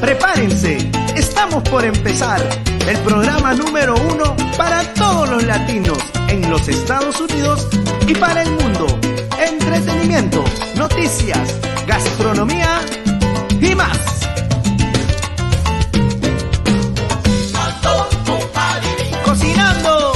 prepárense. 0.00 0.78
Estamos 1.16 1.62
por 1.68 1.84
empezar 1.84 2.40
el 2.88 2.98
programa 2.98 3.54
número 3.54 3.94
uno 3.94 4.36
para 4.56 4.82
todos 4.94 5.28
los 5.28 5.42
latinos 5.44 5.98
en 6.28 6.48
los 6.50 6.68
Estados 6.68 7.20
Unidos 7.20 7.68
y 8.06 8.14
para 8.14 8.42
el 8.42 8.50
mundo. 8.52 8.86
Entretenimiento, 9.38 10.44
noticias, 10.76 11.58
gastronomía 11.86 12.80
y 13.60 13.74
más. 13.74 13.98
Cocinando, 19.24 20.12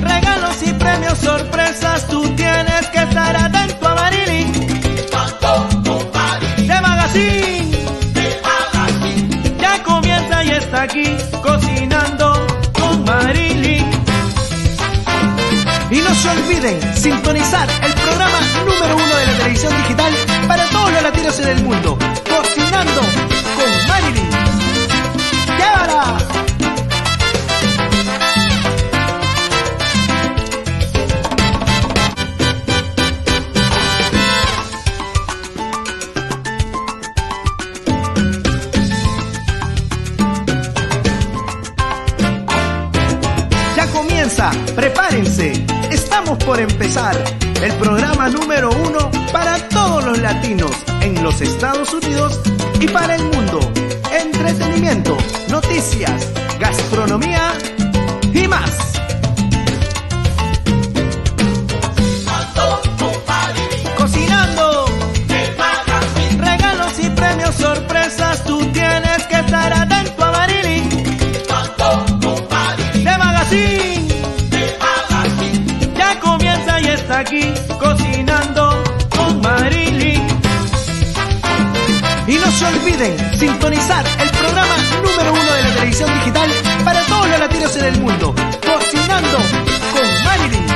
regalos 0.00 0.62
y 0.62 0.72
premios, 0.74 1.18
sorpresas, 1.18 2.06
tú 2.08 2.22
tienes 2.36 2.75
cocinando 11.42 12.46
con 12.72 13.04
Marilyn. 13.04 13.90
Y 15.90 16.00
no 16.00 16.14
se 16.14 16.28
olviden 16.28 16.96
sintonizar 16.96 17.68
el 17.82 17.92
programa 17.92 18.38
número 18.64 18.96
uno 18.96 19.16
de 19.16 19.26
la 19.26 19.32
televisión 19.38 19.72
digital 19.82 20.12
para 20.46 20.64
todos 20.66 20.92
los 20.92 21.02
latinos 21.02 21.40
en 21.40 21.48
el 21.48 21.64
mundo, 21.64 21.98
Cocinando 22.28 23.00
con 23.56 23.88
Marilyn. 23.88 24.35
Por 46.46 46.60
empezar 46.60 47.16
el 47.60 47.72
programa 47.72 48.28
número 48.28 48.70
uno 48.70 49.10
para 49.32 49.58
todos 49.68 50.04
los 50.04 50.18
latinos 50.20 50.70
en 51.02 51.20
los 51.22 51.40
Estados 51.40 51.92
Unidos 51.92 52.40
y 52.80 52.86
para 52.86 53.16
el 53.16 53.24
mundo. 53.24 53.58
Entretenimiento, 54.12 55.16
noticias, 55.50 56.32
gastronomía 56.60 57.52
y 58.32 58.46
más. 58.46 58.95
Aquí, 77.26 77.52
cocinando 77.78 78.82
con 79.10 79.40
Marilyn. 79.40 80.22
Y 82.26 82.34
no 82.34 82.50
se 82.50 82.66
olviden 82.66 83.38
sintonizar 83.38 84.04
el 84.20 84.30
programa 84.30 84.76
número 85.02 85.32
uno 85.32 85.52
de 85.52 85.62
la 85.62 85.70
televisión 85.74 86.10
digital 86.18 86.50
para 86.84 87.02
todos 87.04 87.28
los 87.28 87.38
latinos 87.38 87.76
en 87.76 87.84
el 87.84 88.00
mundo, 88.00 88.34
Cocinando 88.64 89.38
con 89.92 90.24
Marilyn. 90.24 90.75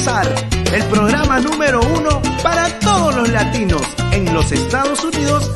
El 0.00 0.82
programa 0.84 1.40
número 1.40 1.78
uno 1.94 2.22
para 2.42 2.78
todos 2.78 3.14
los 3.16 3.28
latinos 3.28 3.82
en 4.12 4.32
los 4.32 4.50
Estados 4.50 5.04
Unidos 5.04 5.50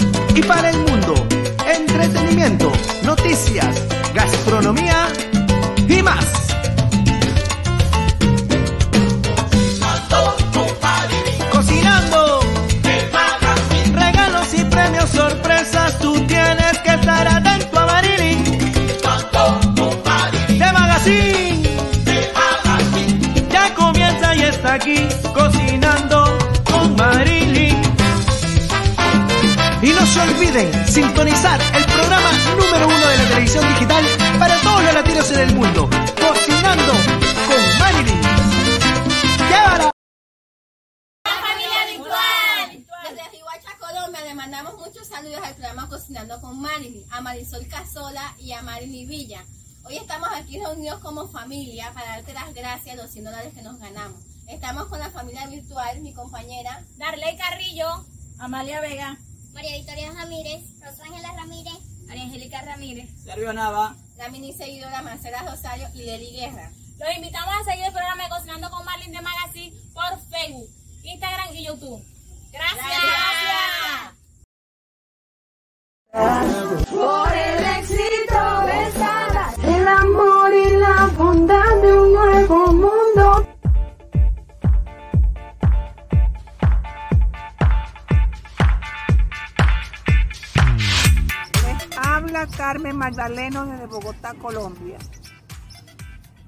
Carmen 92.48 92.96
Magdaleno 92.96 93.66
desde 93.66 93.86
Bogotá, 93.86 94.34
Colombia. 94.34 94.98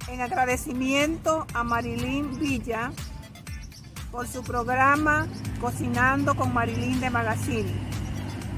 En 0.09 0.21
agradecimiento 0.21 1.47
a 1.55 1.65
Marilyn 1.65 2.39
Villa 2.39 2.93
por 4.11 4.29
su 4.29 4.43
programa 4.43 5.27
Cocinando 5.61 6.34
con 6.37 6.55
Marilyn 6.55 7.01
de 7.01 7.11
Magazine 7.11 7.73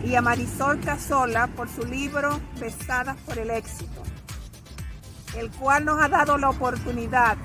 y 0.05 0.15
a 0.15 0.23
Marisol 0.23 0.81
Casola 0.81 1.49
por 1.49 1.69
su 1.69 1.85
libro 1.85 2.41
Pesadas 2.59 3.17
por 3.23 3.39
el 3.39 3.51
éxito, 3.51 4.03
el 5.37 5.51
cual 5.51 5.85
nos 5.85 6.01
ha 6.01 6.09
dado 6.09 6.39
la 6.39 6.51
oportunidad 6.51 7.37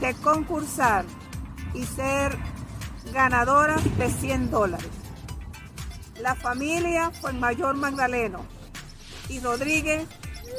de 0.00 0.14
concursar 0.14 1.04
y 1.74 1.84
ser 1.84 2.36
ganadoras 3.12 3.82
de 3.98 4.10
100 4.10 4.50
dólares. 4.50 4.90
La 6.20 6.34
familia 6.34 7.10
Mayor 7.38 7.76
Magdaleno 7.76 8.57
y 9.28 9.40
Rodríguez 9.40 10.06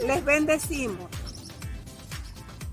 les 0.05 0.23
bendecimos 0.23 1.09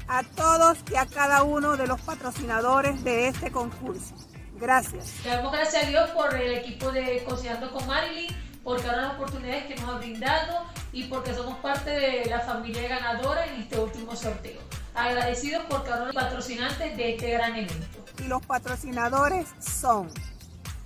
a 0.08 0.22
todos 0.22 0.78
y 0.90 0.96
a 0.96 1.06
cada 1.06 1.42
uno 1.42 1.76
de 1.76 1.86
los 1.86 2.00
patrocinadores 2.00 3.02
de 3.02 3.28
este 3.28 3.50
concurso. 3.50 4.14
Gracias. 4.58 5.12
Le 5.24 5.30
damos 5.30 5.52
gracias 5.52 5.84
a 5.84 5.86
Dios 5.86 6.10
por 6.10 6.34
el 6.34 6.54
equipo 6.54 6.90
de 6.90 7.24
Cocinando 7.24 7.70
con 7.72 7.86
Marilyn, 7.86 8.34
porque 8.62 8.86
ahora 8.88 9.02
las 9.02 9.14
oportunidades 9.14 9.66
que 9.66 9.76
nos 9.76 9.90
ha 9.90 9.98
brindado 9.98 10.64
y 10.92 11.04
porque 11.04 11.34
somos 11.34 11.58
parte 11.58 11.90
de 11.90 12.26
la 12.26 12.40
familia 12.40 12.88
ganadora 12.88 13.46
en 13.46 13.62
este 13.62 13.78
último 13.78 14.16
sorteo. 14.16 14.60
Agradecidos 14.94 15.64
porque 15.68 15.90
ahora 15.90 16.06
los 16.06 16.14
patrocinantes 16.14 16.96
de 16.96 17.14
este 17.14 17.32
gran 17.32 17.54
evento. 17.54 18.04
Y 18.18 18.28
los 18.28 18.44
patrocinadores 18.46 19.46
son 19.60 20.08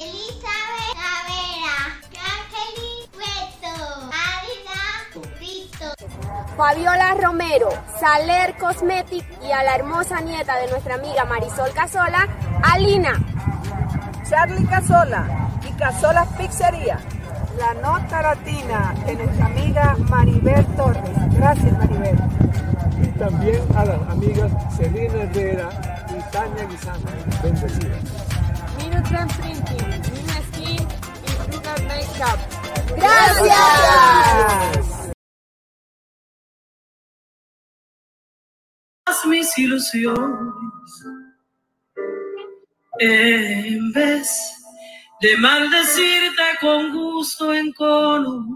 Elizabeth 0.00 0.69
Fabiola 6.60 7.14
Romero, 7.14 7.70
Saler 7.98 8.54
Cosmetic 8.58 9.24
y 9.42 9.50
a 9.50 9.62
la 9.62 9.76
hermosa 9.76 10.20
nieta 10.20 10.58
de 10.58 10.68
nuestra 10.68 10.96
amiga 10.96 11.24
Marisol 11.24 11.72
Casola, 11.72 12.28
Alina. 12.62 13.14
Charlie 14.28 14.66
Casola 14.66 15.48
y 15.66 15.72
Casola 15.72 16.26
Pizzería. 16.36 16.98
La 17.58 17.72
nota 17.72 18.20
latina 18.20 18.94
de 19.06 19.16
nuestra 19.16 19.46
amiga 19.46 19.96
Maribel 20.10 20.66
Torres. 20.76 21.02
Gracias 21.32 21.72
Maribel. 21.78 22.18
Y 23.04 23.06
también 23.18 23.62
a 23.74 23.86
las 23.86 24.02
amigas 24.10 24.52
Celina 24.76 25.22
Herrera 25.22 25.70
y 26.10 26.20
Tania 26.30 26.66
Guisana. 26.66 27.10
Bendecidas. 27.42 28.02
Minutrend 28.76 29.32
Printing, 29.40 29.88
Nina 30.12 30.42
Skin 30.52 30.86
y 31.24 31.30
Sugar 31.54 31.80
Makeup. 31.84 32.38
Gracias. 32.98 34.99
Mis 39.26 39.56
ilusiones. 39.58 41.04
En 42.98 43.92
vez 43.92 44.28
de 45.20 45.36
maldecirte 45.36 46.42
con 46.60 46.92
gusto 46.92 47.52
en 47.52 47.72
cono 47.72 48.46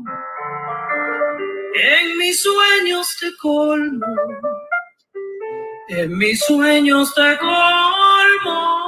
en 1.74 2.18
mis 2.18 2.42
sueños 2.42 3.16
te 3.20 3.34
colmo 3.36 4.06
en 5.88 6.16
mis 6.16 6.40
sueños 6.44 7.14
te 7.14 7.38
colmo 7.38 8.84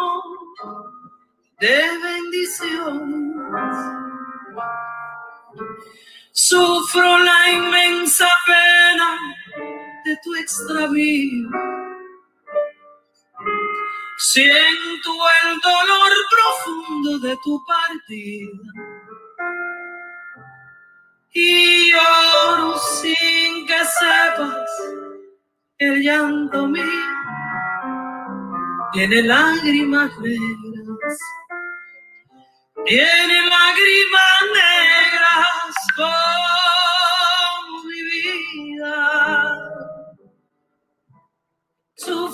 de 1.61 1.83
bendiciones. 2.03 3.77
Sufro 6.33 7.19
la 7.19 7.51
inmensa 7.51 8.29
pena 8.47 9.19
de 10.07 10.17
tu 10.23 10.35
extravío. 10.37 11.51
Siento 14.19 15.11
el 15.43 15.61
dolor 15.61 16.13
profundo 16.31 17.19
de 17.19 17.37
tu 17.43 17.61
partida. 17.67 18.73
Y 21.33 21.91
lloro 21.91 22.79
sin 22.79 23.67
que 23.67 23.85
sepas 23.99 24.71
el 25.79 26.03
llanto 26.03 26.69
mío. 26.69 26.85
Tiene 28.93 29.23
lágrimas 29.23 30.17
negras. 30.21 31.19
Tiene 32.87 33.51
lágrimas 33.51 34.41
negras 34.55 36.56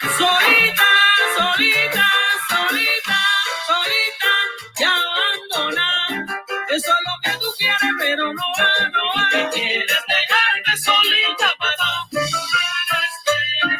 solita, 0.00 0.88
solita, 1.36 2.06
solita, 2.48 3.20
solita 3.68 4.32
y 4.78 4.84
abandonada. 4.84 6.26
Eso 6.68 6.90
es 6.90 7.02
lo 7.06 7.14
que 7.24 7.32
tú 7.38 7.48
quieres, 7.58 7.92
pero 7.98 8.32
no 8.32 8.42
va, 8.58 8.88
no 8.90 9.04
va. 9.16 9.50
Quieres 9.50 10.04
dejarme 10.08 10.76
solita 10.78 11.54
para, 11.58 11.90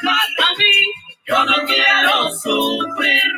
para 0.05 0.49
mí. 0.58 0.76
Yo 1.26 1.44
no 1.44 1.56
quiero 1.67 2.31
sufrir. 2.43 3.32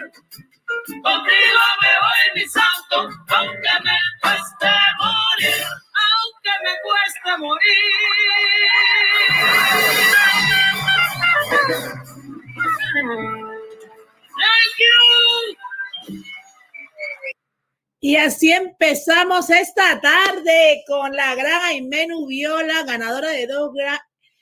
Contigo 0.86 1.62
me 1.80 1.92
voy, 2.02 2.24
mi 2.34 2.44
santo, 2.48 3.08
aunque 3.28 3.74
me 3.84 3.98
cueste 4.20 4.70
morir, 4.98 5.64
aunque 6.06 6.52
me 6.64 6.72
cueste 6.82 7.30
morir. 7.38 7.72
Y 18.00 18.16
así 18.16 18.50
empezamos 18.50 19.48
esta 19.50 20.00
tarde 20.00 20.82
con 20.88 21.12
la 21.14 21.34
gran 21.36 21.62
Aimee 21.62 22.08
Nubiola, 22.08 22.82
ganadora 22.84 23.30
de 23.30 23.46
dos 23.46 23.70
gra- 23.72 24.00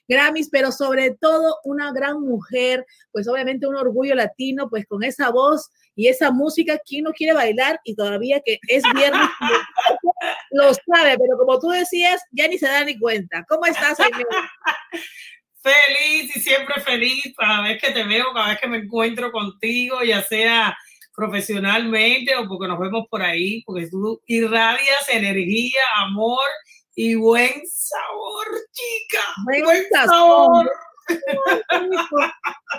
Grammys, 0.08 0.48
pero 0.50 0.72
sobre 0.72 1.10
todo 1.12 1.58
una 1.64 1.92
gran 1.92 2.20
mujer, 2.20 2.84
pues 3.12 3.28
obviamente 3.28 3.66
un 3.66 3.76
orgullo 3.76 4.14
latino, 4.14 4.68
pues 4.70 4.86
con 4.86 5.04
esa 5.04 5.30
voz 5.30 5.68
y 5.94 6.08
esa 6.08 6.30
música, 6.30 6.80
¿quién 6.84 7.04
no 7.04 7.12
quiere 7.12 7.34
bailar? 7.34 7.78
Y 7.84 7.94
todavía 7.94 8.40
que 8.44 8.58
es 8.66 8.82
viernes, 8.94 9.28
lo 10.52 10.72
sabe, 10.74 11.16
pero 11.18 11.36
como 11.38 11.60
tú 11.60 11.68
decías, 11.68 12.20
ya 12.32 12.48
ni 12.48 12.58
se 12.58 12.66
da 12.66 12.82
ni 12.84 12.98
cuenta. 12.98 13.44
¿Cómo 13.48 13.66
estás, 13.66 14.00
Aimee? 14.00 14.24
Feliz 15.62 16.36
y 16.36 16.40
siempre 16.40 16.80
feliz 16.80 17.34
cada 17.36 17.62
vez 17.62 17.80
que 17.80 17.92
te 17.92 18.04
veo, 18.04 18.32
cada 18.32 18.48
vez 18.48 18.60
que 18.60 18.68
me 18.68 18.78
encuentro 18.78 19.30
contigo, 19.30 20.02
ya 20.02 20.22
sea 20.22 20.76
profesionalmente 21.14 22.34
o 22.36 22.48
porque 22.48 22.66
nos 22.66 22.78
vemos 22.78 23.06
por 23.10 23.22
ahí, 23.22 23.62
porque 23.64 23.88
tú 23.88 24.22
irradias 24.26 25.08
energía, 25.10 25.82
amor 25.98 26.48
y 26.94 27.14
buen 27.14 27.62
sabor, 27.66 28.46
chica. 28.72 29.22
Buen 29.44 29.66
rico, 29.66 30.70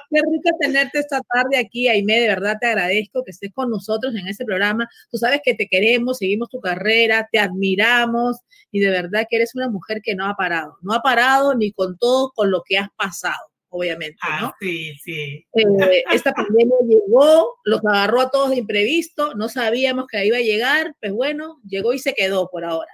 qué 0.09 0.19
rico 0.19 0.57
tenerte 0.59 0.99
esta 0.99 1.21
tarde 1.33 1.57
aquí, 1.57 1.87
Aime. 1.87 2.19
De 2.19 2.27
verdad 2.27 2.57
te 2.59 2.67
agradezco 2.67 3.23
que 3.23 3.31
estés 3.31 3.51
con 3.53 3.69
nosotros 3.69 4.15
en 4.15 4.27
este 4.27 4.45
programa. 4.45 4.89
Tú 5.09 5.17
sabes 5.17 5.41
que 5.43 5.53
te 5.53 5.67
queremos, 5.67 6.17
seguimos 6.17 6.49
tu 6.49 6.59
carrera, 6.59 7.27
te 7.31 7.39
admiramos 7.39 8.37
y 8.71 8.79
de 8.79 8.89
verdad 8.89 9.25
que 9.29 9.37
eres 9.37 9.55
una 9.55 9.69
mujer 9.69 10.01
que 10.03 10.15
no 10.15 10.25
ha 10.27 10.35
parado. 10.35 10.77
No 10.81 10.93
ha 10.93 11.01
parado 11.01 11.55
ni 11.55 11.71
con 11.71 11.97
todo 11.97 12.31
con 12.35 12.51
lo 12.51 12.63
que 12.65 12.77
has 12.77 12.89
pasado, 12.97 13.47
obviamente, 13.69 14.17
¿no? 14.39 14.47
Ah, 14.47 14.55
sí, 14.59 14.95
sí. 15.03 15.45
Eh, 15.53 16.03
esta 16.13 16.33
pandemia 16.33 16.77
llegó, 16.87 17.57
los 17.63 17.83
agarró 17.85 18.21
a 18.21 18.29
todos 18.29 18.51
de 18.51 18.57
imprevisto, 18.57 19.33
no 19.35 19.49
sabíamos 19.49 20.07
que 20.07 20.25
iba 20.25 20.37
a 20.37 20.41
llegar, 20.41 20.95
pues 20.99 21.11
bueno, 21.11 21.59
llegó 21.67 21.93
y 21.93 21.99
se 21.99 22.13
quedó 22.13 22.49
por 22.49 22.65
ahora. 22.65 22.91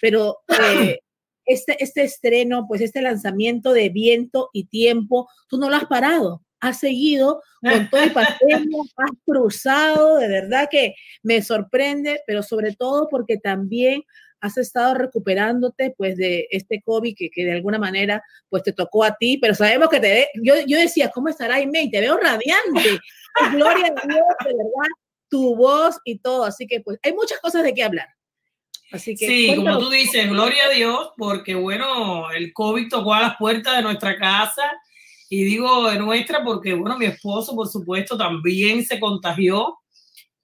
Pero 0.00 0.38
eh, 0.48 0.98
este, 1.52 1.82
este 1.82 2.02
estreno, 2.02 2.66
pues 2.68 2.80
este 2.80 3.02
lanzamiento 3.02 3.72
de 3.72 3.88
viento 3.88 4.50
y 4.52 4.64
tiempo, 4.64 5.28
tú 5.48 5.58
no 5.58 5.68
lo 5.68 5.76
has 5.76 5.86
parado, 5.86 6.42
has 6.60 6.78
seguido 6.78 7.42
con 7.60 7.70
todo 7.90 8.02
el 8.02 8.12
pandemia, 8.12 8.82
has 8.96 9.10
cruzado, 9.24 10.18
de 10.18 10.28
verdad 10.28 10.68
que 10.70 10.94
me 11.22 11.42
sorprende, 11.42 12.20
pero 12.26 12.42
sobre 12.42 12.74
todo 12.74 13.08
porque 13.08 13.36
también 13.36 14.02
has 14.40 14.58
estado 14.58 14.94
recuperándote 14.94 15.94
pues 15.96 16.16
de 16.16 16.48
este 16.50 16.82
COVID 16.82 17.14
que, 17.16 17.30
que 17.30 17.44
de 17.44 17.52
alguna 17.52 17.78
manera 17.78 18.22
pues 18.48 18.64
te 18.64 18.72
tocó 18.72 19.04
a 19.04 19.16
ti, 19.16 19.38
pero 19.38 19.54
sabemos 19.54 19.88
que 19.88 20.00
te 20.00 20.08
ve, 20.08 20.28
yo, 20.42 20.54
yo 20.66 20.78
decía, 20.78 21.10
¿cómo 21.10 21.28
estará 21.28 21.56
Aimee? 21.56 21.90
Te 21.90 22.00
veo 22.00 22.16
radiante, 22.16 23.00
gloria 23.52 23.86
a 23.86 24.06
Dios, 24.06 24.26
de 24.44 24.52
verdad, 24.52 24.90
tu 25.28 25.56
voz 25.56 25.96
y 26.04 26.18
todo, 26.18 26.44
así 26.44 26.66
que 26.66 26.80
pues 26.80 26.98
hay 27.02 27.12
muchas 27.14 27.38
cosas 27.40 27.62
de 27.62 27.72
qué 27.72 27.84
hablar. 27.84 28.08
Así 28.92 29.16
que 29.16 29.26
Sí, 29.26 29.56
como 29.56 29.78
tú 29.78 29.88
dices, 29.88 30.28
gloria 30.28 30.66
a 30.66 30.74
Dios, 30.74 31.10
porque 31.16 31.54
bueno, 31.54 32.30
el 32.30 32.52
COVID 32.52 32.88
tocó 32.88 33.14
a 33.14 33.22
las 33.22 33.36
puertas 33.36 33.76
de 33.76 33.82
nuestra 33.82 34.16
casa. 34.18 34.62
Y 35.30 35.44
digo 35.44 35.88
de 35.88 35.98
nuestra 35.98 36.44
porque 36.44 36.74
bueno, 36.74 36.98
mi 36.98 37.06
esposo 37.06 37.54
por 37.54 37.66
supuesto 37.66 38.18
también 38.18 38.84
se 38.84 39.00
contagió. 39.00 39.78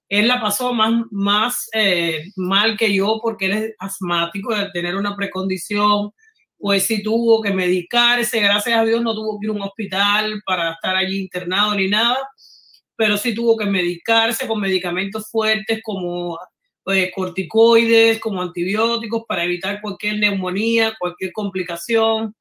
Él 0.07 0.27
la 0.27 0.41
pasó 0.41 0.73
más, 0.73 1.03
más 1.11 1.69
eh, 1.73 2.31
mal 2.35 2.75
que 2.75 2.91
yo 2.91 3.19
porque 3.21 3.45
él 3.45 3.51
es 3.51 3.75
asmático, 3.77 4.55
de 4.55 4.71
tener 4.71 4.95
una 4.95 5.15
precondición, 5.15 6.11
pues 6.57 6.87
sí 6.87 7.03
tuvo 7.03 7.39
que 7.41 7.53
medicarse, 7.53 8.39
gracias 8.39 8.79
a 8.79 8.83
Dios 8.83 9.03
no 9.03 9.13
tuvo 9.13 9.39
que 9.39 9.45
ir 9.45 9.51
a 9.51 9.53
un 9.53 9.61
hospital 9.61 10.41
para 10.43 10.71
estar 10.71 10.95
allí 10.95 11.19
internado 11.19 11.75
ni 11.75 11.87
nada, 11.87 12.17
pero 12.95 13.15
sí 13.15 13.35
tuvo 13.35 13.55
que 13.55 13.67
medicarse 13.67 14.47
con 14.47 14.59
medicamentos 14.59 15.29
fuertes 15.29 15.81
como 15.83 16.39
eh, 16.91 17.11
corticoides, 17.13 18.19
como 18.19 18.41
antibióticos 18.41 19.23
para 19.27 19.43
evitar 19.43 19.81
cualquier 19.81 20.19
neumonía, 20.19 20.95
cualquier 20.99 21.31
complicación. 21.31 22.35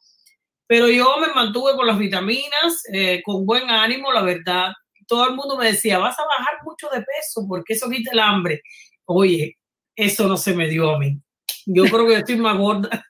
Pero 0.66 0.88
yo 0.88 1.16
me 1.18 1.32
mantuve 1.34 1.74
con 1.74 1.86
las 1.86 1.98
vitaminas, 1.98 2.82
eh, 2.92 3.22
con 3.24 3.46
buen 3.46 3.70
ánimo, 3.70 4.12
la 4.12 4.22
verdad. 4.22 4.72
Todo 5.06 5.28
el 5.28 5.34
mundo 5.34 5.56
me 5.56 5.66
decía, 5.66 5.98
vas 5.98 6.18
a 6.18 6.24
bajar 6.24 6.58
mucho 6.64 6.88
de 6.90 7.00
peso 7.00 7.46
porque 7.48 7.72
eso 7.72 7.88
quita 7.88 8.10
el 8.12 8.18
hambre. 8.18 8.62
Oye, 9.06 9.56
eso 9.96 10.28
no 10.28 10.36
se 10.36 10.54
me 10.54 10.68
dio 10.68 10.90
a 10.94 10.98
mí. 10.98 11.18
Yo 11.64 11.84
creo 11.84 12.06
que 12.06 12.12
yo 12.12 12.18
estoy 12.18 12.36
más 12.36 12.56
gorda. 12.56 13.04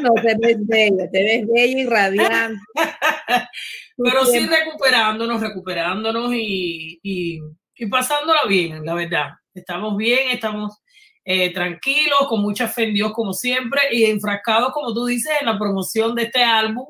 No 0.00 0.08
no, 0.14 0.14
te 0.14 0.34
ves 0.38 0.66
bella, 0.66 1.10
te 1.10 1.22
ves 1.22 1.46
bella 1.46 1.80
y 1.80 1.86
radiante. 1.86 2.60
Pero 3.96 4.24
sí 4.24 4.46
recuperándonos, 4.46 5.40
recuperándonos 5.40 6.32
y, 6.32 7.00
y, 7.02 7.40
y 7.76 7.86
pasándola 7.86 8.40
bien, 8.48 8.84
la 8.84 8.94
verdad. 8.94 9.30
Estamos 9.58 9.96
bien, 9.96 10.30
estamos 10.30 10.78
eh, 11.24 11.52
tranquilos, 11.52 12.26
con 12.28 12.40
mucha 12.40 12.68
fe 12.68 12.84
en 12.84 12.94
Dios 12.94 13.12
como 13.12 13.32
siempre 13.32 13.80
y 13.92 14.04
enfrascados, 14.04 14.72
como 14.72 14.94
tú 14.94 15.06
dices, 15.06 15.32
en 15.40 15.46
la 15.46 15.58
promoción 15.58 16.14
de 16.14 16.24
este 16.24 16.42
álbum 16.42 16.86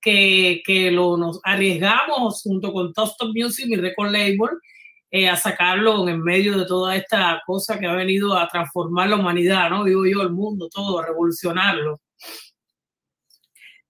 que, 0.00 0.62
que 0.64 0.90
lo, 0.90 1.16
nos 1.16 1.40
arriesgamos 1.42 2.42
junto 2.42 2.72
con 2.72 2.92
Top 2.92 3.10
Music, 3.34 3.66
mi 3.66 3.76
record 3.76 4.10
label, 4.12 4.50
eh, 5.10 5.28
a 5.28 5.36
sacarlo 5.36 6.08
en 6.08 6.22
medio 6.22 6.58
de 6.58 6.66
toda 6.66 6.94
esta 6.96 7.42
cosa 7.46 7.78
que 7.78 7.86
ha 7.86 7.94
venido 7.94 8.36
a 8.36 8.48
transformar 8.48 9.08
la 9.08 9.16
humanidad, 9.16 9.70
¿no? 9.70 9.84
Digo 9.84 10.04
yo, 10.06 10.22
el 10.22 10.30
mundo, 10.30 10.68
todo, 10.68 10.98
a 10.98 11.06
revolucionarlo 11.06 12.00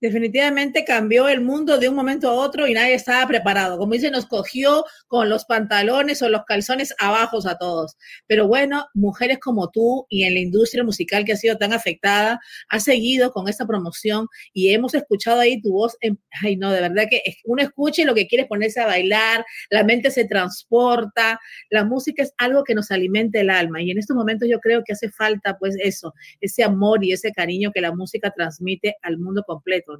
definitivamente 0.04 0.84
cambió 0.84 1.28
el 1.28 1.40
mundo 1.40 1.78
de 1.78 1.88
un 1.88 1.94
momento 1.94 2.28
a 2.28 2.34
otro 2.34 2.66
y 2.66 2.74
nadie 2.74 2.92
estaba 2.92 3.26
preparado. 3.26 3.78
Como 3.78 3.94
dice, 3.94 4.10
nos 4.10 4.26
cogió 4.26 4.84
con 5.06 5.30
los 5.30 5.46
pantalones 5.46 6.20
o 6.20 6.28
los 6.28 6.44
calzones 6.44 6.94
abajos 6.98 7.46
a 7.46 7.56
todos. 7.56 7.96
Pero 8.26 8.46
bueno, 8.46 8.84
mujeres 8.92 9.38
como 9.38 9.70
tú 9.70 10.04
y 10.10 10.24
en 10.24 10.34
la 10.34 10.40
industria 10.40 10.84
musical 10.84 11.24
que 11.24 11.32
ha 11.32 11.36
sido 11.36 11.56
tan 11.56 11.72
afectada, 11.72 12.38
ha 12.68 12.80
seguido 12.80 13.32
con 13.32 13.48
esta 13.48 13.66
promoción 13.66 14.26
y 14.52 14.74
hemos 14.74 14.92
escuchado 14.92 15.40
ahí 15.40 15.62
tu 15.62 15.72
voz. 15.72 15.96
Ay, 16.42 16.56
no, 16.58 16.70
de 16.70 16.82
verdad 16.82 17.04
que 17.08 17.22
uno 17.46 17.62
escucha 17.62 18.02
y 18.02 18.04
lo 18.04 18.14
que 18.14 18.26
quiere 18.26 18.44
ponerse 18.44 18.82
a 18.82 18.86
bailar, 18.86 19.42
la 19.70 19.84
mente 19.84 20.10
se 20.10 20.26
transporta, 20.26 21.40
la 21.70 21.84
música 21.84 22.22
es 22.22 22.34
algo 22.36 22.62
que 22.62 22.74
nos 22.74 22.90
alimenta 22.90 23.40
el 23.40 23.48
alma 23.48 23.80
y 23.80 23.90
en 23.90 23.98
estos 23.98 24.14
momentos 24.14 24.50
yo 24.50 24.60
creo 24.60 24.82
que 24.84 24.92
hace 24.92 25.08
falta 25.08 25.56
pues 25.58 25.76
eso, 25.82 26.12
ese 26.42 26.62
amor 26.62 27.02
y 27.02 27.12
ese 27.12 27.32
cariño 27.32 27.72
que 27.72 27.80
la 27.80 27.94
música 27.94 28.30
transmite 28.30 28.96
al 29.00 29.16
mundo 29.16 29.42
completo. 29.46 29.93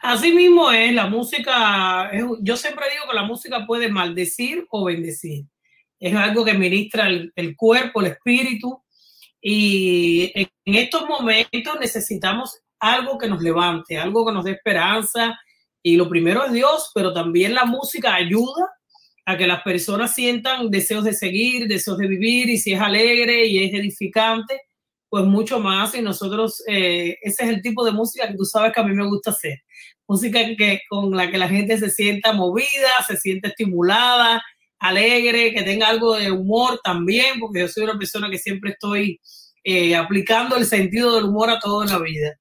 Así 0.00 0.32
mismo 0.32 0.70
es, 0.72 0.92
la 0.92 1.06
música, 1.06 2.10
yo 2.40 2.56
siempre 2.56 2.86
digo 2.90 3.04
que 3.08 3.16
la 3.16 3.22
música 3.22 3.66
puede 3.66 3.88
maldecir 3.88 4.66
o 4.70 4.84
bendecir. 4.84 5.46
Es 5.98 6.14
algo 6.14 6.44
que 6.44 6.54
ministra 6.54 7.06
el, 7.06 7.56
cuerpo, 7.56 8.00
el 8.00 8.08
espíritu, 8.08 8.82
y 9.40 10.32
en, 10.34 10.48
estos 10.64 11.08
momentos 11.08 11.78
necesitamos 11.80 12.60
algo 12.80 13.16
que 13.18 13.28
nos 13.28 13.40
levante, 13.40 13.96
algo 13.96 14.26
que 14.26 14.32
nos 14.32 14.44
dé 14.44 14.52
esperanza, 14.52 15.38
y 15.82 15.96
lo 15.96 16.08
primero 16.08 16.44
es 16.44 16.52
Dios, 16.52 16.90
pero 16.94 17.12
también 17.12 17.54
la 17.54 17.64
música 17.64 18.14
ayuda 18.14 18.70
a 19.24 19.36
que 19.36 19.46
las 19.46 19.62
personas 19.62 20.14
sientan 20.14 20.70
deseos 20.70 21.04
de 21.04 21.12
seguir, 21.12 21.68
deseos 21.68 21.98
de 21.98 22.08
vivir, 22.08 22.50
y 22.50 22.58
si 22.58 22.72
es 22.72 22.80
alegre 22.80 23.46
y 23.46 23.64
es 23.64 23.72
edificante, 23.72 24.62
pues 25.12 25.26
mucho 25.26 25.60
más. 25.60 25.94
Y 25.94 26.00
nosotros, 26.00 26.62
eh, 26.66 27.18
ese 27.20 27.44
es 27.44 27.50
el 27.50 27.60
tipo 27.60 27.84
de 27.84 27.92
música 27.92 28.26
que 28.26 28.34
tú 28.34 28.46
sabes 28.46 28.72
que 28.72 28.80
a 28.80 28.84
mí 28.84 28.94
me 28.94 29.06
gusta 29.06 29.30
hacer. 29.30 29.58
Música 30.08 30.40
que, 30.56 30.80
con 30.88 31.14
la 31.14 31.30
que 31.30 31.36
la 31.36 31.50
gente 31.50 31.76
se 31.76 31.90
sienta 31.90 32.32
movida, 32.32 32.88
se 33.06 33.18
siente 33.18 33.48
estimulada, 33.48 34.42
alegre, 34.78 35.52
que 35.52 35.64
tenga 35.64 35.88
algo 35.88 36.16
de 36.16 36.30
humor 36.30 36.80
también, 36.82 37.38
porque 37.40 37.60
yo 37.60 37.68
soy 37.68 37.84
una 37.84 37.98
persona 37.98 38.30
que 38.30 38.38
siempre 38.38 38.70
estoy 38.70 39.20
eh, 39.64 39.94
aplicando 39.94 40.56
el 40.56 40.64
sentido 40.64 41.14
del 41.14 41.26
humor 41.26 41.50
a 41.50 41.60
todo 41.60 41.82
en 41.82 41.90
la 41.90 41.98
vida. 41.98 42.34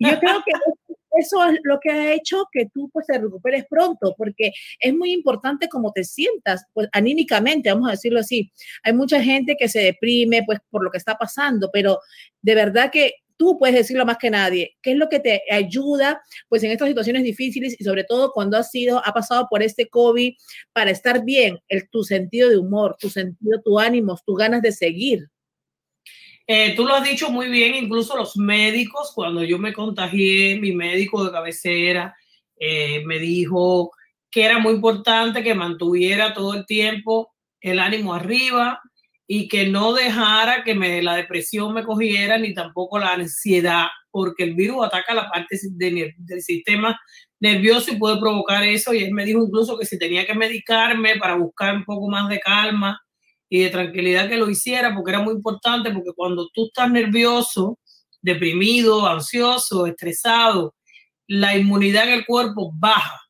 Yo 0.00 0.18
creo 0.18 0.42
que 0.44 0.52
eso 1.18 1.44
es 1.44 1.58
lo 1.62 1.78
que 1.80 1.90
ha 1.90 2.12
hecho 2.14 2.44
que 2.52 2.66
tú 2.72 2.90
pues 2.92 3.06
te 3.06 3.18
recuperes 3.18 3.64
pronto, 3.68 4.14
porque 4.16 4.52
es 4.80 4.94
muy 4.94 5.12
importante 5.12 5.68
cómo 5.68 5.92
te 5.92 6.04
sientas, 6.04 6.64
pues 6.72 6.88
anímicamente, 6.92 7.70
vamos 7.72 7.88
a 7.88 7.92
decirlo 7.92 8.20
así. 8.20 8.50
Hay 8.82 8.92
mucha 8.92 9.22
gente 9.22 9.56
que 9.58 9.68
se 9.68 9.80
deprime 9.80 10.42
pues 10.44 10.58
por 10.70 10.84
lo 10.84 10.90
que 10.90 10.98
está 10.98 11.16
pasando, 11.16 11.70
pero 11.72 12.00
de 12.42 12.54
verdad 12.54 12.90
que 12.90 13.14
tú 13.36 13.58
puedes 13.58 13.76
decirlo 13.76 14.06
más 14.06 14.18
que 14.18 14.30
nadie. 14.30 14.76
¿Qué 14.82 14.92
es 14.92 14.96
lo 14.96 15.08
que 15.08 15.20
te 15.20 15.42
ayuda 15.50 16.22
pues 16.48 16.62
en 16.62 16.70
estas 16.70 16.88
situaciones 16.88 17.24
difíciles 17.24 17.76
y 17.78 17.84
sobre 17.84 18.04
todo 18.04 18.32
cuando 18.32 18.56
has 18.56 18.70
sido, 18.70 19.00
ha 19.04 19.12
pasado 19.12 19.46
por 19.50 19.62
este 19.62 19.88
COVID 19.88 20.34
para 20.72 20.90
estar 20.90 21.24
bien, 21.24 21.58
el, 21.68 21.88
tu 21.90 22.04
sentido 22.04 22.48
de 22.48 22.58
humor, 22.58 22.96
tu 22.98 23.10
sentido, 23.10 23.60
tu 23.62 23.78
ánimo, 23.78 24.18
tus 24.24 24.36
ganas 24.36 24.62
de 24.62 24.72
seguir? 24.72 25.28
Eh, 26.46 26.74
tú 26.76 26.84
lo 26.84 26.94
has 26.94 27.04
dicho 27.04 27.30
muy 27.30 27.48
bien, 27.48 27.74
incluso 27.74 28.16
los 28.16 28.36
médicos, 28.36 29.12
cuando 29.14 29.42
yo 29.42 29.58
me 29.58 29.72
contagié, 29.72 30.58
mi 30.60 30.72
médico 30.72 31.24
de 31.24 31.32
cabecera 31.32 32.14
eh, 32.56 33.02
me 33.06 33.18
dijo 33.18 33.92
que 34.30 34.44
era 34.44 34.58
muy 34.58 34.74
importante 34.74 35.42
que 35.42 35.54
mantuviera 35.54 36.34
todo 36.34 36.54
el 36.54 36.66
tiempo 36.66 37.32
el 37.60 37.78
ánimo 37.78 38.12
arriba 38.14 38.80
y 39.26 39.48
que 39.48 39.66
no 39.68 39.94
dejara 39.94 40.64
que 40.64 40.74
me, 40.74 41.00
la 41.02 41.16
depresión 41.16 41.72
me 41.72 41.82
cogiera 41.82 42.36
ni 42.36 42.52
tampoco 42.52 42.98
la 42.98 43.14
ansiedad, 43.14 43.86
porque 44.10 44.44
el 44.44 44.54
virus 44.54 44.84
ataca 44.84 45.14
la 45.14 45.30
parte 45.30 45.58
del 45.72 46.42
sistema 46.42 47.00
nervioso 47.40 47.92
y 47.92 47.96
puede 47.96 48.20
provocar 48.20 48.62
eso. 48.64 48.92
Y 48.92 49.04
él 49.04 49.12
me 49.12 49.24
dijo 49.24 49.42
incluso 49.42 49.78
que 49.78 49.86
si 49.86 49.98
tenía 49.98 50.26
que 50.26 50.34
medicarme 50.34 51.16
para 51.16 51.36
buscar 51.36 51.74
un 51.74 51.84
poco 51.84 52.08
más 52.10 52.28
de 52.28 52.38
calma 52.40 53.00
y 53.54 53.60
de 53.60 53.70
tranquilidad 53.70 54.28
que 54.28 54.36
lo 54.36 54.50
hiciera, 54.50 54.92
porque 54.92 55.12
era 55.12 55.22
muy 55.22 55.32
importante, 55.32 55.92
porque 55.92 56.10
cuando 56.16 56.48
tú 56.52 56.66
estás 56.66 56.90
nervioso, 56.90 57.78
deprimido, 58.20 59.06
ansioso, 59.06 59.86
estresado, 59.86 60.74
la 61.28 61.56
inmunidad 61.56 62.08
en 62.08 62.14
el 62.14 62.26
cuerpo 62.26 62.72
baja 62.74 63.20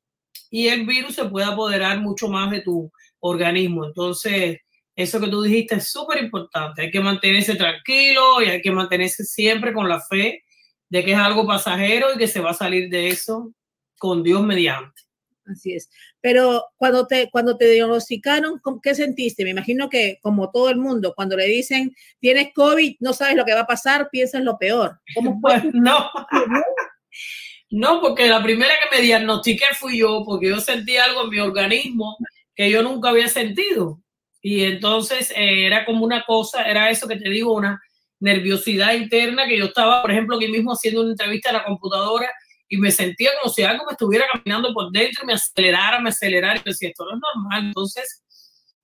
y 0.51 0.69
el 0.69 0.87
virus 0.87 1.17
se 1.17 1.27
puede 1.27 1.45
apoderar 1.45 2.01
mucho 2.01 2.29
más 2.29 2.51
de 2.51 2.63
tu 2.63 2.91
organismo. 3.21 3.85
Entonces, 3.85 4.61
eso 4.97 5.21
que 5.21 5.29
tú 5.29 5.43
dijiste 5.43 5.75
es 5.75 5.91
súper 5.91 6.25
importante. 6.25 6.81
Hay 6.81 6.91
que 6.91 7.01
mantenerse 7.01 7.55
tranquilo 7.55 8.41
y 8.41 8.47
hay 8.47 8.63
que 8.63 8.71
mantenerse 8.71 9.25
siempre 9.25 9.75
con 9.75 9.91
la 9.91 10.01
fe 10.01 10.43
de 10.89 11.05
que 11.05 11.13
es 11.13 11.19
algo 11.19 11.47
pasajero 11.47 12.15
y 12.15 12.17
que 12.17 12.29
se 12.29 12.41
va 12.41 12.53
a 12.53 12.55
salir 12.55 12.89
de 12.89 13.09
eso 13.09 13.53
con 13.99 14.23
Dios 14.23 14.43
mediante. 14.43 15.03
Así 15.47 15.75
es. 15.75 15.91
Pero 16.21 16.65
cuando 16.77 17.07
te, 17.07 17.29
cuando 17.31 17.57
te 17.57 17.69
diagnosticaron, 17.69 18.61
¿qué 18.83 18.95
sentiste? 18.95 19.45
Me 19.45 19.51
imagino 19.51 19.89
que 19.89 20.19
como 20.23 20.51
todo 20.51 20.71
el 20.71 20.79
mundo, 20.79 21.13
cuando 21.15 21.37
le 21.37 21.47
dicen 21.47 21.95
tienes 22.19 22.53
COVID, 22.55 22.97
no 23.01 23.13
sabes 23.13 23.37
lo 23.37 23.45
que 23.45 23.55
va 23.55 23.61
a 23.61 23.67
pasar, 23.67 24.09
piensas 24.11 24.43
lo 24.43 24.57
peor. 24.59 25.01
¿Cómo 25.15 25.39
fue? 25.41 25.63
No. 25.75 26.11
no, 27.71 28.01
porque 28.01 28.29
la 28.29 28.43
primera 28.43 28.73
que 28.83 28.97
me 28.97 29.03
diagnostiqué 29.03 29.67
fui 29.79 29.99
yo, 29.99 30.23
porque 30.25 30.49
yo 30.49 30.61
sentí 30.61 30.97
algo 30.97 31.25
en 31.25 31.31
mi 31.31 31.41
organismo 31.41 32.17
que 32.55 32.71
yo 32.71 32.83
nunca 32.83 33.11
había 33.11 33.29
sentido. 33.29 34.01
Y 34.41 34.65
entonces 34.65 35.31
eh, 35.31 35.67
era 35.67 35.85
como 35.85 36.05
una 36.05 36.25
cosa, 36.25 36.63
era 36.65 36.91
eso 36.91 37.09
que 37.09 37.17
te 37.17 37.29
digo, 37.29 37.55
una 37.55 37.81
nerviosidad 38.21 38.95
interna 38.95 39.47
que 39.47 39.59
yo 39.59 39.67
estaba, 39.67 40.01
por 40.03 40.11
ejemplo, 40.11 40.37
aquí 40.37 40.49
mismo 40.49 40.73
haciendo 40.73 41.03
una 41.03 41.11
entrevista 41.11 41.51
a 41.51 41.55
la 41.55 41.65
computadora 41.65 42.31
y 42.69 42.77
me 42.79 42.91
sentía 42.91 43.31
como 43.41 43.53
si 43.53 43.63
algo 43.63 43.85
me 43.85 43.93
estuviera 43.93 44.27
caminando 44.33 44.73
por 44.73 44.91
dentro 44.91 45.23
y 45.23 45.27
me 45.27 45.35
acelerara, 45.35 46.01
me 46.01 46.11
acelerara. 46.11 46.61
Y 46.61 46.63
decía, 46.65 46.89
esto 46.89 47.05
no 47.05 47.15
es 47.15 47.21
normal. 47.35 47.67
Entonces 47.67 48.23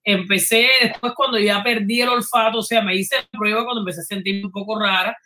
empecé, 0.04 0.68
después 0.82 1.12
cuando 1.14 1.38
ya 1.38 1.62
perdí 1.62 2.00
el 2.00 2.08
olfato, 2.08 2.58
o 2.58 2.62
sea, 2.62 2.82
me 2.82 2.94
hice 2.94 3.16
la 3.16 3.38
prueba 3.38 3.64
cuando 3.64 3.80
empecé 3.80 4.00
a 4.00 4.04
sentirme 4.04 4.46
un 4.46 4.52
poco 4.52 4.78
rara, 4.78 5.16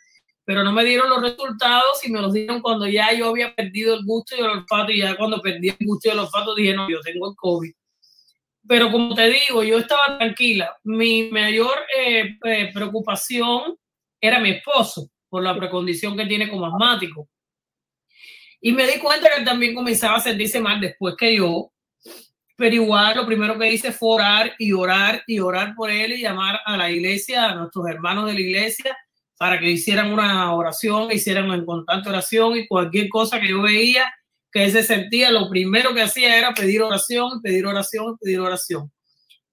pero 0.43 0.63
no 0.63 0.71
me 0.71 0.83
dieron 0.83 1.09
los 1.09 1.21
resultados 1.21 2.05
y 2.05 2.11
me 2.11 2.21
los 2.21 2.33
dieron 2.33 2.61
cuando 2.61 2.87
ya 2.87 3.11
yo 3.13 3.29
había 3.29 3.53
perdido 3.55 3.95
el 3.95 4.05
gusto 4.05 4.35
y 4.35 4.39
el 4.39 4.45
olfato. 4.45 4.91
Y 4.91 4.99
ya 4.99 5.15
cuando 5.15 5.41
perdí 5.41 5.69
el 5.69 5.77
gusto 5.85 6.07
y 6.07 6.11
el 6.11 6.19
olfato 6.19 6.55
dije, 6.55 6.73
no, 6.73 6.89
yo 6.89 7.01
tengo 7.01 7.29
el 7.29 7.35
COVID. 7.35 7.71
Pero 8.67 8.91
como 8.91 9.13
te 9.13 9.29
digo, 9.29 9.63
yo 9.63 9.79
estaba 9.79 10.17
tranquila. 10.17 10.75
Mi 10.83 11.29
mayor 11.29 11.75
eh, 11.97 12.37
eh, 12.43 12.71
preocupación 12.73 13.77
era 14.19 14.39
mi 14.39 14.51
esposo 14.51 15.09
por 15.29 15.43
la 15.43 15.55
precondición 15.55 16.15
que 16.17 16.25
tiene 16.25 16.49
como 16.49 16.65
asmático 16.65 17.27
y 18.65 18.71
me 18.71 18.87
di 18.87 18.97
cuenta 18.97 19.29
que 19.29 19.41
él 19.41 19.45
también 19.45 19.75
comenzaba 19.75 20.17
a 20.17 20.19
sentirse 20.19 20.59
mal 20.59 20.81
después 20.81 21.13
que 21.15 21.35
yo. 21.35 21.71
Pero 22.57 22.73
igual 22.73 23.15
lo 23.15 23.23
primero 23.27 23.59
que 23.59 23.71
hice 23.71 23.91
fue 23.91 24.15
orar 24.15 24.55
y 24.57 24.71
orar 24.71 25.23
y 25.27 25.37
orar 25.37 25.75
por 25.75 25.91
él 25.91 26.13
y 26.13 26.23
llamar 26.23 26.59
a 26.65 26.75
la 26.75 26.89
iglesia, 26.89 27.51
a 27.51 27.53
nuestros 27.53 27.87
hermanos 27.87 28.25
de 28.25 28.33
la 28.33 28.39
iglesia, 28.39 28.97
para 29.37 29.59
que 29.59 29.69
hicieran 29.69 30.11
una 30.11 30.51
oración, 30.55 31.11
hicieran 31.11 31.45
una 31.45 31.63
constante 31.63 32.09
oración 32.09 32.57
y 32.57 32.67
cualquier 32.67 33.07
cosa 33.07 33.39
que 33.39 33.49
yo 33.49 33.61
veía 33.61 34.11
que 34.51 34.63
él 34.63 34.71
se 34.71 34.81
sentía, 34.81 35.29
lo 35.29 35.47
primero 35.47 35.93
que 35.93 36.01
hacía 36.01 36.35
era 36.35 36.51
pedir 36.55 36.81
oración, 36.81 37.43
pedir 37.43 37.67
oración, 37.67 38.17
pedir 38.17 38.39
oración. 38.39 38.91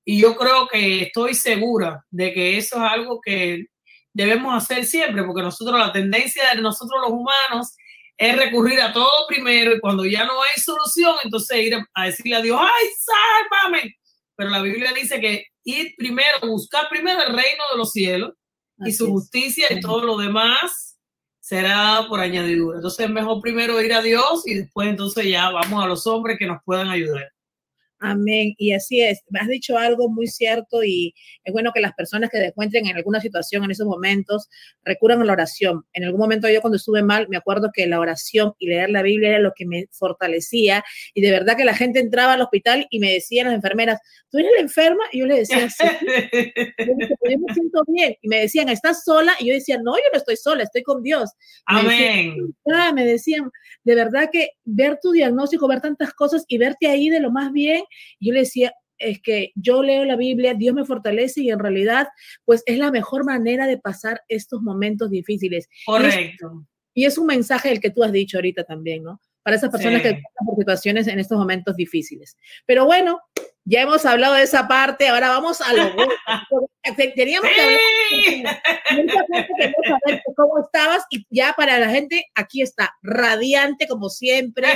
Y 0.07 0.23
yo 0.23 0.37
creo 0.37 0.69
que 0.69 1.03
estoy 1.03 1.35
segura 1.35 2.03
de 2.11 2.33
que 2.33 2.57
eso 2.57 2.77
es 2.77 2.91
algo 2.91 3.21
que 3.21 3.67
debemos 4.15 4.55
hacer 4.55 4.87
siempre, 4.87 5.23
porque 5.23 5.43
nosotros, 5.43 5.79
la 5.79 5.93
tendencia 5.93 6.55
de 6.55 6.63
nosotros 6.63 6.99
los 7.03 7.11
humanos 7.11 7.77
es 8.17 8.37
recurrir 8.37 8.81
a 8.81 8.93
todo 8.93 9.27
primero 9.29 9.75
y 9.75 9.81
cuando 9.81 10.05
ya 10.05 10.25
no 10.25 10.41
hay 10.43 10.61
solución, 10.61 11.17
entonces 11.25 11.59
ir 11.59 11.75
a 11.95 12.05
decirle 12.05 12.37
a 12.37 12.43
Dios, 12.43 12.61
ay, 12.61 12.89
sálvame. 12.99 13.97
Pero 14.37 14.51
la 14.51 14.63
Biblia 14.63 14.93
dice 14.93 15.21
que 15.21 15.47
ir 15.65 15.95
primero, 15.97 16.41
buscar 16.43 16.89
primero 16.89 17.21
el 17.23 17.35
reino 17.35 17.63
de 17.73 17.79
los 17.79 17.93
cielos 17.93 18.33
y 18.79 18.93
su 18.93 19.11
justicia 19.11 19.73
y 19.73 19.81
todo 19.81 20.05
lo 20.05 20.17
demás 20.17 20.99
será 21.41 22.07
por 22.09 22.21
añadidura. 22.21 22.79
Entonces 22.79 23.07
es 23.07 23.13
mejor 23.13 23.41
primero 23.41 23.81
ir 23.81 23.93
a 23.93 24.03
Dios 24.03 24.43
y 24.47 24.55
después 24.55 24.89
entonces 24.89 25.27
ya 25.27 25.51
vamos 25.51 25.85
a 25.85 25.87
los 25.87 26.07
hombres 26.07 26.39
que 26.39 26.47
nos 26.47 26.63
puedan 26.65 26.89
ayudar. 26.89 27.31
Amén. 28.05 28.55
Y 28.59 28.73
así 28.73 29.01
es. 29.01 29.23
Me 29.31 29.39
has 29.39 29.47
dicho 29.47 29.79
algo 29.79 30.09
muy 30.09 30.27
cierto 30.27 30.83
y 30.83 31.15
es 31.45 31.53
bueno 31.53 31.71
que 31.73 31.81
las 31.81 31.93
personas 31.93 32.31
que 32.31 32.39
se 32.39 32.47
encuentren 32.47 32.87
en 32.87 32.97
alguna 32.97 33.21
situación 33.21 33.63
en 33.63 33.71
esos 33.71 33.87
momentos 33.87 34.49
recurran 34.85 35.23
a 35.23 35.25
la 35.25 35.35
oración. 35.35 35.85
En 35.93 36.03
algún 36.03 36.21
momento 36.21 36.49
yo 36.49 36.61
cuando 36.61 36.79
estuve 36.79 37.03
mal, 37.03 37.29
me 37.29 37.37
acuerdo 37.37 37.71
que 37.73 37.87
la 37.87 38.01
oración 38.01 38.55
y 38.59 38.67
leer 38.67 38.91
la 38.91 39.03
Biblia 39.03 39.29
era 39.31 39.39
lo 39.39 39.53
que 39.55 39.67
me 39.67 39.87
fortalecía 39.93 40.83
y 41.15 41.21
de 41.21 41.31
verdad 41.31 41.57
que 41.57 41.65
la 41.65 41.75
gente 41.75 42.01
entraba 42.01 42.33
al 42.33 42.41
hospital 42.41 42.89
y 42.91 42.99
me 42.99 43.13
decían 43.13 43.47
las 43.47 43.55
enfermeras, 43.55 44.01
¿tú 44.31 44.39
eres 44.39 44.51
la 44.57 44.63
enferma? 44.63 45.05
Y 45.13 45.21
yo 45.21 45.27
le 45.27 45.37
decía, 45.37 45.71
sí. 45.71 45.85
Yo, 46.79 46.95
dije, 46.99 47.15
"Pero 47.21 47.35
yo 47.35 47.39
me 47.39 47.55
siento 47.55 47.85
bien. 47.87 48.17
Y 48.21 48.29
me 48.29 48.41
decían, 48.41 48.69
¿estás 48.69 49.05
sola? 49.05 49.35
Y 49.39 49.47
yo 49.47 49.55
decía, 49.55 49.77
no, 49.83 49.95
yo 49.95 50.03
no 50.13 50.19
estoy 50.19 50.37
sola, 50.37 50.65
estoy 50.65 50.83
con 50.83 51.03
Dios. 51.03 51.31
Y 51.69 51.75
me 51.75 51.83
decían, 51.83 52.31
Amén. 52.31 52.55
Ah, 52.73 52.93
me 52.93 53.05
decían, 53.05 53.51
de 53.85 53.95
verdad 53.95 54.29
que 54.33 54.51
ver 54.65 54.99
tu 55.01 55.13
diagnóstico, 55.13 55.69
ver 55.69 55.81
tantas 55.81 56.13
cosas 56.15 56.45
y 56.49 56.59
verte 56.59 56.89
ahí 56.89 57.09
de 57.09 57.21
lo 57.21 57.31
más 57.31 57.53
bien, 57.53 57.85
yo 58.21 58.33
le 58.33 58.41
decía, 58.41 58.73
es 58.99 59.21
que 59.21 59.51
yo 59.57 59.83
leo 59.83 60.05
la 60.05 60.17
Biblia, 60.17 60.55
Dios 60.55 60.75
me 60.75 60.85
fortalece 60.85 61.41
y 61.43 61.51
en 61.51 61.59
realidad, 61.59 62.09
pues 62.45 62.63
es 62.67 62.79
la 62.79 62.91
mejor 62.93 63.25
manera 63.25 63.67
de 63.67 63.79
pasar 63.79 64.21
estos 64.29 64.63
momentos 64.63 65.11
difíciles. 65.11 65.67
Y 65.71 65.75
es- 65.79 65.85
Correcto. 65.87 66.67
Y 66.95 67.05
es 67.07 67.19
un 67.19 67.27
mensaje 67.27 67.73
el 67.73 67.81
que 67.81 67.91
tú 67.91 68.05
has 68.05 68.13
dicho 68.13 68.37
ahorita 68.37 68.65
también, 68.65 69.03
¿no? 69.03 69.21
Para 69.43 69.57
esas 69.57 69.71
personas 69.71 70.03
Sí. 70.03 70.09
que 70.09 70.15
pasan 70.15 70.47
por 70.47 70.57
situaciones 70.59 71.07
en 71.09 71.19
estos 71.19 71.39
momentos 71.39 71.75
difíciles. 71.75 72.37
Pero 72.67 72.85
bueno, 72.85 73.19
ya 73.65 73.83
hemos 73.83 74.05
hablado 74.05 74.35
de 74.35 74.43
esa 74.43 74.67
parte, 74.67 75.09
ahora 75.09 75.29
vamos 75.29 75.61
a 75.61 75.73
lo 75.73 75.85
Teníamos 77.15 77.49
que 77.49 77.61
hablar. 77.61 78.61
saber 79.87 80.23
cómo 80.37 80.59
estabas 80.65 81.05
y 81.11 81.25
ya 81.31 81.55
para 81.57 81.79
la 81.79 81.89
gente, 81.91 82.25
aquí 82.35 82.61
está, 82.61 82.93
radiante 83.03 83.87
como 83.87 84.09
siempre, 84.09 84.67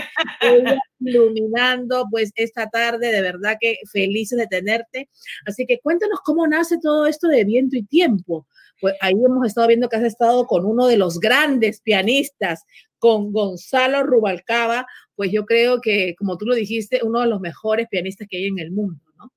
iluminando 1.01 2.07
pues 2.11 2.31
esta 2.37 2.69
tarde, 2.69 3.11
de 3.11 3.23
verdad 3.23 3.57
que 3.61 3.79
felices 3.93 4.39
de 4.39 4.47
tenerte. 4.47 5.09
Así 5.47 5.67
que 5.67 5.81
cuéntanos 5.81 6.21
cómo 6.25 6.47
nace 6.47 6.79
todo 6.81 7.07
esto 7.07 7.27
de 7.27 7.45
viento 7.45 7.77
y 7.77 7.83
tiempo. 7.83 8.47
Pues 8.81 8.95
ahí 9.01 9.15
hemos 9.15 9.47
estado 9.47 9.67
viendo 9.67 9.89
que 9.89 9.97
has 9.97 10.05
estado 10.05 10.47
con 10.47 10.65
uno 10.65 10.87
de 10.87 10.99
los 10.99 11.19
grandes 11.19 11.81
pianistas, 11.81 12.65
con 12.99 13.33
Gonzalo 13.33 14.03
Rubalcaba, 14.05 14.87
pues 15.17 15.33
yo 15.33 15.45
creo 15.47 15.81
que, 15.81 16.15
como 16.17 16.37
tú 16.39 16.47
lo 16.47 16.55
dijiste, 16.55 17.01
uno 17.03 17.21
de 17.21 17.27
los 17.27 17.41
mejores 17.41 17.89
pianistas 17.91 18.29
que 18.31 18.37
hay 18.37 18.47
en 18.47 18.59
el 18.59 18.71
mundo, 18.71 19.03
¿no? 19.17 19.33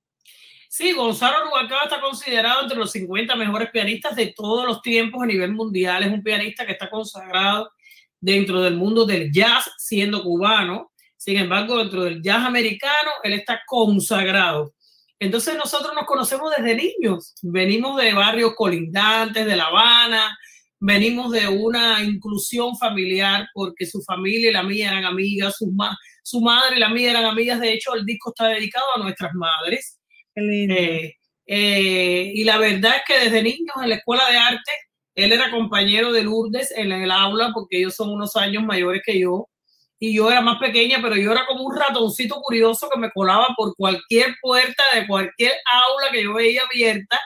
Sí, 0.68 0.92
Gonzalo 0.92 1.46
Rubalcaba 1.46 1.84
está 1.84 2.00
considerado 2.00 2.62
entre 2.62 2.78
los 2.78 2.92
50 2.92 3.36
mejores 3.36 3.72
pianistas 3.72 4.16
de 4.16 4.34
todos 4.36 4.68
los 4.68 4.82
tiempos 4.82 5.24
a 5.24 5.26
nivel 5.26 5.54
mundial. 5.54 6.04
Es 6.04 6.12
un 6.12 6.22
pianista 6.22 6.66
que 6.66 6.74
está 6.74 6.90
consagrado 6.90 7.72
dentro 8.20 8.62
del 8.62 8.76
mundo 8.76 9.06
del 9.06 9.32
jazz, 9.32 9.72
siendo 9.78 10.22
cubano. 10.22 10.92
Sin 11.18 11.38
embargo, 11.38 11.78
dentro 11.78 12.04
del 12.04 12.22
jazz 12.22 12.46
americano, 12.46 13.12
él 13.24 13.34
está 13.34 13.62
consagrado. 13.66 14.74
Entonces 15.18 15.58
nosotros 15.58 15.94
nos 15.96 16.06
conocemos 16.06 16.54
desde 16.56 16.76
niños. 16.76 17.34
Venimos 17.42 18.00
de 18.02 18.14
barrios 18.14 18.54
colindantes, 18.56 19.46
de 19.46 19.56
La 19.56 19.66
Habana, 19.66 20.38
venimos 20.80 21.32
de 21.32 21.48
una 21.48 22.04
inclusión 22.04 22.78
familiar 22.78 23.48
porque 23.54 23.86
su 23.86 24.02
familia 24.04 24.50
y 24.50 24.54
la 24.54 24.64
mía 24.64 24.90
eran 24.92 25.06
amigas, 25.06 25.56
su, 25.58 25.72
ma- 25.72 25.98
su 26.24 26.42
madre 26.42 26.78
y 26.78 26.80
la 26.80 26.90
mía 26.90 27.12
eran 27.12 27.26
amigas. 27.26 27.60
De 27.60 27.74
hecho, 27.74 27.94
el 27.96 28.06
disco 28.06 28.32
está 28.32 28.48
dedicado 28.48 28.86
a 28.96 29.00
nuestras 29.00 29.34
madres. 29.34 30.00
Eh, 30.36 31.14
eh, 31.48 32.32
y 32.34 32.44
la 32.44 32.58
verdad 32.58 32.98
es 32.98 33.02
que 33.08 33.24
desde 33.26 33.44
niños 33.44 33.76
en 33.82 33.90
la 33.90 33.96
escuela 33.96 34.30
de 34.30 34.38
arte, 34.38 34.72
él 35.16 35.32
era 35.34 35.52
compañero 35.52 36.14
de 36.14 36.24
Lourdes 36.24 36.72
en 36.76 36.92
el 36.92 37.12
aula, 37.12 37.52
porque 37.54 37.78
ellos 37.80 37.96
son 37.96 38.12
unos 38.12 38.36
años 38.36 38.64
mayores 38.64 39.02
que 39.06 39.20
yo, 39.20 39.50
y 40.00 40.16
yo 40.16 40.32
era 40.32 40.40
más 40.42 40.60
pequeña, 40.60 41.00
pero 41.02 41.18
yo 41.18 41.32
era 41.34 41.46
como 41.46 41.64
un 41.66 41.76
ratoncito 41.76 42.36
curioso 42.42 42.88
que 42.94 43.00
me 43.00 43.12
colaba 43.12 43.50
por 43.58 43.76
cualquier 43.76 44.34
puerta 44.42 44.84
de 44.94 45.06
cualquier 45.08 45.52
aula 45.66 46.12
que 46.14 46.24
yo 46.24 46.34
veía 46.36 46.62
abierta, 46.64 47.20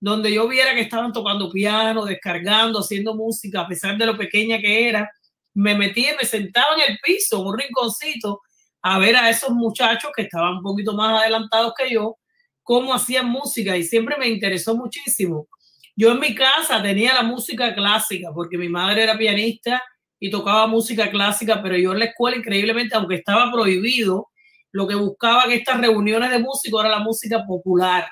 donde 0.00 0.32
yo 0.32 0.48
viera 0.48 0.74
que 0.74 0.80
estaban 0.80 1.12
tocando 1.12 1.50
piano, 1.50 2.06
descargando, 2.06 2.80
haciendo 2.80 3.14
música, 3.14 3.60
a 3.60 3.68
pesar 3.68 3.98
de 3.98 4.06
lo 4.06 4.16
pequeña 4.16 4.58
que 4.58 4.88
era, 4.88 5.10
me 5.54 5.74
metía 5.74 6.14
me 6.18 6.26
sentaba 6.26 6.74
en 6.74 6.92
el 6.92 6.98
piso, 7.04 7.40
en 7.40 7.46
un 7.46 7.58
rinconcito, 7.58 8.40
a 8.82 8.98
ver 8.98 9.14
a 9.16 9.28
esos 9.28 9.50
muchachos 9.50 10.10
que 10.16 10.22
estaban 10.22 10.56
un 10.56 10.62
poquito 10.62 10.94
más 10.94 11.20
adelantados 11.20 11.74
que 11.76 11.90
yo, 11.90 12.16
cómo 12.62 12.94
hacían 12.94 13.28
música 13.28 13.76
y 13.76 13.84
siempre 13.84 14.16
me 14.16 14.28
interesó 14.28 14.74
muchísimo. 14.74 15.48
Yo 15.94 16.12
en 16.12 16.20
mi 16.20 16.34
casa 16.34 16.82
tenía 16.82 17.14
la 17.14 17.22
música 17.22 17.74
clásica 17.74 18.30
porque 18.34 18.56
mi 18.56 18.68
madre 18.68 19.02
era 19.02 19.18
pianista 19.18 19.82
y 20.18 20.30
tocaba 20.30 20.66
música 20.66 21.10
clásica, 21.10 21.62
pero 21.62 21.76
yo 21.76 21.92
en 21.92 21.98
la 21.98 22.04
escuela 22.06 22.38
increíblemente, 22.38 22.94
aunque 22.94 23.16
estaba 23.16 23.50
prohibido, 23.52 24.28
lo 24.72 24.86
que 24.86 24.94
buscaba 24.94 25.44
en 25.44 25.52
estas 25.52 25.80
reuniones 25.80 26.30
de 26.30 26.38
músicos 26.38 26.80
era 26.80 26.90
la 26.90 27.00
música 27.00 27.44
popular, 27.44 28.08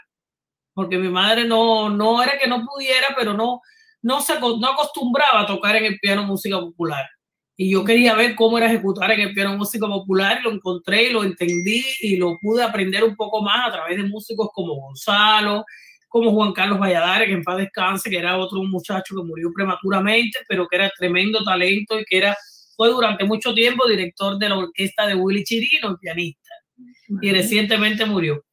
porque 0.78 0.96
mi 0.96 1.08
madre 1.08 1.44
no, 1.44 1.90
no 1.90 2.22
era 2.22 2.38
que 2.38 2.46
no 2.46 2.64
pudiera, 2.64 3.08
pero 3.16 3.34
no, 3.34 3.60
no, 4.00 4.20
se, 4.20 4.38
no 4.38 4.68
acostumbraba 4.68 5.40
a 5.40 5.46
tocar 5.46 5.74
en 5.74 5.86
el 5.86 5.98
piano 5.98 6.22
música 6.22 6.56
popular. 6.56 7.04
Y 7.56 7.72
yo 7.72 7.84
quería 7.84 8.14
ver 8.14 8.36
cómo 8.36 8.58
era 8.58 8.68
ejecutar 8.68 9.10
en 9.10 9.22
el 9.22 9.34
piano 9.34 9.56
música 9.56 9.88
popular 9.88 10.40
lo 10.40 10.52
encontré 10.52 11.08
y 11.08 11.12
lo 11.12 11.24
entendí 11.24 11.84
y 12.00 12.14
lo 12.14 12.38
pude 12.38 12.62
aprender 12.62 13.02
un 13.02 13.16
poco 13.16 13.42
más 13.42 13.66
a 13.66 13.72
través 13.72 13.96
de 13.96 14.04
músicos 14.04 14.50
como 14.52 14.76
Gonzalo, 14.76 15.64
como 16.06 16.30
Juan 16.30 16.52
Carlos 16.52 16.78
Valladares, 16.78 17.26
que 17.26 17.34
en 17.34 17.42
paz 17.42 17.56
descanse, 17.56 18.08
que 18.08 18.18
era 18.18 18.38
otro 18.38 18.62
muchacho 18.62 19.16
que 19.16 19.24
murió 19.24 19.50
prematuramente, 19.52 20.38
pero 20.48 20.68
que 20.68 20.76
era 20.76 20.92
tremendo 20.96 21.42
talento 21.42 21.98
y 21.98 22.04
que 22.04 22.18
era, 22.18 22.36
fue 22.76 22.90
durante 22.90 23.24
mucho 23.24 23.52
tiempo 23.52 23.88
director 23.88 24.38
de 24.38 24.48
la 24.48 24.58
orquesta 24.58 25.08
de 25.08 25.16
Willy 25.16 25.42
Chirino, 25.42 25.88
el 25.88 25.98
pianista, 25.98 26.54
y 27.20 27.32
recientemente 27.32 28.06
murió. 28.06 28.44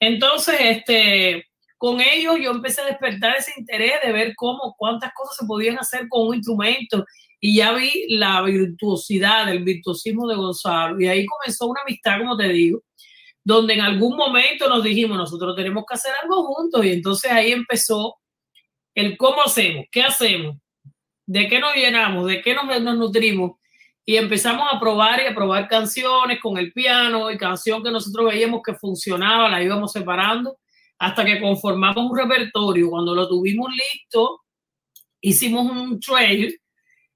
Entonces, 0.00 0.56
este, 0.60 1.47
con 1.78 2.00
ellos 2.00 2.36
yo 2.42 2.50
empecé 2.50 2.82
a 2.82 2.86
despertar 2.86 3.36
ese 3.36 3.52
interés 3.56 3.94
de 4.04 4.12
ver 4.12 4.34
cómo, 4.36 4.74
cuántas 4.76 5.12
cosas 5.14 5.36
se 5.36 5.46
podían 5.46 5.78
hacer 5.78 6.08
con 6.08 6.26
un 6.26 6.34
instrumento. 6.34 7.04
Y 7.40 7.56
ya 7.56 7.72
vi 7.72 8.06
la 8.08 8.42
virtuosidad, 8.42 9.48
el 9.48 9.62
virtuosismo 9.62 10.26
de 10.26 10.34
Gonzalo. 10.34 11.00
Y 11.00 11.06
ahí 11.06 11.24
comenzó 11.24 11.66
una 11.68 11.80
amistad, 11.82 12.18
como 12.18 12.36
te 12.36 12.48
digo, 12.48 12.82
donde 13.44 13.74
en 13.74 13.80
algún 13.80 14.16
momento 14.16 14.68
nos 14.68 14.82
dijimos, 14.82 15.16
nosotros 15.16 15.54
tenemos 15.54 15.84
que 15.88 15.94
hacer 15.94 16.12
algo 16.20 16.44
juntos 16.44 16.84
y 16.84 16.90
entonces 16.92 17.30
ahí 17.30 17.52
empezó 17.52 18.16
el 18.94 19.16
cómo 19.16 19.44
hacemos, 19.44 19.86
qué 19.92 20.02
hacemos, 20.02 20.56
de 21.26 21.46
qué 21.46 21.60
nos 21.60 21.74
llenamos, 21.76 22.26
de 22.26 22.42
qué 22.42 22.54
nos, 22.54 22.66
nos 22.82 22.96
nutrimos. 22.98 23.52
Y 24.04 24.16
empezamos 24.16 24.66
a 24.72 24.80
probar 24.80 25.22
y 25.22 25.26
a 25.26 25.34
probar 25.34 25.68
canciones 25.68 26.40
con 26.40 26.58
el 26.58 26.72
piano 26.72 27.30
y 27.30 27.38
canción 27.38 27.84
que 27.84 27.92
nosotros 27.92 28.32
veíamos 28.32 28.62
que 28.64 28.74
funcionaba, 28.74 29.48
la 29.48 29.62
íbamos 29.62 29.92
separando 29.92 30.58
hasta 30.98 31.24
que 31.24 31.40
conformamos 31.40 32.10
un 32.10 32.16
repertorio. 32.16 32.90
Cuando 32.90 33.14
lo 33.14 33.28
tuvimos 33.28 33.70
listo, 33.70 34.42
hicimos 35.20 35.70
un 35.70 36.00
trail 36.00 36.58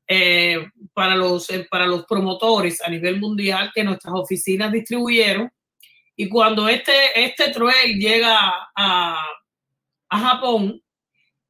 eh, 0.07 0.69
para, 0.93 1.17
los, 1.17 1.49
eh, 1.51 1.67
para 1.71 1.87
los 1.87 2.05
promotores 2.07 2.81
a 2.83 2.91
nivel 2.91 3.21
mundial 3.21 3.71
que 3.75 3.85
nuestras 3.85 4.15
oficinas 4.15 4.73
distribuyeron. 4.73 5.51
Y 6.17 6.29
cuando 6.29 6.69
este, 6.69 6.93
este 7.15 7.51
trail 7.51 7.99
llega 7.99 8.71
a, 8.77 9.27
a 10.09 10.19
Japón, 10.19 10.83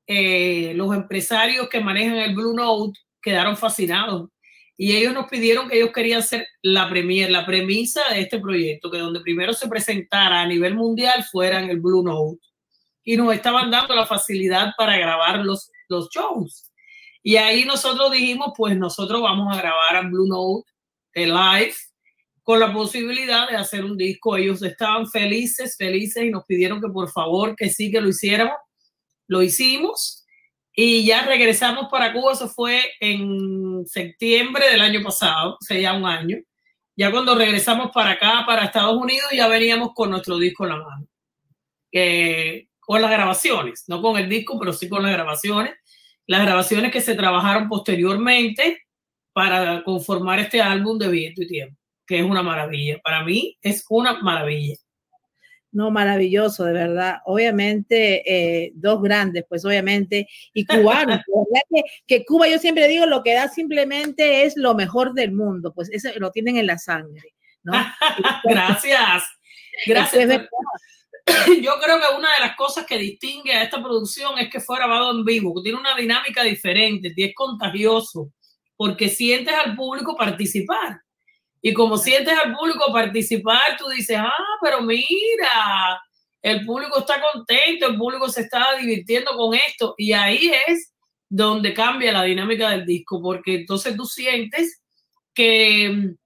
eh, 0.06 0.72
los 0.74 0.94
empresarios 0.94 1.68
que 1.68 1.80
manejan 1.80 2.16
el 2.16 2.34
Blue 2.34 2.54
Note 2.54 2.98
quedaron 3.20 3.56
fascinados 3.56 4.28
y 4.76 4.96
ellos 4.96 5.12
nos 5.12 5.28
pidieron 5.28 5.68
que 5.68 5.76
ellos 5.76 5.92
querían 5.92 6.22
ser 6.22 6.46
la 6.62 6.88
premier, 6.88 7.30
la 7.30 7.44
premisa 7.44 8.00
de 8.10 8.22
este 8.22 8.40
proyecto, 8.40 8.90
que 8.90 8.98
donde 8.98 9.20
primero 9.20 9.52
se 9.52 9.68
presentara 9.68 10.40
a 10.40 10.46
nivel 10.46 10.74
mundial 10.74 11.24
fuera 11.30 11.60
en 11.60 11.70
el 11.70 11.80
Blue 11.80 12.02
Note. 12.02 12.40
Y 13.04 13.16
nos 13.16 13.34
estaban 13.34 13.70
dando 13.70 13.94
la 13.94 14.06
facilidad 14.06 14.72
para 14.76 14.96
grabar 14.96 15.40
los, 15.40 15.70
los 15.88 16.08
shows. 16.08 16.70
Y 17.22 17.36
ahí 17.36 17.64
nosotros 17.64 18.10
dijimos, 18.10 18.52
pues 18.56 18.76
nosotros 18.76 19.20
vamos 19.20 19.54
a 19.54 19.60
grabar 19.60 19.96
a 19.96 20.08
Blue 20.08 20.26
Note 20.26 20.68
de 21.14 21.26
live 21.26 21.74
con 22.42 22.58
la 22.58 22.72
posibilidad 22.72 23.48
de 23.48 23.56
hacer 23.56 23.84
un 23.84 23.96
disco. 23.96 24.36
Ellos 24.36 24.62
estaban 24.62 25.06
felices, 25.06 25.76
felices 25.76 26.24
y 26.24 26.30
nos 26.30 26.44
pidieron 26.44 26.80
que 26.80 26.88
por 26.88 27.10
favor 27.10 27.54
que 27.54 27.68
sí 27.68 27.90
que 27.90 28.00
lo 28.00 28.08
hiciéramos. 28.08 28.56
Lo 29.28 29.42
hicimos 29.42 30.21
y 30.74 31.04
ya 31.04 31.24
regresamos 31.26 31.88
para 31.90 32.12
Cuba. 32.12 32.32
Eso 32.32 32.48
fue 32.48 32.82
en 33.00 33.86
septiembre 33.86 34.70
del 34.70 34.80
año 34.80 35.02
pasado, 35.02 35.54
o 35.60 35.64
sea, 35.64 35.78
ya 35.78 35.92
un 35.94 36.06
año. 36.06 36.38
Ya 36.96 37.10
cuando 37.10 37.34
regresamos 37.34 37.90
para 37.92 38.10
acá, 38.10 38.44
para 38.46 38.64
Estados 38.64 38.96
Unidos, 38.96 39.30
ya 39.32 39.48
veníamos 39.48 39.92
con 39.94 40.10
nuestro 40.10 40.38
disco 40.38 40.64
en 40.64 40.70
la 40.70 40.76
mano. 40.76 41.06
Con 42.80 43.00
las 43.00 43.10
grabaciones, 43.10 43.84
no 43.88 44.02
con 44.02 44.18
el 44.18 44.28
disco, 44.28 44.58
pero 44.58 44.72
sí 44.72 44.88
con 44.88 45.02
las 45.02 45.12
grabaciones. 45.12 45.74
Las 46.26 46.42
grabaciones 46.42 46.92
que 46.92 47.00
se 47.00 47.14
trabajaron 47.14 47.68
posteriormente 47.68 48.82
para 49.32 49.82
conformar 49.84 50.38
este 50.38 50.60
álbum 50.60 50.98
de 50.98 51.08
Viento 51.08 51.42
y 51.42 51.48
Tiempo, 51.48 51.76
que 52.06 52.18
es 52.18 52.24
una 52.24 52.42
maravilla. 52.42 52.98
Para 53.02 53.24
mí 53.24 53.56
es 53.62 53.84
una 53.88 54.20
maravilla. 54.20 54.76
No, 55.72 55.90
maravilloso, 55.90 56.64
de 56.66 56.72
verdad. 56.72 57.20
Obviamente, 57.24 58.22
eh, 58.30 58.72
dos 58.74 59.02
grandes, 59.02 59.44
pues 59.48 59.64
obviamente, 59.64 60.28
y 60.52 60.66
cubanos. 60.66 61.20
verdad 61.26 61.62
que, 61.70 61.82
que 62.06 62.24
Cuba, 62.26 62.46
yo 62.46 62.58
siempre 62.58 62.86
digo, 62.88 63.06
lo 63.06 63.22
que 63.22 63.34
da 63.34 63.48
simplemente 63.48 64.44
es 64.44 64.54
lo 64.56 64.74
mejor 64.74 65.14
del 65.14 65.32
mundo, 65.32 65.72
pues 65.74 65.90
eso 65.90 66.10
lo 66.16 66.30
tienen 66.30 66.58
en 66.58 66.66
la 66.66 66.78
sangre, 66.78 67.34
¿no? 67.62 67.72
Gracias. 68.44 69.24
Gracias. 69.86 70.28
Yo 71.62 71.72
creo 71.80 71.98
que 71.98 72.16
una 72.18 72.34
de 72.34 72.40
las 72.40 72.56
cosas 72.56 72.84
que 72.84 72.98
distingue 72.98 73.54
a 73.54 73.62
esta 73.62 73.82
producción 73.82 74.38
es 74.38 74.50
que 74.50 74.60
fue 74.60 74.76
grabado 74.76 75.12
en 75.12 75.24
vivo, 75.24 75.54
que 75.54 75.62
tiene 75.62 75.78
una 75.78 75.96
dinámica 75.96 76.42
diferente, 76.42 77.12
y 77.16 77.24
es 77.24 77.34
contagioso, 77.34 78.32
porque 78.76 79.08
sientes 79.08 79.54
al 79.54 79.74
público 79.74 80.16
participar. 80.16 81.00
Y 81.62 81.72
como 81.72 81.96
sientes 81.96 82.36
al 82.44 82.54
público 82.56 82.92
participar, 82.92 83.76
tú 83.78 83.88
dices, 83.88 84.18
ah, 84.18 84.58
pero 84.60 84.82
mira, 84.82 86.02
el 86.42 86.66
público 86.66 86.98
está 86.98 87.22
contento, 87.32 87.86
el 87.86 87.96
público 87.96 88.28
se 88.28 88.42
está 88.42 88.74
divirtiendo 88.78 89.30
con 89.36 89.54
esto. 89.54 89.94
Y 89.96 90.12
ahí 90.12 90.50
es 90.66 90.92
donde 91.28 91.72
cambia 91.72 92.12
la 92.12 92.24
dinámica 92.24 92.68
del 92.70 92.84
disco, 92.84 93.22
porque 93.22 93.54
entonces 93.54 93.96
tú 93.96 94.04
sientes 94.04 94.82
que 95.32 95.88
mm, 95.88 96.16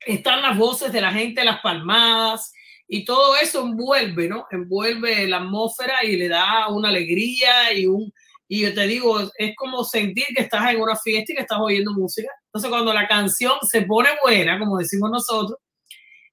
están 0.00 0.42
las 0.42 0.58
voces 0.58 0.92
de 0.92 1.00
la 1.00 1.12
gente, 1.12 1.44
las 1.44 1.60
palmadas, 1.60 2.52
y 2.86 3.04
todo 3.04 3.36
eso 3.36 3.62
envuelve, 3.62 4.28
¿no? 4.28 4.46
Envuelve 4.50 5.26
la 5.26 5.38
atmósfera 5.38 6.04
y 6.04 6.16
le 6.16 6.28
da 6.28 6.68
una 6.68 6.88
alegría 6.88 7.72
y 7.72 7.86
un... 7.86 8.12
Y 8.48 8.60
yo 8.62 8.74
te 8.74 8.86
digo, 8.86 9.20
es 9.38 9.54
como 9.56 9.84
sentir 9.84 10.26
que 10.36 10.42
estás 10.42 10.70
en 10.70 10.80
una 10.80 10.96
fiesta 10.96 11.32
y 11.32 11.36
que 11.36 11.42
estás 11.42 11.58
oyendo 11.60 11.92
música. 11.92 12.28
Entonces, 12.46 12.70
cuando 12.70 12.92
la 12.92 13.08
canción 13.08 13.54
se 13.62 13.82
pone 13.82 14.10
buena, 14.22 14.58
como 14.58 14.78
decimos 14.78 15.10
nosotros, 15.10 15.58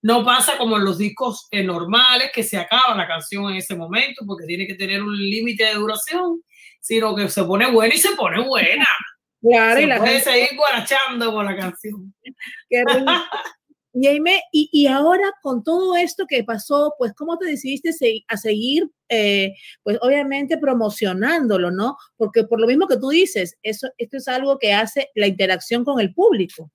no 0.03 0.25
pasa 0.25 0.57
como 0.57 0.77
en 0.77 0.85
los 0.85 0.97
discos 0.97 1.47
eh, 1.51 1.63
normales, 1.63 2.31
que 2.33 2.43
se 2.43 2.57
acaba 2.57 2.95
la 2.95 3.07
canción 3.07 3.49
en 3.51 3.57
ese 3.57 3.75
momento, 3.75 4.23
porque 4.25 4.45
tiene 4.45 4.65
que 4.67 4.73
tener 4.75 5.01
un 5.01 5.15
límite 5.15 5.63
de 5.65 5.75
duración, 5.75 6.41
sino 6.79 7.15
que 7.15 7.29
se 7.29 7.43
pone 7.43 7.69
buena 7.71 7.93
y 7.93 7.97
se 7.97 8.15
pone 8.15 8.41
buena. 8.45 8.87
Claro, 9.43 9.73
se 9.77 9.81
y 9.81 9.85
la 9.87 9.97
puede 9.97 10.19
gente- 10.19 10.31
seguir 10.31 10.49
guarachando 10.55 11.33
con 11.33 11.45
la 11.47 11.55
canción. 11.55 12.13
Qué 12.69 12.83
rico. 12.85 13.11
Y, 13.93 14.07
y, 14.51 14.69
y 14.71 14.87
ahora 14.87 15.33
con 15.41 15.63
todo 15.63 15.95
esto 15.95 16.25
que 16.27 16.43
pasó, 16.43 16.93
pues, 16.97 17.13
¿cómo 17.13 17.37
te 17.37 17.45
decidiste 17.45 17.91
a 18.27 18.37
seguir, 18.37 18.89
eh, 19.09 19.53
pues, 19.83 19.97
obviamente 20.01 20.57
promocionándolo, 20.57 21.71
¿no? 21.71 21.97
Porque 22.15 22.45
por 22.45 22.61
lo 22.61 22.67
mismo 22.67 22.87
que 22.87 22.97
tú 22.97 23.09
dices, 23.09 23.57
eso, 23.63 23.89
esto 23.97 24.17
es 24.17 24.27
algo 24.27 24.57
que 24.59 24.73
hace 24.73 25.09
la 25.15 25.27
interacción 25.27 25.83
con 25.83 25.99
el 25.99 26.13
público. 26.13 26.71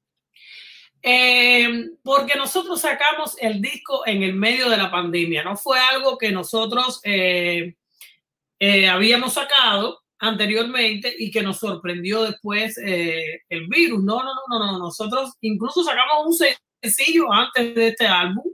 Eh, 1.08 1.88
porque 2.02 2.36
nosotros 2.36 2.80
sacamos 2.80 3.36
el 3.40 3.60
disco 3.60 4.04
en 4.06 4.24
el 4.24 4.34
medio 4.34 4.68
de 4.68 4.76
la 4.76 4.90
pandemia, 4.90 5.44
no 5.44 5.56
fue 5.56 5.78
algo 5.78 6.18
que 6.18 6.32
nosotros 6.32 7.00
eh, 7.04 7.76
eh, 8.58 8.88
habíamos 8.88 9.34
sacado 9.34 10.00
anteriormente 10.18 11.14
y 11.16 11.30
que 11.30 11.42
nos 11.42 11.58
sorprendió 11.58 12.24
después 12.24 12.76
el 12.78 13.68
virus. 13.68 14.02
No, 14.02 14.24
no, 14.24 14.32
no, 14.48 14.58
no, 14.58 14.72
no. 14.72 14.78
Nosotros 14.78 15.34
incluso 15.42 15.84
sacamos 15.84 16.26
un 16.26 16.34
sencillo 16.80 17.32
antes 17.32 17.74
de 17.74 17.88
este 17.88 18.06
álbum 18.06 18.44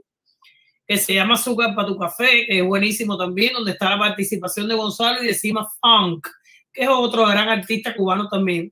que 0.87 0.97
se 0.97 1.13
llama 1.13 1.35
Azúcar 1.35 1.73
para 1.75 1.87
tu 1.87 1.97
café, 1.97 2.45
que 2.45 2.59
es 2.59 2.65
buenísimo 2.65 3.17
también, 3.17 3.53
donde 3.53 3.71
está 3.71 3.89
la 3.91 3.99
participación 3.99 4.67
de 4.67 4.75
Gonzalo 4.75 5.23
y 5.23 5.27
de 5.27 5.33
Cima 5.33 5.67
Funk, 5.81 6.27
que 6.71 6.83
es 6.83 6.89
otro 6.89 7.25
gran 7.25 7.47
artista 7.49 7.95
cubano 7.95 8.27
también. 8.27 8.71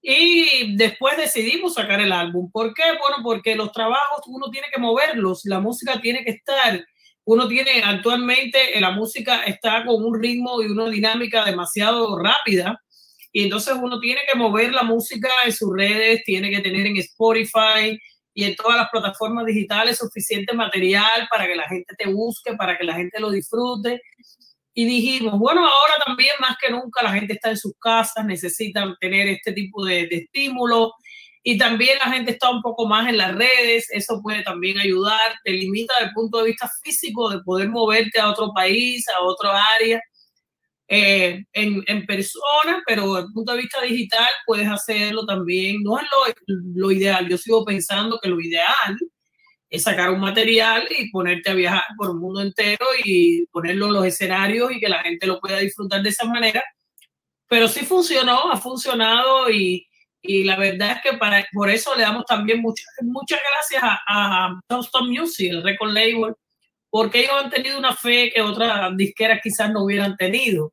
Y 0.00 0.76
después 0.76 1.16
decidimos 1.16 1.74
sacar 1.74 2.00
el 2.00 2.12
álbum. 2.12 2.50
¿Por 2.52 2.74
qué? 2.74 2.82
Bueno, 3.00 3.16
porque 3.22 3.56
los 3.56 3.72
trabajos 3.72 4.20
uno 4.26 4.50
tiene 4.50 4.66
que 4.72 4.80
moverlos, 4.80 5.44
la 5.44 5.60
música 5.60 6.00
tiene 6.00 6.24
que 6.24 6.32
estar. 6.32 6.84
Uno 7.24 7.48
tiene 7.48 7.82
actualmente, 7.82 8.76
eh, 8.76 8.80
la 8.82 8.90
música 8.90 9.44
está 9.44 9.84
con 9.86 10.04
un 10.04 10.20
ritmo 10.20 10.62
y 10.62 10.66
una 10.66 10.90
dinámica 10.90 11.42
demasiado 11.44 12.18
rápida. 12.18 12.78
Y 13.32 13.44
entonces 13.44 13.74
uno 13.80 13.98
tiene 13.98 14.20
que 14.30 14.38
mover 14.38 14.72
la 14.72 14.82
música 14.82 15.30
en 15.44 15.52
sus 15.52 15.70
redes, 15.74 16.22
tiene 16.24 16.50
que 16.50 16.60
tener 16.60 16.86
en 16.86 16.98
Spotify 16.98 17.98
y 18.34 18.44
en 18.44 18.56
todas 18.56 18.76
las 18.76 18.90
plataformas 18.90 19.46
digitales 19.46 19.98
suficiente 19.98 20.52
material 20.54 21.28
para 21.30 21.46
que 21.46 21.54
la 21.54 21.68
gente 21.68 21.94
te 21.96 22.12
busque, 22.12 22.54
para 22.54 22.76
que 22.76 22.84
la 22.84 22.94
gente 22.94 23.20
lo 23.20 23.30
disfrute. 23.30 24.02
Y 24.74 24.86
dijimos, 24.86 25.38
bueno, 25.38 25.60
ahora 25.60 25.94
también 26.04 26.32
más 26.40 26.56
que 26.60 26.72
nunca 26.72 27.02
la 27.02 27.12
gente 27.12 27.34
está 27.34 27.50
en 27.50 27.56
sus 27.56 27.74
casas, 27.78 28.24
necesitan 28.24 28.96
tener 29.00 29.28
este 29.28 29.52
tipo 29.52 29.84
de, 29.84 30.08
de 30.08 30.16
estímulo 30.16 30.92
y 31.46 31.58
también 31.58 31.98
la 31.98 32.10
gente 32.10 32.32
está 32.32 32.50
un 32.50 32.62
poco 32.62 32.86
más 32.86 33.06
en 33.06 33.18
las 33.18 33.34
redes, 33.34 33.86
eso 33.90 34.20
puede 34.22 34.42
también 34.42 34.78
ayudar, 34.78 35.20
te 35.44 35.52
limita 35.52 35.92
desde 35.94 36.08
el 36.08 36.14
punto 36.14 36.38
de 36.38 36.46
vista 36.46 36.70
físico 36.82 37.28
de 37.28 37.40
poder 37.40 37.68
moverte 37.68 38.18
a 38.18 38.30
otro 38.30 38.52
país, 38.54 39.06
a 39.10 39.20
otra 39.20 39.62
área, 39.78 40.00
eh, 40.88 41.44
en, 41.52 41.82
en 41.86 42.06
persona, 42.06 42.82
pero 42.86 43.14
desde 43.14 43.26
el 43.26 43.32
punto 43.32 43.52
de 43.52 43.58
vista 43.62 43.80
digital 43.82 44.28
puedes 44.46 44.68
hacerlo 44.68 45.24
también, 45.24 45.82
no 45.82 45.98
es 45.98 46.04
lo, 46.04 46.54
lo 46.74 46.90
ideal, 46.90 47.28
yo 47.28 47.38
sigo 47.38 47.64
pensando 47.64 48.18
que 48.22 48.28
lo 48.28 48.40
ideal 48.40 48.96
es 49.70 49.82
sacar 49.82 50.10
un 50.10 50.20
material 50.20 50.86
y 50.96 51.10
ponerte 51.10 51.50
a 51.50 51.54
viajar 51.54 51.82
por 51.96 52.10
el 52.10 52.16
mundo 52.16 52.40
entero 52.40 52.86
y 53.04 53.46
ponerlo 53.46 53.86
en 53.86 53.92
los 53.94 54.06
escenarios 54.06 54.70
y 54.72 54.78
que 54.78 54.88
la 54.88 55.02
gente 55.02 55.26
lo 55.26 55.40
pueda 55.40 55.58
disfrutar 55.58 56.02
de 56.02 56.10
esa 56.10 56.26
manera. 56.26 56.62
Pero 57.48 57.66
sí 57.66 57.84
funcionó, 57.84 58.52
ha 58.52 58.56
funcionado 58.56 59.50
y, 59.50 59.86
y 60.22 60.44
la 60.44 60.56
verdad 60.56 60.92
es 60.92 61.02
que 61.10 61.18
para, 61.18 61.46
por 61.52 61.70
eso 61.70 61.94
le 61.96 62.02
damos 62.02 62.24
también 62.24 62.60
muchas, 62.60 62.86
muchas 63.02 63.40
gracias 63.40 63.82
a, 63.82 64.46
a 64.46 65.02
Music, 65.02 65.50
el 65.50 65.62
record 65.62 65.92
label, 65.92 66.34
porque 66.88 67.20
ellos 67.20 67.34
han 67.42 67.50
tenido 67.50 67.78
una 67.78 67.94
fe 67.96 68.30
que 68.32 68.42
otras 68.42 68.96
disqueras 68.96 69.40
quizás 69.42 69.72
no 69.72 69.84
hubieran 69.84 70.16
tenido, 70.16 70.72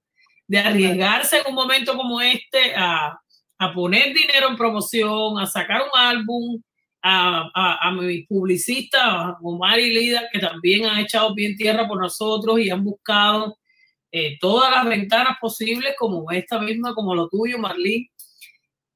de 0.52 0.60
arriesgarse 0.60 1.38
en 1.38 1.44
un 1.48 1.56
momento 1.56 1.96
como 1.96 2.20
este 2.20 2.76
a, 2.76 3.18
a 3.58 3.74
poner 3.74 4.14
dinero 4.14 4.50
en 4.50 4.58
promoción, 4.58 5.40
a 5.40 5.46
sacar 5.46 5.82
un 5.82 5.98
álbum, 5.98 6.62
a, 7.02 7.50
a, 7.56 7.88
a 7.88 7.92
mi 7.94 8.24
publicista, 8.24 9.38
Omar 9.42 9.80
y 9.80 9.94
Lida, 9.94 10.28
que 10.30 10.40
también 10.40 10.86
han 10.88 10.98
echado 10.98 11.34
bien 11.34 11.56
tierra 11.56 11.88
por 11.88 12.02
nosotros 12.02 12.60
y 12.60 12.70
han 12.70 12.84
buscado 12.84 13.58
eh, 14.12 14.38
todas 14.42 14.70
las 14.72 14.84
ventanas 14.84 15.38
posibles, 15.40 15.96
como 15.98 16.30
esta 16.32 16.60
misma, 16.60 16.94
como 16.94 17.16
lo 17.16 17.30
tuyo, 17.30 17.58
Marlene, 17.58 18.12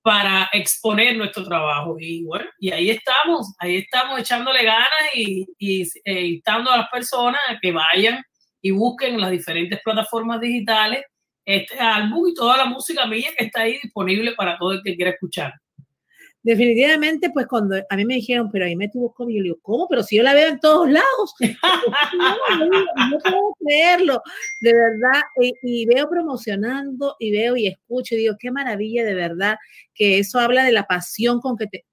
para 0.01 0.49
exponer 0.51 1.15
nuestro 1.15 1.45
trabajo. 1.45 1.95
Y 1.97 2.25
bueno, 2.25 2.47
y 2.59 2.71
ahí 2.71 2.89
estamos, 2.89 3.53
ahí 3.59 3.77
estamos 3.77 4.19
echándole 4.19 4.61
ganas 4.61 5.09
y, 5.13 5.45
y 5.57 5.83
eh, 6.03 6.21
instando 6.27 6.69
a 6.69 6.79
las 6.79 6.89
personas 6.89 7.39
a 7.47 7.57
que 7.61 7.71
vayan 7.71 8.21
y 8.61 8.71
busquen 8.71 9.13
en 9.13 9.21
las 9.21 9.31
diferentes 9.31 9.79
plataformas 9.81 10.41
digitales 10.41 11.01
este 11.45 11.79
álbum 11.79 12.27
y 12.27 12.33
toda 12.33 12.57
la 12.57 12.65
música 12.65 13.05
mía 13.05 13.29
que 13.37 13.45
está 13.45 13.61
ahí 13.61 13.79
disponible 13.81 14.33
para 14.33 14.57
todo 14.57 14.73
el 14.73 14.81
que 14.83 14.95
quiera 14.95 15.11
escuchar. 15.11 15.53
Definitivamente, 16.45 17.31
pues 17.31 17.47
cuando 17.47 17.75
a 17.89 17.95
mí 17.97 18.05
me 18.05 18.13
dijeron, 18.13 18.51
pero 18.51 18.65
ahí 18.65 18.75
me 18.75 18.87
tuvo 18.87 19.11
COVID, 19.15 19.33
yo 19.33 19.41
le 19.41 19.43
digo, 19.45 19.59
¿cómo? 19.63 19.87
Pero 19.87 20.03
si 20.03 20.17
yo 20.17 20.21
la 20.21 20.35
veo 20.35 20.47
en 20.47 20.59
todos 20.59 20.87
lados. 20.87 21.33
no, 23.09 23.17
puedo 23.23 23.55
creerlo, 23.59 24.21
de 24.61 24.71
verdad. 24.71 25.23
Y, 25.41 25.53
y, 25.63 25.85
veo 25.87 26.07
promocionando 26.07 27.15
y 27.17 27.31
veo 27.31 27.57
y 27.57 27.65
escucho 27.65 28.13
y 28.13 28.19
digo, 28.19 28.35
qué 28.39 28.51
maravilla 28.51 29.03
de 29.03 29.15
verdad, 29.15 29.55
que 29.95 30.19
eso 30.19 30.37
habla 30.39 30.63
de 30.63 30.71
la 30.71 30.85
pasión 30.85 31.41
con 31.41 31.57
que 31.57 31.65
te, 31.65 31.83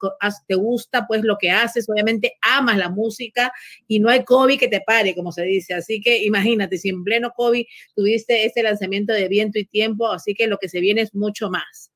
te 0.46 0.54
gusta, 0.54 1.06
pues 1.06 1.22
lo 1.22 1.38
que 1.38 1.50
haces, 1.50 1.88
obviamente 1.88 2.34
amas 2.42 2.76
la 2.76 2.90
música 2.90 3.54
y 3.88 4.00
no 4.00 4.10
hay 4.10 4.22
COVID 4.22 4.58
que 4.58 4.68
te 4.68 4.82
pare, 4.82 5.14
como 5.14 5.32
se 5.32 5.44
dice. 5.44 5.72
Así 5.72 6.02
que 6.02 6.24
imagínate, 6.24 6.76
si 6.76 6.90
en 6.90 7.04
pleno 7.04 7.32
COVID 7.34 7.64
tuviste 7.96 8.44
este 8.44 8.62
lanzamiento 8.62 9.14
de 9.14 9.28
viento 9.28 9.58
y 9.58 9.64
tiempo, 9.64 10.08
así 10.08 10.34
que 10.34 10.46
lo 10.46 10.58
que 10.58 10.68
se 10.68 10.80
viene 10.80 11.00
es 11.00 11.14
mucho 11.14 11.48
más. 11.48 11.90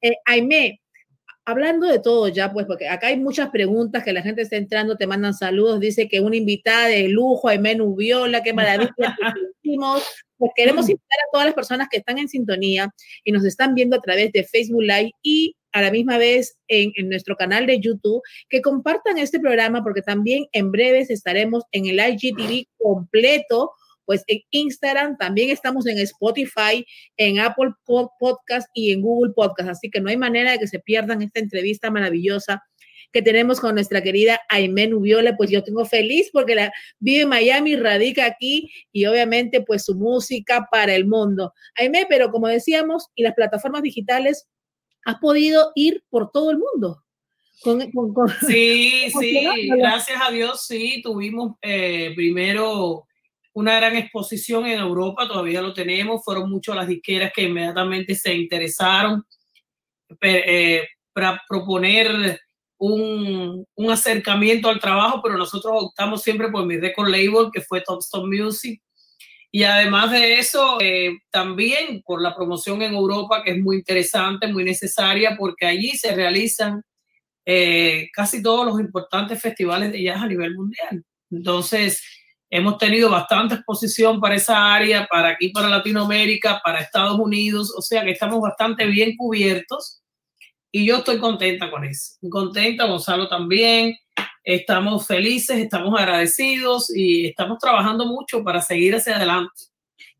Eh, 0.00 0.16
Aime, 0.24 0.81
hablando 1.44 1.86
de 1.86 1.98
todo 1.98 2.28
ya, 2.28 2.52
pues, 2.52 2.66
porque 2.66 2.88
acá 2.88 3.08
hay 3.08 3.18
muchas 3.18 3.50
preguntas 3.50 4.04
que 4.04 4.12
la 4.12 4.22
gente 4.22 4.42
está 4.42 4.56
entrando, 4.56 4.96
te 4.96 5.06
mandan 5.06 5.34
saludos, 5.34 5.80
dice 5.80 6.08
que 6.08 6.20
una 6.20 6.36
invitada 6.36 6.88
de 6.88 7.08
lujo, 7.08 7.48
Aimé 7.48 7.74
Nubiola, 7.74 8.42
qué 8.42 8.52
maravilla. 8.52 8.92
pues 10.38 10.52
queremos 10.56 10.88
invitar 10.88 11.18
a 11.18 11.30
todas 11.32 11.46
las 11.46 11.54
personas 11.54 11.88
que 11.90 11.98
están 11.98 12.18
en 12.18 12.28
sintonía 12.28 12.92
y 13.24 13.32
nos 13.32 13.44
están 13.44 13.74
viendo 13.74 13.96
a 13.96 14.00
través 14.00 14.32
de 14.32 14.44
Facebook 14.44 14.82
Live 14.82 15.12
y 15.22 15.56
a 15.72 15.82
la 15.82 15.90
misma 15.90 16.18
vez 16.18 16.58
en, 16.68 16.92
en, 16.96 17.08
nuestro 17.08 17.34
canal 17.34 17.66
de 17.66 17.80
YouTube, 17.80 18.20
que 18.50 18.60
compartan 18.60 19.18
este 19.18 19.40
programa 19.40 19.82
porque 19.82 20.02
también 20.02 20.44
en 20.52 20.70
breves 20.70 21.10
estaremos 21.10 21.64
en 21.72 21.86
el 21.86 21.98
IGTV 21.98 22.66
completo 22.76 23.72
pues 24.04 24.24
en 24.26 24.40
Instagram, 24.50 25.16
también 25.16 25.50
estamos 25.50 25.86
en 25.86 25.98
Spotify, 25.98 26.84
en 27.16 27.38
Apple 27.38 27.70
Podcast 27.84 28.68
y 28.74 28.92
en 28.92 29.02
Google 29.02 29.32
Podcast, 29.34 29.70
así 29.70 29.90
que 29.90 30.00
no 30.00 30.08
hay 30.08 30.16
manera 30.16 30.52
de 30.52 30.58
que 30.58 30.66
se 30.66 30.78
pierdan 30.78 31.22
esta 31.22 31.40
entrevista 31.40 31.90
maravillosa 31.90 32.62
que 33.12 33.22
tenemos 33.22 33.60
con 33.60 33.74
nuestra 33.74 34.02
querida 34.02 34.40
Aimé 34.48 34.88
Nubiola, 34.88 35.36
pues 35.36 35.50
yo 35.50 35.62
tengo 35.62 35.84
feliz 35.84 36.30
porque 36.32 36.54
la 36.54 36.72
vive 36.98 37.22
en 37.22 37.28
Miami, 37.28 37.76
radica 37.76 38.24
aquí 38.24 38.70
y 38.90 39.04
obviamente 39.06 39.60
pues 39.60 39.84
su 39.84 39.94
música 39.94 40.66
para 40.70 40.94
el 40.94 41.06
mundo. 41.06 41.52
Aimé, 41.76 42.06
pero 42.08 42.30
como 42.30 42.48
decíamos, 42.48 43.08
y 43.14 43.22
las 43.22 43.34
plataformas 43.34 43.82
digitales, 43.82 44.48
has 45.04 45.16
podido 45.16 45.72
ir 45.74 46.02
por 46.08 46.30
todo 46.30 46.50
el 46.50 46.58
mundo. 46.58 47.04
Con, 47.62 47.90
con, 47.92 48.12
con, 48.12 48.28
sí, 48.46 49.10
sí, 49.20 49.68
gracias 49.68 50.18
a 50.20 50.30
Dios, 50.32 50.66
sí, 50.66 51.00
tuvimos 51.02 51.56
eh, 51.62 52.12
primero 52.16 53.06
una 53.54 53.76
gran 53.76 53.96
exposición 53.96 54.66
en 54.66 54.78
Europa, 54.78 55.28
todavía 55.28 55.60
lo 55.60 55.74
tenemos, 55.74 56.24
fueron 56.24 56.50
muchas 56.50 56.76
las 56.76 56.88
disqueras 56.88 57.32
que 57.34 57.42
inmediatamente 57.42 58.14
se 58.14 58.34
interesaron 58.34 59.24
eh, 60.20 60.86
para 61.12 61.40
proponer 61.48 62.40
un, 62.78 63.66
un 63.74 63.90
acercamiento 63.90 64.68
al 64.68 64.80
trabajo, 64.80 65.20
pero 65.22 65.36
nosotros 65.36 65.72
optamos 65.76 66.22
siempre 66.22 66.48
por 66.48 66.66
mi 66.66 66.78
record 66.78 67.08
label, 67.08 67.50
que 67.52 67.60
fue 67.60 67.82
Topstone 67.82 68.42
Music. 68.42 68.82
Y 69.54 69.64
además 69.64 70.10
de 70.10 70.38
eso, 70.38 70.78
eh, 70.80 71.18
también 71.30 72.02
por 72.06 72.22
la 72.22 72.34
promoción 72.34 72.80
en 72.80 72.94
Europa, 72.94 73.42
que 73.44 73.50
es 73.50 73.58
muy 73.58 73.76
interesante, 73.76 74.46
muy 74.46 74.64
necesaria, 74.64 75.36
porque 75.38 75.66
allí 75.66 75.90
se 75.90 76.14
realizan 76.14 76.82
eh, 77.44 78.08
casi 78.14 78.42
todos 78.42 78.64
los 78.64 78.80
importantes 78.80 79.40
festivales 79.42 79.92
de 79.92 80.02
jazz 80.02 80.22
a 80.22 80.26
nivel 80.26 80.54
mundial. 80.54 81.04
Entonces, 81.30 82.02
hemos 82.52 82.76
tenido 82.76 83.08
bastante 83.08 83.54
exposición 83.54 84.20
para 84.20 84.34
esa 84.34 84.74
área, 84.74 85.06
para 85.10 85.30
aquí, 85.30 85.48
para 85.48 85.70
Latinoamérica, 85.70 86.60
para 86.62 86.80
Estados 86.80 87.18
Unidos, 87.18 87.74
o 87.74 87.80
sea 87.80 88.04
que 88.04 88.10
estamos 88.10 88.42
bastante 88.42 88.84
bien 88.84 89.16
cubiertos 89.16 90.02
y 90.70 90.84
yo 90.84 90.98
estoy 90.98 91.18
contenta 91.18 91.70
con 91.70 91.84
eso. 91.84 92.18
Contenta, 92.30 92.84
Gonzalo 92.84 93.26
también. 93.26 93.96
Estamos 94.44 95.06
felices, 95.06 95.56
estamos 95.56 95.98
agradecidos 95.98 96.94
y 96.94 97.28
estamos 97.28 97.58
trabajando 97.58 98.04
mucho 98.04 98.44
para 98.44 98.60
seguir 98.60 98.96
hacia 98.96 99.16
adelante. 99.16 99.52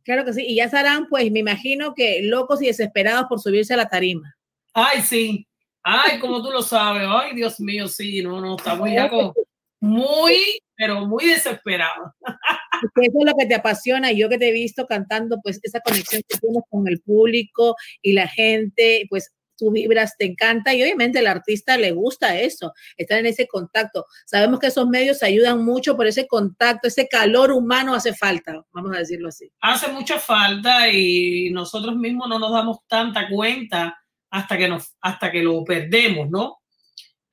Claro 0.03 0.25
que 0.25 0.33
sí, 0.33 0.47
y 0.47 0.57
ya 0.57 0.65
estarán, 0.65 1.09
pues 1.11 1.31
me 1.31 1.41
imagino 1.41 1.93
que 1.95 2.23
locos 2.23 2.63
y 2.63 2.67
desesperados 2.67 3.27
por 3.29 3.41
subirse 3.41 3.75
a 3.75 3.77
la 3.77 3.89
tarima. 3.89 4.35
Ay, 4.73 5.03
sí. 5.03 5.47
Ay, 5.83 6.19
como 6.19 6.43
tú 6.43 6.51
lo 6.51 6.63
sabes. 6.63 7.07
Ay, 7.07 7.35
Dios 7.35 7.61
mío, 7.61 7.89
sí, 7.89 8.23
no, 8.23 8.41
no, 8.41 8.57
estamos 8.57 8.89
ya 8.91 9.11
como 9.11 9.35
muy, 9.81 10.63
pero 10.83 11.07
muy 11.07 11.27
desesperados. 11.27 12.11
Porque 12.83 13.07
eso 13.07 13.19
es 13.21 13.27
lo 13.27 13.35
que 13.39 13.47
te 13.47 13.55
apasiona 13.55 14.11
y 14.11 14.19
yo 14.19 14.29
que 14.29 14.37
te 14.37 14.49
he 14.49 14.53
visto 14.53 14.85
cantando, 14.89 15.39
pues 15.41 15.61
esa 15.63 15.79
conexión 15.79 16.23
que 16.29 16.39
tienes 16.39 16.65
con 16.69 16.89
el 16.89 17.01
público 17.03 17.77
y 18.03 18.15
la 18.15 18.27
gente, 18.27 19.07
pues 19.09 19.31
tú 19.57 19.71
vibras, 19.71 20.17
te 20.19 20.25
encanta 20.25 20.75
y 20.75 20.83
obviamente 20.83 21.21
al 21.21 21.29
artista 21.29 21.77
le 21.79 21.93
gusta 21.93 22.37
eso, 22.37 22.73
estar 22.97 23.21
en 23.21 23.27
ese 23.27 23.47
contacto. 23.47 24.07
Sabemos 24.27 24.59
que 24.59 24.67
esos 24.67 24.89
medios 24.89 25.23
ayudan 25.23 25.65
mucho 25.65 25.97
por 25.97 26.09
ese 26.09 26.27
contacto, 26.27 26.89
ese 26.89 27.07
calor 27.07 27.53
humano 27.53 27.95
hace 27.95 28.13
falta, 28.13 28.61
vamos 28.73 28.97
a 28.97 28.99
decirlo 28.99 29.29
así. 29.29 29.53
Hace 29.61 29.87
mucha 29.93 30.19
falta 30.19 30.89
y 30.89 31.51
nosotros 31.53 31.95
mismos 31.95 32.29
no 32.29 32.41
nos 32.41 32.51
damos 32.51 32.79
tanta 32.89 33.29
cuenta 33.29 33.97
hasta 34.31 34.59
que, 34.59 34.67
nos, 34.67 34.97
hasta 35.01 35.31
que 35.31 35.45
lo 35.45 35.63
perdemos, 35.63 36.29
¿no? 36.29 36.62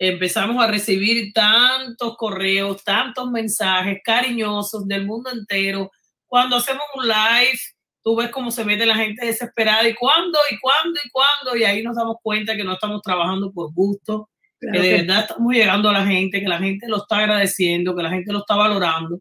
Empezamos 0.01 0.63
a 0.63 0.67
recibir 0.67 1.33
tantos 1.33 2.15
correos, 2.15 2.81
tantos 2.85 3.29
mensajes 3.29 3.99
cariñosos 4.03 4.87
del 4.87 5.05
mundo 5.05 5.29
entero. 5.29 5.91
Cuando 6.25 6.55
hacemos 6.55 6.83
un 6.95 7.05
live, 7.05 7.59
tú 8.01 8.15
ves 8.15 8.29
cómo 8.29 8.49
se 8.49 8.63
mete 8.63 8.85
la 8.85 8.95
gente 8.95 9.25
desesperada 9.25 9.87
y 9.87 9.93
cuándo, 9.95 10.39
y 10.49 10.57
cuándo, 10.59 10.99
y 11.03 11.09
cuándo, 11.09 11.57
y 11.57 11.65
ahí 11.65 11.83
nos 11.83 11.97
damos 11.97 12.15
cuenta 12.23 12.55
que 12.55 12.63
no 12.63 12.73
estamos 12.73 13.01
trabajando 13.01 13.51
por 13.51 13.73
gusto, 13.73 14.29
que 14.59 14.79
de 14.79 14.91
verdad 14.99 15.21
estamos 15.21 15.53
llegando 15.53 15.89
a 15.89 15.93
la 15.93 16.05
gente, 16.05 16.39
que 16.39 16.47
la 16.47 16.59
gente 16.59 16.87
lo 16.87 16.97
está 16.97 17.17
agradeciendo, 17.17 17.95
que 17.95 18.03
la 18.03 18.09
gente 18.09 18.31
lo 18.31 18.39
está 18.39 18.55
valorando, 18.55 19.19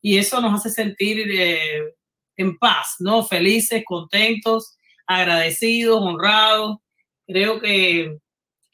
y 0.00 0.16
eso 0.16 0.40
nos 0.40 0.54
hace 0.54 0.70
sentir 0.70 1.18
eh, 1.30 1.82
en 2.36 2.56
paz, 2.56 2.96
¿no? 3.00 3.24
Felices, 3.24 3.82
contentos, 3.84 4.76
agradecidos, 5.06 6.00
honrados. 6.00 6.78
Creo 7.26 7.60
que, 7.60 8.16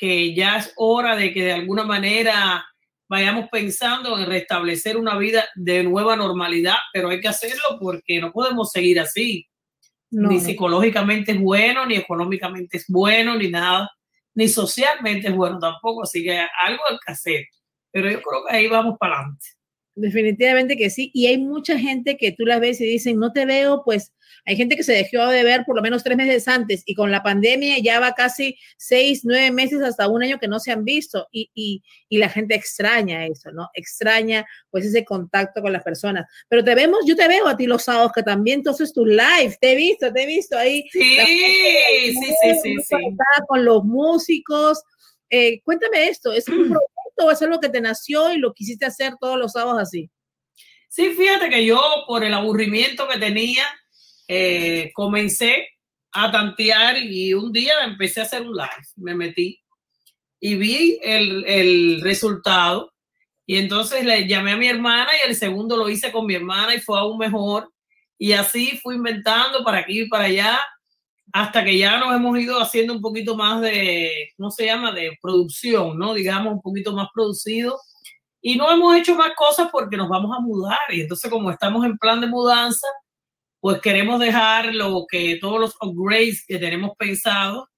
que 0.04 0.34
ya 0.34 0.58
es 0.58 0.70
hora 0.76 1.16
de 1.16 1.32
que 1.32 1.44
de 1.44 1.52
alguna 1.54 1.82
manera 1.82 2.62
vayamos 3.08 3.48
pensando 3.50 4.18
en 4.18 4.26
restablecer 4.26 4.98
una 4.98 5.16
vida 5.16 5.46
de 5.54 5.82
nueva 5.82 6.14
normalidad, 6.14 6.76
pero 6.92 7.08
hay 7.08 7.22
que 7.22 7.28
hacerlo 7.28 7.78
porque 7.80 8.20
no 8.20 8.30
podemos 8.30 8.70
seguir 8.70 9.00
así. 9.00 9.48
ni 10.10 10.40
psicológicamente 10.40 11.32
es 11.32 11.40
bueno, 11.40 11.86
ni 11.86 11.94
económicamente 11.94 12.76
es 12.76 12.84
bueno, 12.86 13.34
ni 13.34 13.48
nada, 13.48 13.90
ni 14.34 14.46
socialmente 14.46 15.28
es 15.28 15.34
bueno 15.34 15.58
tampoco, 15.58 16.02
así 16.02 16.22
que 16.22 16.38
algo 16.38 16.82
hay 16.90 16.98
que 17.04 17.12
hacer. 17.12 17.44
Pero 17.90 18.10
yo 18.10 18.20
creo 18.20 18.44
que 18.46 18.54
ahí 18.54 18.68
vamos 18.68 18.96
para 19.00 19.14
adelante. 19.14 19.46
Definitivamente 19.96 20.76
que 20.76 20.90
sí. 20.90 21.10
Y 21.14 21.26
hay 21.26 21.38
mucha 21.38 21.78
gente 21.78 22.16
que 22.16 22.32
tú 22.32 22.44
las 22.44 22.60
ves 22.60 22.80
y 22.80 22.84
dicen, 22.84 23.18
no 23.18 23.32
te 23.32 23.46
veo, 23.46 23.82
pues 23.84 24.12
hay 24.44 24.56
gente 24.56 24.76
que 24.76 24.82
se 24.82 24.92
dejó 24.92 25.28
de 25.28 25.44
ver 25.44 25.64
por 25.64 25.76
lo 25.76 25.82
menos 25.82 26.02
tres 26.02 26.16
meses 26.16 26.48
antes 26.48 26.82
y 26.84 26.94
con 26.94 27.12
la 27.12 27.22
pandemia 27.22 27.78
ya 27.78 28.00
va 28.00 28.12
casi 28.12 28.58
seis, 28.76 29.20
nueve 29.24 29.52
meses 29.52 29.80
hasta 29.82 30.08
un 30.08 30.22
año 30.22 30.38
que 30.38 30.48
no 30.48 30.58
se 30.58 30.72
han 30.72 30.84
visto 30.84 31.28
y, 31.30 31.50
y, 31.54 31.82
y 32.08 32.18
la 32.18 32.28
gente 32.28 32.56
extraña 32.56 33.24
eso, 33.24 33.52
¿no? 33.52 33.70
Extraña 33.72 34.44
pues 34.70 34.84
ese 34.84 35.04
contacto 35.04 35.62
con 35.62 35.72
las 35.72 35.84
personas. 35.84 36.26
Pero 36.48 36.64
te 36.64 36.74
vemos, 36.74 37.00
yo 37.06 37.14
te 37.14 37.28
veo 37.28 37.46
a 37.46 37.56
ti 37.56 37.66
los 37.66 37.84
sábados 37.84 38.12
que 38.12 38.24
también 38.24 38.58
entonces 38.58 38.92
tu 38.92 39.06
live, 39.06 39.56
te 39.60 39.72
he 39.72 39.76
visto, 39.76 40.12
te 40.12 40.22
he 40.22 40.26
visto 40.26 40.58
ahí. 40.58 40.84
Sí, 40.90 41.00
sí, 41.00 42.34
sí, 42.42 42.54
sí, 42.62 42.76
sí. 42.84 42.96
Con 43.46 43.64
los 43.64 43.84
músicos. 43.84 44.82
Eh, 45.30 45.60
cuéntame 45.64 46.08
esto, 46.08 46.32
¿es 46.32 46.48
un 46.48 46.68
proyecto 47.14 47.26
o 47.26 47.30
es 47.30 47.42
algo 47.42 47.60
que 47.60 47.68
te 47.68 47.80
nació 47.80 48.32
y 48.32 48.38
lo 48.38 48.52
quisiste 48.52 48.86
hacer 48.86 49.14
todos 49.20 49.38
los 49.38 49.52
sábados 49.52 49.80
así? 49.80 50.10
Sí, 50.88 51.10
fíjate 51.10 51.48
que 51.48 51.64
yo 51.64 51.80
por 52.06 52.24
el 52.24 52.34
aburrimiento 52.34 53.08
que 53.08 53.18
tenía, 53.18 53.64
eh, 54.28 54.90
comencé 54.94 55.68
a 56.12 56.30
tantear 56.30 56.98
y 56.98 57.34
un 57.34 57.52
día 57.52 57.74
empecé 57.84 58.20
a 58.20 58.24
hacer 58.24 58.42
un 58.42 58.54
live, 58.54 58.86
me 58.96 59.14
metí 59.14 59.60
y 60.40 60.54
vi 60.54 60.98
el, 61.02 61.44
el 61.46 62.00
resultado 62.02 62.92
y 63.46 63.56
entonces 63.56 64.04
le 64.04 64.26
llamé 64.26 64.52
a 64.52 64.56
mi 64.56 64.68
hermana 64.68 65.10
y 65.14 65.28
el 65.28 65.34
segundo 65.34 65.76
lo 65.76 65.88
hice 65.88 66.12
con 66.12 66.26
mi 66.26 66.34
hermana 66.34 66.74
y 66.74 66.80
fue 66.80 66.98
aún 66.98 67.18
mejor. 67.18 67.70
Y 68.18 68.32
así 68.32 68.78
fui 68.82 68.94
inventando 68.94 69.64
para 69.64 69.78
aquí 69.78 70.02
y 70.02 70.08
para 70.08 70.24
allá 70.24 70.60
hasta 71.32 71.64
que 71.64 71.78
ya 71.78 71.98
nos 71.98 72.14
hemos 72.14 72.38
ido 72.38 72.60
haciendo 72.60 72.92
un 72.92 73.00
poquito 73.00 73.36
más 73.36 73.60
de, 73.60 74.30
¿cómo 74.36 74.50
se 74.50 74.66
llama? 74.66 74.92
De 74.92 75.16
producción, 75.20 75.98
¿no? 75.98 76.14
Digamos, 76.14 76.52
un 76.52 76.62
poquito 76.62 76.92
más 76.92 77.08
producido. 77.14 77.78
Y 78.40 78.56
no 78.56 78.70
hemos 78.70 78.94
hecho 78.96 79.14
más 79.14 79.34
cosas 79.34 79.68
porque 79.72 79.96
nos 79.96 80.08
vamos 80.08 80.36
a 80.36 80.40
mudar. 80.40 80.78
Y 80.90 81.00
entonces, 81.00 81.30
como 81.30 81.50
estamos 81.50 81.84
en 81.84 81.96
plan 81.98 82.20
de 82.20 82.26
mudanza, 82.26 82.86
pues 83.60 83.80
queremos 83.80 84.20
dejar 84.20 84.74
lo 84.74 85.06
que 85.08 85.38
todos 85.40 85.58
los 85.58 85.74
upgrades 85.80 86.44
que 86.46 86.58
tenemos 86.58 86.92
pensado 86.98 87.68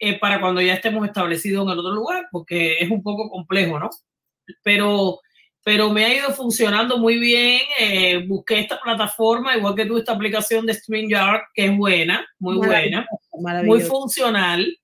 eh, 0.00 0.18
para 0.18 0.40
cuando 0.40 0.60
ya 0.60 0.74
estemos 0.74 1.06
establecidos 1.06 1.64
en 1.64 1.72
el 1.72 1.78
otro 1.78 1.92
lugar, 1.92 2.26
porque 2.32 2.78
es 2.80 2.90
un 2.90 3.02
poco 3.02 3.30
complejo, 3.30 3.78
¿no? 3.78 3.90
Pero, 4.62 5.20
pero 5.64 5.90
me 5.90 6.04
ha 6.04 6.14
ido 6.14 6.30
funcionando 6.32 6.98
muy 6.98 7.18
bien. 7.18 7.60
Eh, 7.80 8.22
busqué 8.28 8.60
esta 8.60 8.78
plataforma, 8.80 9.56
igual 9.56 9.74
que 9.74 9.86
tú, 9.86 9.96
esta 9.96 10.12
aplicación 10.12 10.66
de 10.66 10.74
StreamYard, 10.74 11.40
que 11.54 11.64
es 11.64 11.76
buena, 11.76 12.24
muy 12.38 12.56
buena, 12.56 13.08
muy 13.64 13.80
funcional. 13.80 14.78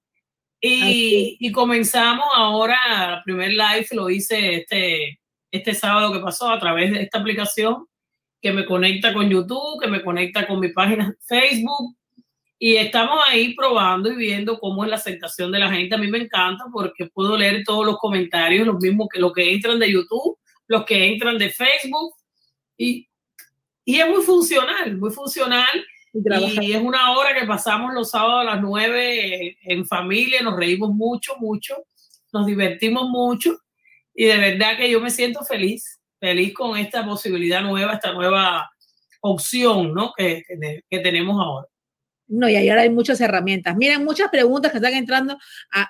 Y, 0.58 1.36
y, 1.38 1.52
comenzamos 1.52 2.26
ahora, 2.34 3.14
el 3.16 3.22
primer 3.24 3.50
live 3.50 3.86
lo 3.92 4.10
hice 4.10 4.56
este, 4.56 5.20
este 5.50 5.74
sábado 5.74 6.12
que 6.12 6.20
pasó 6.20 6.50
a 6.50 6.58
través 6.58 6.92
de 6.92 7.02
esta 7.02 7.18
aplicación 7.18 7.86
que 8.40 8.52
me 8.52 8.64
conecta 8.64 9.12
con 9.12 9.28
YouTube, 9.28 9.80
que 9.80 9.88
me 9.88 10.02
conecta 10.02 10.46
con 10.46 10.60
mi 10.60 10.68
página 10.68 11.14
Facebook. 11.26 11.96
Y 12.58 12.76
estamos 12.76 13.18
ahí 13.26 13.54
probando 13.54 14.10
y 14.12 14.16
viendo 14.16 14.58
cómo 14.58 14.84
es 14.84 14.90
la 14.90 14.96
aceptación 14.96 15.50
de 15.50 15.58
la 15.58 15.70
gente. 15.70 15.94
A 15.94 15.98
mí 15.98 16.08
me 16.08 16.18
encanta 16.18 16.64
porque 16.70 17.06
puedo 17.06 17.36
leer 17.36 17.64
todos 17.64 17.86
los 17.86 17.96
comentarios, 17.98 18.66
los 18.66 18.76
mismos 18.76 19.08
que 19.10 19.18
los 19.18 19.32
que 19.32 19.54
entran 19.54 19.78
de 19.78 19.90
YouTube, 19.90 20.38
los 20.70 20.84
que 20.84 21.12
entran 21.12 21.36
de 21.36 21.50
Facebook. 21.50 22.14
Y, 22.78 23.08
y 23.84 24.00
es 24.00 24.08
muy 24.08 24.22
funcional, 24.22 24.96
muy 24.96 25.10
funcional. 25.10 25.84
Y, 26.12 26.66
y 26.66 26.72
es 26.72 26.82
una 26.82 27.12
hora 27.12 27.38
que 27.38 27.46
pasamos 27.46 27.92
los 27.92 28.10
sábados 28.10 28.40
a 28.42 28.54
las 28.54 28.62
nueve 28.62 29.58
en 29.62 29.86
familia, 29.86 30.42
nos 30.42 30.56
reímos 30.56 30.90
mucho, 30.90 31.34
mucho, 31.38 31.76
nos 32.32 32.46
divertimos 32.46 33.08
mucho. 33.08 33.58
Y 34.14 34.24
de 34.24 34.36
verdad 34.36 34.76
que 34.76 34.90
yo 34.90 35.00
me 35.00 35.10
siento 35.10 35.44
feliz 35.44 36.00
feliz 36.20 36.52
con 36.54 36.76
esta 36.76 37.04
posibilidad 37.04 37.62
nueva, 37.62 37.94
esta 37.94 38.12
nueva 38.12 38.70
opción 39.22 39.94
¿no? 39.94 40.12
que, 40.16 40.44
que, 40.46 40.84
que 40.88 40.98
tenemos 41.00 41.40
ahora. 41.40 41.66
No, 42.32 42.48
y 42.48 42.68
ahora 42.68 42.82
hay 42.82 42.90
muchas 42.90 43.20
herramientas. 43.20 43.76
Miren, 43.76 44.04
muchas 44.04 44.28
preguntas 44.28 44.70
que 44.70 44.78
están 44.78 44.94
entrando. 44.94 45.36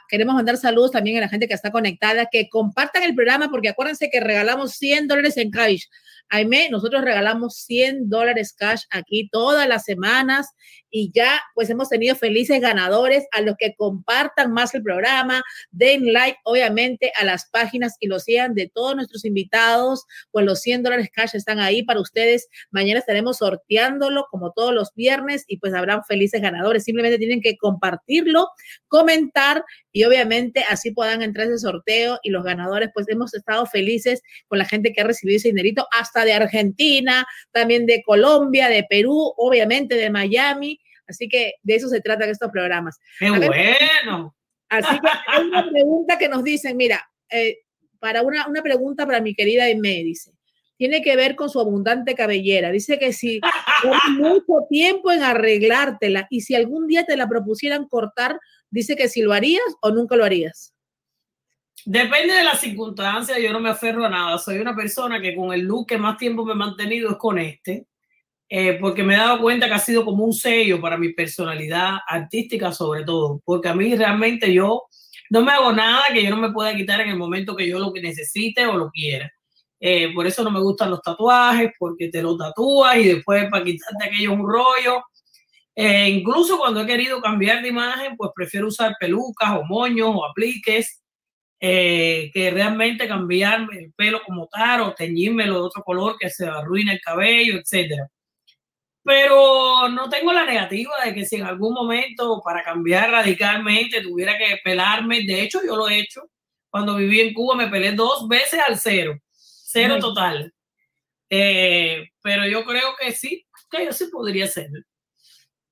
Queremos 0.09 0.35
mandar 0.35 0.57
saludos 0.57 0.91
también 0.91 1.19
a 1.19 1.21
la 1.21 1.29
gente 1.29 1.47
que 1.47 1.53
está 1.53 1.71
conectada, 1.71 2.29
que 2.33 2.49
compartan 2.49 3.03
el 3.03 3.15
programa, 3.15 3.51
porque 3.51 3.69
acuérdense 3.69 4.09
que 4.09 4.21
regalamos 4.21 4.73
100 4.73 5.07
dólares 5.07 5.37
en 5.37 5.51
cash. 5.51 5.85
Aime, 6.33 6.69
nosotros 6.71 7.03
regalamos 7.03 7.57
100 7.57 8.09
dólares 8.09 8.55
cash 8.57 8.85
aquí 8.91 9.29
todas 9.31 9.67
las 9.67 9.85
semanas 9.85 10.55
y 10.89 11.11
ya 11.13 11.41
pues 11.57 11.71
hemos 11.71 11.89
tenido 11.89 12.15
felices 12.15 12.61
ganadores 12.61 13.27
a 13.33 13.41
los 13.41 13.57
que 13.59 13.75
compartan 13.77 14.53
más 14.53 14.73
el 14.75 14.83
programa, 14.85 15.43
den 15.73 16.13
like 16.13 16.39
obviamente 16.45 17.13
a 17.19 17.25
las 17.25 17.47
páginas 17.51 17.97
y 17.99 18.07
lo 18.07 18.21
sigan 18.21 18.55
de 18.55 18.71
todos 18.73 18.95
nuestros 18.95 19.25
invitados, 19.25 20.05
pues 20.31 20.45
los 20.47 20.61
100 20.61 20.85
dólares 20.85 21.11
cash 21.13 21.35
están 21.35 21.59
ahí 21.59 21.83
para 21.83 22.01
ustedes. 22.01 22.49
Mañana 22.71 23.01
estaremos 23.01 23.39
sorteándolo 23.39 24.27
como 24.31 24.53
todos 24.53 24.73
los 24.73 24.95
viernes 24.95 25.45
y 25.49 25.59
pues 25.59 25.75
habrán 25.75 26.05
felices 26.05 26.41
ganadores. 26.41 26.85
Simplemente 26.85 27.19
tienen 27.19 27.41
que 27.41 27.57
compartirlo, 27.57 28.49
comentar 28.87 29.65
y 29.93 30.05
obviamente 30.05 30.65
así 30.69 30.93
puedan 30.93 31.23
entrar 31.23 31.47
ese 31.47 31.59
sorteo 31.59 32.19
y 32.23 32.31
los 32.31 32.45
ganadores 32.45 32.91
pues 32.95 33.09
hemos 33.09 33.35
estado 33.35 33.67
felices 33.67 34.23
con 34.49 34.59
la 34.59 34.65
gente 34.65 34.93
que 34.93 35.01
ha 35.01 35.05
recibido 35.05 35.37
ese 35.37 35.49
dinerito 35.49 35.87
hasta 35.93 36.25
de 36.25 36.33
Argentina, 36.33 37.27
también 37.53 37.87
de 37.87 38.03
Colombia, 38.03 38.69
de 38.69 38.85
Perú, 38.89 39.33
obviamente 39.37 39.97
de 39.97 40.11
Miami 40.11 40.79
Así 41.11 41.29
que 41.29 41.55
de 41.63 41.75
eso 41.75 41.89
se 41.89 42.01
tratan 42.01 42.31
estos 42.31 42.51
programas. 42.51 42.99
¡Qué 43.19 43.31
bueno! 43.31 44.35
Así 44.69 45.01
que 45.01 45.09
hay 45.27 45.43
una 45.43 45.69
pregunta 45.69 46.17
que 46.17 46.29
nos 46.29 46.45
dicen, 46.45 46.77
mira, 46.77 47.11
eh, 47.29 47.59
para 47.99 48.23
una, 48.23 48.47
una 48.47 48.63
pregunta 48.63 49.05
para 49.05 49.21
mi 49.21 49.35
querida 49.35 49.65
Aimee, 49.65 50.05
dice. 50.05 50.33
Tiene 50.77 51.03
que 51.03 51.17
ver 51.17 51.35
con 51.35 51.51
su 51.51 51.61
abundante 51.61 52.15
cabellera. 52.15 52.71
Dice 52.71 52.99
que 52.99 53.13
si 53.13 53.41
mucho 54.19 54.67
tiempo 54.71 55.11
en 55.11 55.23
arreglártela 55.23 56.29
y 56.31 56.43
si 56.43 56.55
algún 56.55 56.87
día 56.87 57.05
te 57.05 57.17
la 57.17 57.29
propusieran 57.29 57.89
cortar, 57.89 58.39
dice 58.71 58.97
que 58.97 59.09
si 59.09 59.23
lo 59.23 59.33
harías 59.33 59.63
o 59.83 59.91
nunca 59.91 60.17
lo 60.17 60.25
harías. 60.25 60.75
Depende 61.85 62.35
de 62.35 62.45
las 62.45 62.61
circunstancias, 62.61 63.39
yo 63.39 63.53
no 63.53 63.61
me 63.61 63.71
aferro 63.71 64.05
a 64.05 64.11
nada. 64.11 64.39
Soy 64.39 64.59
una 64.59 64.77
persona 64.77 65.21
que 65.21 65.35
con 65.35 65.53
el 65.53 65.63
look 65.63 65.87
que 65.89 65.99
más 65.99 66.19
tiempo 66.19 66.45
me 66.45 66.53
he 66.53 66.57
mantenido 66.57 67.11
es 67.11 67.17
con 67.17 67.39
este, 67.39 67.87
eh, 68.49 68.79
porque 68.81 69.03
me 69.03 69.15
he 69.15 69.19
dado 69.19 69.41
cuenta 69.41 69.67
que 69.67 69.75
ha 69.75 69.79
sido 69.79 70.05
como 70.05 70.25
un 70.25 70.33
sello 70.33 70.81
para 70.81 70.99
mi 70.99 71.13
personalidad 71.13 71.99
artística 72.07 72.73
sobre 72.73 73.05
todo, 73.05 73.41
porque 73.45 73.69
a 73.69 73.75
mí 73.75 73.95
realmente 73.97 74.53
yo 74.53 74.83
no 75.31 75.43
me 75.43 75.53
hago 75.53 75.73
nada 75.73 76.03
que 76.13 76.25
yo 76.25 76.31
no 76.31 76.37
me 76.37 76.53
pueda 76.53 76.75
quitar 76.75 77.01
en 77.01 77.11
el 77.11 77.17
momento 77.17 77.57
que 77.57 77.69
yo 77.69 77.79
lo 77.79 77.93
que 77.93 78.03
necesite 78.03 78.67
o 78.67 78.77
lo 78.77 78.91
quiera. 78.91 79.33
Eh, 79.79 80.13
por 80.13 80.27
eso 80.27 80.45
no 80.45 80.51
me 80.51 80.61
gustan 80.61 80.91
los 80.91 81.01
tatuajes, 81.01 81.71
porque 81.79 82.09
te 82.09 82.21
lo 82.21 82.37
tatúas 82.37 82.97
y 82.97 83.09
después 83.15 83.49
para 83.49 83.65
quitarte 83.65 84.05
aquello 84.05 84.33
un 84.33 84.47
rollo. 84.47 85.05
Eh, 85.83 86.11
incluso 86.11 86.59
cuando 86.59 86.83
he 86.83 86.87
querido 86.87 87.23
cambiar 87.23 87.63
de 87.63 87.69
imagen, 87.69 88.15
pues 88.15 88.33
prefiero 88.35 88.67
usar 88.67 88.97
pelucas 89.01 89.53
o 89.53 89.65
moños 89.65 90.11
o 90.15 90.27
apliques 90.27 91.03
eh, 91.59 92.31
que 92.35 92.51
realmente 92.51 93.09
cambiarme 93.09 93.79
el 93.79 93.93
pelo 93.95 94.21
como 94.23 94.47
tal 94.49 94.83
o 94.83 94.95
teñírmelo 94.95 95.55
de 95.55 95.61
otro 95.61 95.83
color 95.83 96.19
que 96.19 96.29
se 96.29 96.47
arruine 96.47 96.93
el 96.93 97.01
cabello, 97.01 97.59
etcétera. 97.59 98.11
Pero 99.03 99.89
no 99.89 100.11
tengo 100.11 100.35
la 100.35 100.45
negativa 100.45 100.93
de 101.03 101.15
que 101.15 101.25
si 101.25 101.37
en 101.37 101.45
algún 101.45 101.73
momento 101.73 102.43
para 102.45 102.63
cambiar 102.63 103.11
radicalmente 103.11 104.03
tuviera 104.03 104.37
que 104.37 104.59
pelarme, 104.63 105.23
de 105.25 105.41
hecho 105.41 105.61
yo 105.65 105.77
lo 105.77 105.89
he 105.89 106.01
hecho. 106.01 106.29
Cuando 106.69 106.95
viví 106.97 107.21
en 107.21 107.33
Cuba 107.33 107.57
me 107.57 107.69
pelé 107.69 107.93
dos 107.93 108.29
veces 108.29 108.61
al 108.69 108.79
cero, 108.79 109.19
cero 109.33 109.99
total. 109.99 110.53
Eh, 111.31 112.11
pero 112.23 112.47
yo 112.47 112.67
creo 112.67 112.95
que 113.01 113.13
sí, 113.13 113.47
que 113.71 113.87
yo 113.87 113.93
sí 113.95 114.09
podría 114.13 114.45
hacerlo. 114.45 114.83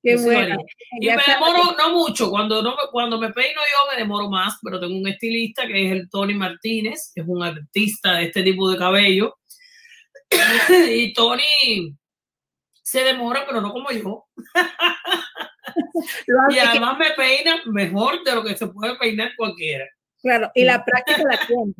Qué 0.01 0.17
sí. 0.17 0.29
Y 0.99 1.05
Ya 1.07 1.17
me 1.17 1.23
demoro 1.27 1.75
no 1.77 1.89
mucho, 1.93 2.29
cuando, 2.29 2.61
no, 2.61 2.75
cuando 2.91 3.19
me 3.19 3.31
peino 3.33 3.59
yo 3.59 3.91
me 3.91 3.97
demoro 3.97 4.29
más, 4.29 4.57
pero 4.63 4.79
tengo 4.79 4.95
un 4.97 5.07
estilista 5.07 5.67
que 5.67 5.85
es 5.85 5.91
el 5.91 6.09
Tony 6.09 6.33
Martínez, 6.33 7.11
que 7.13 7.21
es 7.21 7.27
un 7.27 7.43
artista 7.43 8.13
de 8.13 8.25
este 8.25 8.43
tipo 8.43 8.69
de 8.71 8.77
cabello. 8.77 9.37
y 10.89 11.13
Tony 11.13 11.95
se 12.81 13.03
demora, 13.03 13.45
pero 13.45 13.61
no 13.61 13.71
como 13.71 13.91
yo. 13.91 14.25
Y 16.49 16.53
que- 16.53 16.61
además 16.61 16.97
me 16.97 17.11
peina 17.11 17.61
mejor 17.65 18.23
de 18.23 18.35
lo 18.35 18.43
que 18.43 18.55
se 18.55 18.67
puede 18.67 18.97
peinar 18.97 19.31
cualquiera. 19.35 19.85
Claro, 20.21 20.51
y 20.55 20.63
la 20.63 20.83
práctica 20.83 21.23
la 21.29 21.39
tiene. 21.45 21.73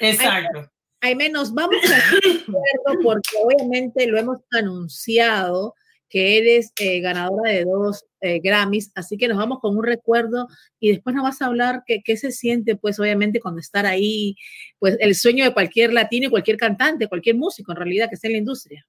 Exacto. 0.00 0.68
Aime, 1.00 1.28
nos 1.30 1.52
vamos 1.52 1.76
a 1.90 1.96
acuerdo 1.96 3.02
porque 3.02 3.30
obviamente 3.42 4.06
lo 4.06 4.18
hemos 4.18 4.38
anunciado 4.52 5.74
que 6.12 6.36
eres 6.36 6.72
eh, 6.78 7.00
ganadora 7.00 7.50
de 7.50 7.64
dos 7.64 8.04
eh, 8.20 8.38
Grammys, 8.44 8.92
así 8.94 9.16
que 9.16 9.28
nos 9.28 9.38
vamos 9.38 9.60
con 9.60 9.74
un 9.78 9.82
recuerdo 9.82 10.46
y 10.78 10.90
después 10.90 11.16
nos 11.16 11.24
vas 11.24 11.40
a 11.40 11.46
hablar 11.46 11.84
que- 11.86 12.02
qué 12.04 12.18
se 12.18 12.32
siente, 12.32 12.76
pues 12.76 13.00
obviamente 13.00 13.40
cuando 13.40 13.60
estar 13.60 13.86
ahí, 13.86 14.36
pues 14.78 14.98
el 15.00 15.14
sueño 15.14 15.42
de 15.46 15.54
cualquier 15.54 15.94
latino 15.94 16.26
y 16.26 16.30
cualquier 16.30 16.58
cantante, 16.58 17.08
cualquier 17.08 17.36
músico 17.36 17.72
en 17.72 17.76
realidad 17.78 18.10
que 18.10 18.16
esté 18.16 18.26
en 18.26 18.34
la 18.34 18.38
industria. 18.40 18.86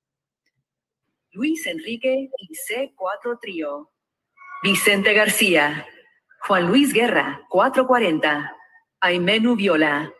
Luis 1.31 1.65
Enrique 1.65 2.29
y 2.38 2.47
C4 2.55 3.39
Trío. 3.41 3.89
Vicente 4.62 5.13
García. 5.13 5.88
Juan 6.41 6.67
Luis 6.67 6.93
Guerra, 6.93 7.41
440. 7.49 8.53
Aimenu 8.99 9.55
Viola. 9.55 10.13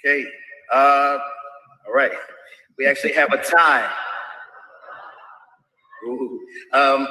Okay. 0.00 0.24
Uh, 0.72 1.18
all 1.86 1.94
right. 1.94 2.12
We 2.78 2.86
actually 2.86 3.12
have 3.14 3.32
a 3.32 3.42
tie. 3.42 3.90
Ooh. 6.06 6.40
Um, 6.72 7.08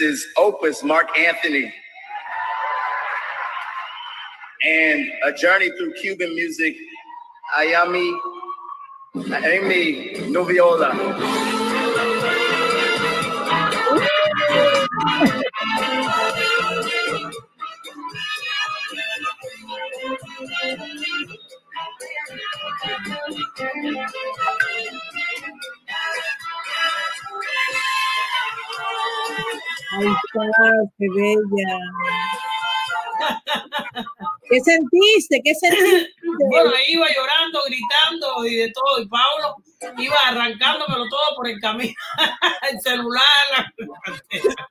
is 0.00 0.26
Opus, 0.36 0.82
Mark 0.82 1.18
Anthony. 1.18 1.72
And 4.66 5.10
a 5.24 5.32
journey 5.32 5.70
through 5.76 5.94
Cuban 5.94 6.34
music, 6.34 6.76
Ayami, 7.58 8.18
Amy 9.44 10.14
Noviola. 10.30 11.59
Ay, 29.92 30.86
qué 30.98 31.06
bella. 31.14 31.78
¿Qué 34.48 34.60
sentiste? 34.60 35.40
¿Qué 35.44 35.54
sentiste? 35.54 36.10
Bueno, 36.48 36.70
iba 36.88 37.06
llorando, 37.08 37.60
gritando 37.66 38.46
y 38.46 38.54
de 38.54 38.72
todo. 38.72 39.02
Y 39.02 39.08
Pablo 39.08 39.56
iba 39.98 40.16
arrancándomelo 40.28 41.06
todo 41.08 41.36
por 41.36 41.48
el 41.48 41.58
camino. 41.60 41.92
el 42.70 42.80
celular. 42.80 43.22
la- 43.56 43.72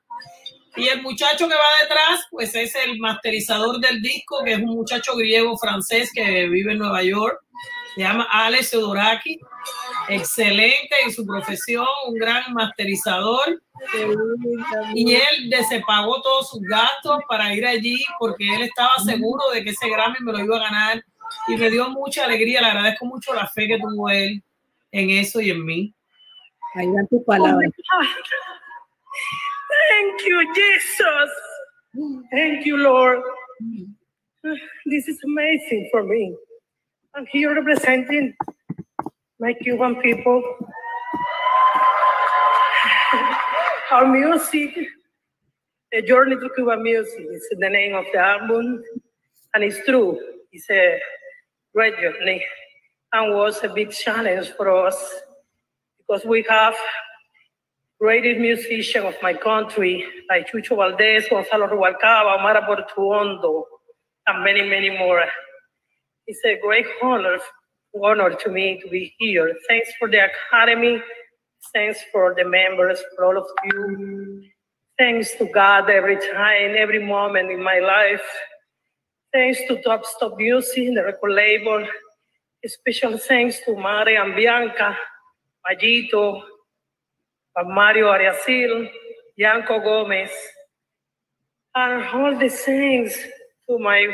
Y 0.76 0.88
el 0.88 1.02
muchacho 1.02 1.48
que 1.48 1.54
va 1.54 1.82
detrás, 1.82 2.24
pues 2.30 2.54
es 2.54 2.74
el 2.76 2.98
masterizador 2.98 3.78
del 3.80 4.00
disco, 4.00 4.42
que 4.44 4.52
es 4.52 4.58
un 4.58 4.74
muchacho 4.76 5.14
griego 5.16 5.56
francés 5.58 6.10
que 6.14 6.48
vive 6.48 6.72
en 6.72 6.78
Nueva 6.78 7.02
York. 7.02 7.38
Se 7.94 8.00
llama 8.00 8.26
Alex 8.30 8.72
Eudoraki. 8.74 9.38
Excelente 10.08 10.94
en 11.04 11.12
su 11.12 11.26
profesión, 11.26 11.86
un 12.06 12.14
gran 12.14 12.52
masterizador. 12.52 13.62
Y 14.94 15.14
él 15.14 15.52
se 15.68 15.80
pagó 15.80 16.20
todos 16.22 16.50
sus 16.50 16.60
gastos 16.62 17.20
para 17.28 17.54
ir 17.54 17.66
allí 17.66 18.04
porque 18.18 18.46
él 18.54 18.62
estaba 18.62 18.98
seguro 19.04 19.50
de 19.52 19.62
que 19.62 19.70
ese 19.70 19.88
Grammy 19.88 20.18
me 20.20 20.32
lo 20.32 20.40
iba 20.40 20.56
a 20.56 20.60
ganar 20.60 21.04
y 21.48 21.56
me 21.56 21.70
dio 21.70 21.88
mucha 21.90 22.24
alegría. 22.24 22.60
Le 22.60 22.68
agradezco 22.68 23.06
mucho 23.06 23.34
la 23.34 23.46
fe 23.46 23.66
que 23.66 23.78
tuvo 23.78 24.08
él 24.08 24.42
en 24.92 25.10
eso 25.10 25.40
y 25.40 25.50
en 25.50 25.64
mí. 25.64 25.94
Ahí 26.74 26.86
dan 26.92 27.06
tus 27.08 27.22
palabras. 27.24 27.70
Thank 29.90 30.22
you, 30.26 30.54
Jesus. 30.54 31.30
Thank 32.30 32.64
you, 32.64 32.76
Lord. 32.76 33.22
This 34.86 35.08
is 35.08 35.18
amazing 35.24 35.88
for 35.90 36.02
me. 36.02 36.36
I'm 37.20 37.26
here 37.26 37.54
representing 37.54 38.34
my 39.38 39.52
Cuban 39.52 39.96
people. 39.96 40.42
Our 43.92 44.06
music, 44.06 44.74
the 45.92 46.00
journey 46.00 46.36
to 46.36 46.48
Cuban 46.56 46.82
music, 46.82 47.26
is 47.30 47.46
the 47.60 47.68
name 47.68 47.94
of 47.94 48.06
the 48.14 48.20
album, 48.20 48.82
and 49.52 49.62
it's 49.62 49.84
true. 49.84 50.18
It's 50.50 50.70
a 50.70 50.98
great 51.74 52.00
journey 52.00 52.42
and 53.12 53.34
was 53.34 53.62
a 53.64 53.68
big 53.68 53.90
challenge 53.90 54.52
for 54.56 54.86
us 54.86 54.96
because 55.98 56.24
we 56.24 56.42
have 56.48 56.74
greatest 58.00 58.40
musicians 58.40 59.04
of 59.04 59.14
my 59.20 59.34
country, 59.34 60.06
like 60.30 60.50
Chucho 60.50 60.78
Valdés, 60.78 61.28
Gonzalo 61.28 61.66
Rubalcaba, 61.66 62.38
Omar 62.38 62.62
Portuondo, 62.62 63.64
and 64.26 64.42
many, 64.42 64.62
many 64.62 64.88
more. 64.88 65.22
It's 66.30 66.44
a 66.44 66.60
great 66.62 66.86
honor, 67.02 67.38
honor 68.00 68.30
to 68.30 68.50
me 68.50 68.80
to 68.80 68.88
be 68.88 69.12
here. 69.18 69.52
Thanks 69.66 69.90
for 69.98 70.08
the 70.08 70.28
Academy. 70.30 71.02
Thanks 71.74 71.98
for 72.12 72.36
the 72.38 72.44
members, 72.44 73.02
for 73.16 73.24
all 73.24 73.36
of 73.36 73.48
you. 73.64 74.44
Thanks 74.96 75.34
to 75.38 75.46
God 75.46 75.90
every 75.90 76.14
time, 76.14 76.76
every 76.78 77.04
moment 77.04 77.50
in 77.50 77.60
my 77.60 77.80
life. 77.80 78.22
Thanks 79.32 79.58
to 79.66 79.82
Top 79.82 80.06
Stop 80.06 80.36
Music, 80.36 80.94
the 80.94 81.02
record 81.02 81.32
label. 81.32 81.84
Special 82.64 83.18
thanks 83.18 83.58
to 83.64 83.74
Mari 83.74 84.14
and 84.14 84.36
Bianca, 84.36 84.96
Mayito, 85.66 86.42
Mario 87.64 88.06
Ariasil, 88.06 88.88
Yanko 89.36 89.80
Gomez, 89.80 90.30
and 91.74 92.04
all 92.04 92.38
the 92.38 92.48
thanks 92.48 93.18
to 93.68 93.80
my 93.80 94.06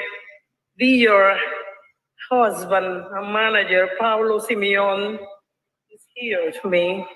dear 0.78 1.38
husband 2.30 3.04
and 3.12 3.32
manager, 3.32 3.88
Paulo 3.98 4.38
Simeon, 4.38 5.18
is 5.90 6.02
here 6.14 6.52
to 6.52 6.68
me. 6.68 7.06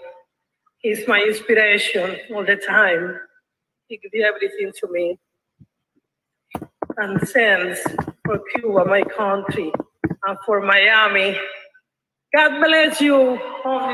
He's 0.78 1.06
my 1.06 1.20
inspiration 1.20 2.16
all 2.34 2.44
the 2.44 2.56
time. 2.56 3.18
He 3.88 3.98
gives 3.98 4.24
everything 4.24 4.72
to 4.80 4.88
me. 4.90 5.18
And 6.96 7.28
sends 7.28 7.80
for 8.24 8.40
Cuba, 8.54 8.84
my 8.84 9.02
country, 9.02 9.72
and 10.26 10.38
for 10.44 10.60
Miami. 10.60 11.38
God 12.34 12.60
bless 12.60 13.00
you, 13.00 13.38
of 13.64 13.90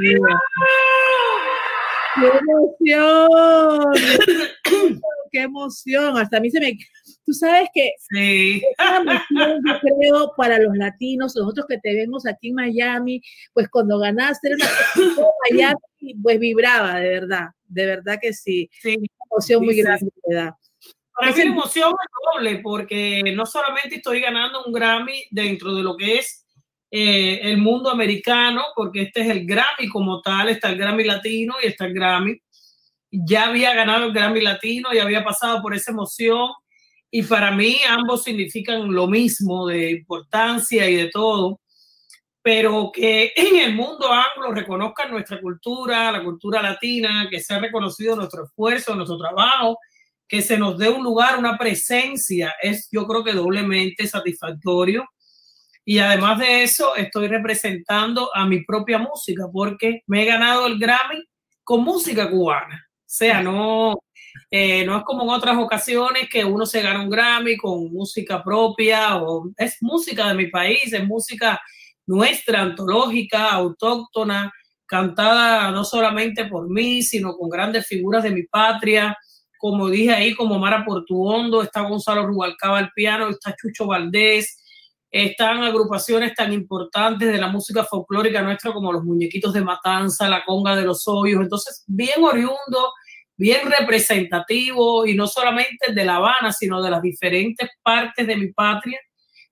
you. 0.00 0.26
¡Qué 2.16 2.26
emoción! 2.26 3.94
qué 5.30 5.42
emoción. 5.42 6.18
Hasta 6.18 6.36
a 6.36 6.40
mí 6.40 6.50
se 6.50 6.60
me. 6.60 6.78
Tú 7.24 7.32
sabes 7.32 7.68
que 7.74 7.92
sí. 8.10 8.62
yo 8.78 9.78
creo, 9.80 10.32
para 10.36 10.58
los 10.58 10.76
latinos, 10.76 11.36
nosotros 11.36 11.66
que 11.68 11.78
te 11.78 11.94
vemos 11.94 12.26
aquí 12.26 12.48
en 12.48 12.54
Miami, 12.54 13.22
pues 13.52 13.68
cuando 13.68 13.98
ganaste, 13.98 14.48
era 14.48 14.56
una 14.56 15.26
Miami, 15.50 16.14
pues 16.22 16.38
vibraba, 16.40 16.96
de 17.00 17.08
verdad, 17.08 17.48
de 17.66 17.86
verdad 17.86 18.18
que 18.20 18.32
sí. 18.32 18.68
Sí. 18.80 18.96
Una 18.96 19.06
emoción 19.30 19.64
muy 19.64 19.74
Sí, 19.74 19.80
sí. 19.80 19.86
grande, 19.86 20.10
da. 20.28 20.58
Para 21.14 21.32
mí 21.32 21.38
la 21.38 21.50
emoción 21.50 21.90
es 21.92 22.34
doble 22.34 22.60
porque 22.62 23.22
no 23.34 23.44
solamente 23.44 23.96
estoy 23.96 24.20
ganando 24.20 24.64
un 24.64 24.72
Grammy 24.72 25.26
dentro 25.30 25.74
de 25.74 25.82
lo 25.82 25.96
que 25.96 26.18
es 26.18 26.46
eh, 26.90 27.40
el 27.42 27.58
mundo 27.58 27.90
americano, 27.90 28.62
porque 28.74 29.02
este 29.02 29.20
es 29.20 29.28
el 29.28 29.46
Grammy 29.46 29.88
como 29.92 30.22
tal, 30.22 30.48
está 30.48 30.70
el 30.70 30.78
Grammy 30.78 31.04
latino 31.04 31.54
y 31.62 31.66
está 31.66 31.84
el 31.84 31.94
Grammy. 31.94 32.40
Ya 33.10 33.48
había 33.48 33.74
ganado 33.74 34.06
el 34.06 34.12
Grammy 34.12 34.40
latino 34.40 34.94
y 34.94 34.98
había 34.98 35.22
pasado 35.22 35.60
por 35.60 35.74
esa 35.74 35.90
emoción 35.90 36.48
y 37.10 37.22
para 37.22 37.50
mí 37.50 37.78
ambos 37.88 38.22
significan 38.22 38.92
lo 38.92 39.06
mismo 39.06 39.66
de 39.66 39.90
importancia 39.90 40.88
y 40.88 40.94
de 40.94 41.10
todo, 41.10 41.60
pero 42.42 42.90
que 42.92 43.32
en 43.34 43.56
el 43.56 43.74
mundo 43.74 44.10
anglo 44.12 44.52
reconozcan 44.54 45.10
nuestra 45.10 45.40
cultura, 45.40 46.12
la 46.12 46.22
cultura 46.22 46.62
latina, 46.62 47.26
que 47.30 47.40
se 47.40 47.54
ha 47.54 47.58
reconocido 47.58 48.16
nuestro 48.16 48.44
esfuerzo, 48.44 48.94
nuestro 48.94 49.18
trabajo, 49.18 49.78
que 50.28 50.40
se 50.40 50.56
nos 50.56 50.78
dé 50.78 50.88
un 50.88 51.02
lugar, 51.02 51.38
una 51.38 51.58
presencia, 51.58 52.54
es 52.62 52.88
yo 52.92 53.06
creo 53.06 53.24
que 53.24 53.32
doblemente 53.32 54.06
satisfactorio. 54.06 55.04
Y 55.84 55.98
además 55.98 56.38
de 56.38 56.62
eso, 56.62 56.94
estoy 56.94 57.26
representando 57.26 58.30
a 58.32 58.46
mi 58.46 58.64
propia 58.64 58.98
música 58.98 59.46
porque 59.52 60.02
me 60.06 60.22
he 60.22 60.26
ganado 60.26 60.66
el 60.66 60.78
Grammy 60.78 61.24
con 61.64 61.82
música 61.82 62.30
cubana. 62.30 62.86
O 62.88 63.02
sea, 63.12 63.42
no, 63.42 63.98
eh, 64.50 64.84
no 64.84 64.98
es 64.98 65.04
como 65.04 65.22
en 65.22 65.30
otras 65.30 65.56
ocasiones 65.56 66.28
que 66.30 66.44
uno 66.44 66.66
se 66.66 66.82
gana 66.82 67.02
un 67.02 67.10
Grammy 67.10 67.56
con 67.56 67.92
música 67.92 68.42
propia 68.42 69.16
o 69.16 69.50
es 69.56 69.76
música 69.80 70.28
de 70.28 70.34
mi 70.34 70.46
país, 70.48 70.92
es 70.92 71.06
música 71.06 71.60
nuestra, 72.06 72.62
antológica, 72.62 73.50
autóctona, 73.50 74.52
cantada 74.86 75.70
no 75.70 75.84
solamente 75.84 76.46
por 76.46 76.68
mí, 76.68 77.02
sino 77.02 77.36
con 77.36 77.48
grandes 77.48 77.86
figuras 77.86 78.24
de 78.24 78.32
mi 78.32 78.42
patria, 78.42 79.16
como 79.56 79.88
dije 79.88 80.10
ahí, 80.10 80.34
como 80.34 80.58
Mara 80.58 80.84
Portuondo, 80.84 81.62
está 81.62 81.82
Gonzalo 81.82 82.26
Rubalcaba 82.26 82.78
al 82.78 82.90
piano, 82.92 83.28
está 83.28 83.54
Chucho 83.54 83.86
Valdés, 83.86 84.56
están 85.10 85.62
agrupaciones 85.62 86.34
tan 86.34 86.52
importantes 86.52 87.30
de 87.30 87.38
la 87.38 87.48
música 87.48 87.84
folclórica 87.84 88.42
nuestra 88.42 88.72
como 88.72 88.92
los 88.92 89.04
Muñequitos 89.04 89.52
de 89.52 89.60
Matanza, 89.60 90.28
la 90.28 90.44
Conga 90.44 90.74
de 90.74 90.84
los 90.84 91.06
Hoyos, 91.06 91.42
entonces 91.42 91.84
bien 91.86 92.22
oriundo, 92.22 92.92
bien 93.40 93.70
representativo 93.70 95.06
y 95.06 95.14
no 95.14 95.26
solamente 95.26 95.92
de 95.94 96.04
La 96.04 96.16
Habana, 96.16 96.52
sino 96.52 96.82
de 96.82 96.90
las 96.90 97.00
diferentes 97.00 97.70
partes 97.82 98.26
de 98.26 98.36
mi 98.36 98.52
patria 98.52 99.00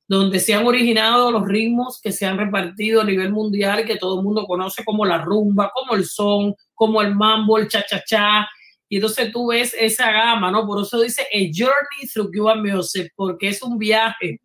donde 0.06 0.40
se 0.40 0.54
han 0.54 0.66
originado 0.66 1.30
los 1.30 1.46
ritmos 1.46 2.00
que 2.02 2.12
se 2.12 2.24
han 2.24 2.38
repartido 2.38 3.02
a 3.02 3.04
nivel 3.04 3.30
mundial, 3.30 3.84
que 3.84 3.96
todo 3.96 4.18
el 4.18 4.24
mundo 4.24 4.46
conoce 4.46 4.84
como 4.84 5.04
la 5.04 5.18
rumba, 5.18 5.70
como 5.74 5.94
el 5.94 6.04
son, 6.06 6.54
como 6.74 7.02
el 7.02 7.14
mambo, 7.14 7.58
el 7.58 7.68
cha-cha-cha, 7.68 8.48
y 8.88 8.96
entonces 8.96 9.30
tú 9.30 9.48
ves 9.48 9.74
esa 9.78 10.10
gama, 10.10 10.50
¿no? 10.50 10.66
Por 10.66 10.82
eso 10.82 11.00
dice 11.00 11.22
A 11.22 11.38
Journey 11.54 12.08
Through 12.12 12.32
Cuban 12.34 12.62
Music, 12.62 13.12
porque 13.14 13.48
es 13.48 13.62
un 13.62 13.76
viaje 13.76 14.40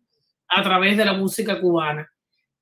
a 0.48 0.62
través 0.62 0.98
de 0.98 1.04
la 1.06 1.14
música 1.14 1.58
cubana. 1.58 2.06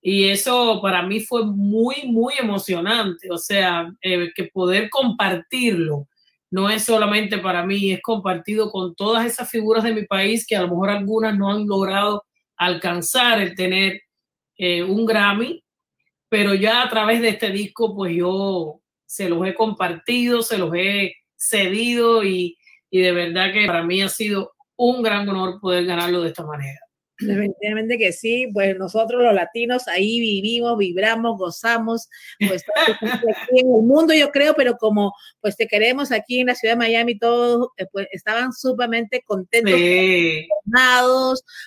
Y 0.01 0.29
eso 0.29 0.81
para 0.81 1.03
mí 1.03 1.21
fue 1.21 1.45
muy, 1.45 2.07
muy 2.07 2.35
emocionante. 2.39 3.29
O 3.31 3.39
sea, 3.39 3.93
eh, 4.01 4.31
que 4.35 4.45
poder 4.45 4.91
compartirlo 4.91 6.07
no 6.53 6.69
es 6.69 6.85
solamente 6.85 7.39
para 7.39 7.65
mí, 7.65 7.93
es 7.93 8.03
compartido 8.03 8.71
con 8.71 8.95
todas 8.95 9.25
esas 9.25 9.51
figuras 9.51 9.85
de 9.85 9.95
mi 9.95 10.05
país 10.05 10.47
que 10.47 10.55
a 10.55 10.61
lo 10.61 10.69
mejor 10.69 10.91
algunas 10.91 11.37
no 11.37 11.51
han 11.51 11.67
logrado 11.67 12.25
alcanzar 12.57 13.41
el 13.41 13.55
tener 13.55 14.03
eh, 14.59 14.83
un 14.83 15.07
Grammy, 15.07 15.65
pero 16.29 16.53
ya 16.53 16.83
a 16.83 16.91
través 16.91 17.23
de 17.23 17.31
este 17.31 17.51
disco, 17.51 17.97
pues 17.97 18.15
yo 18.15 18.83
se 19.07 19.31
los 19.31 19.47
he 19.47 19.55
compartido, 19.55 20.43
se 20.43 20.59
los 20.59 20.71
he 20.75 21.15
cedido 21.35 22.23
y, 22.23 22.59
y 22.91 23.01
de 23.01 23.13
verdad 23.13 23.51
que 23.51 23.67
para 23.67 23.83
mí 23.83 24.03
ha 24.03 24.11
sido 24.11 24.53
un 24.77 25.03
gran 25.03 25.27
honor 25.31 25.59
poder 25.59 25.87
ganarlo 25.87 26.21
de 26.21 26.29
esta 26.29 26.45
manera. 26.45 26.81
Definitivamente 27.27 27.99
que 27.99 28.13
sí, 28.13 28.49
pues 28.53 28.77
nosotros 28.77 29.23
los 29.23 29.35
latinos 29.35 29.89
ahí 29.89 30.21
vivimos, 30.21 30.79
vibramos, 30.79 31.39
gozamos, 31.39 32.09
pues 32.49 32.65
aquí 32.87 33.61
en 33.61 33.67
el 33.75 33.83
mundo 33.83 34.15
yo 34.15 34.31
creo, 34.31 34.55
pero 34.55 34.77
como 34.77 35.13
pues 35.41 35.57
te 35.57 35.67
queremos 35.67 36.13
aquí 36.13 36.41
en 36.41 36.49
la 36.49 36.55
ciudad 36.55 36.75
de 36.75 36.79
Miami, 36.79 37.19
todos 37.19 37.69
eh, 37.79 37.87
pues 37.93 38.07
estaban 38.13 38.53
sumamente 38.53 39.23
contentos, 39.27 39.73
Sí. 39.75 40.47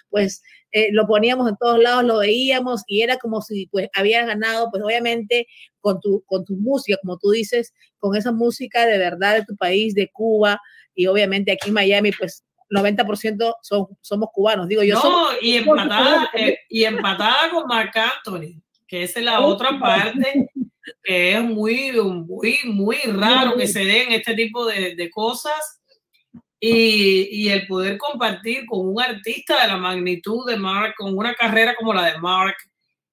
pues 0.09 0.41
eh, 0.71 0.89
lo 0.91 1.07
poníamos 1.07 1.47
en 1.49 1.55
todos 1.57 1.79
lados, 1.79 2.03
lo 2.03 2.17
veíamos 2.19 2.83
y 2.87 3.01
era 3.01 3.17
como 3.17 3.41
si 3.41 3.67
pues 3.67 3.87
habías 3.93 4.27
ganado, 4.27 4.69
pues 4.71 4.83
obviamente 4.83 5.47
con 5.79 5.99
tu, 6.01 6.23
con 6.25 6.43
tu 6.43 6.55
música, 6.57 6.97
como 7.01 7.17
tú 7.17 7.31
dices, 7.31 7.73
con 7.97 8.15
esa 8.15 8.31
música 8.31 8.85
de 8.85 8.97
verdad 8.97 9.35
de 9.35 9.45
tu 9.45 9.55
país, 9.55 9.93
de 9.95 10.09
Cuba 10.11 10.59
y 10.93 11.07
obviamente 11.07 11.51
aquí 11.53 11.69
en 11.69 11.75
Miami, 11.75 12.11
pues 12.11 12.43
90% 12.69 13.55
son, 13.61 13.87
somos 14.01 14.29
cubanos, 14.33 14.67
digo 14.67 14.83
yo. 14.83 14.95
No, 14.95 15.01
somos- 15.01 15.35
y 15.41 15.55
empatada, 15.57 16.29
eh, 16.33 16.57
y 16.69 16.83
empatada 16.83 17.49
con 17.51 17.67
Marc 17.67 17.95
Anthony, 17.97 18.61
que 18.87 19.03
esa 19.03 19.19
es 19.19 19.25
la 19.25 19.41
otra 19.41 19.79
parte 19.79 20.49
que 21.03 21.33
es 21.33 21.41
muy, 21.43 21.91
muy, 21.93 22.59
muy 22.65 22.97
raro 23.07 23.55
que 23.55 23.67
se 23.67 23.83
den 23.85 24.11
este 24.11 24.33
tipo 24.35 24.65
de, 24.65 24.95
de 24.95 25.09
cosas. 25.09 25.81
Y, 26.59 27.27
y 27.31 27.49
el 27.49 27.67
poder 27.67 27.97
compartir 27.97 28.65
con 28.65 28.87
un 28.87 28.99
artista 29.01 29.61
de 29.61 29.67
la 29.67 29.77
magnitud 29.77 30.47
de 30.49 30.57
Mark, 30.57 30.95
con 30.97 31.15
una 31.15 31.33
carrera 31.35 31.75
como 31.75 31.93
la 31.93 32.05
de 32.11 32.17
Mark, 32.17 32.55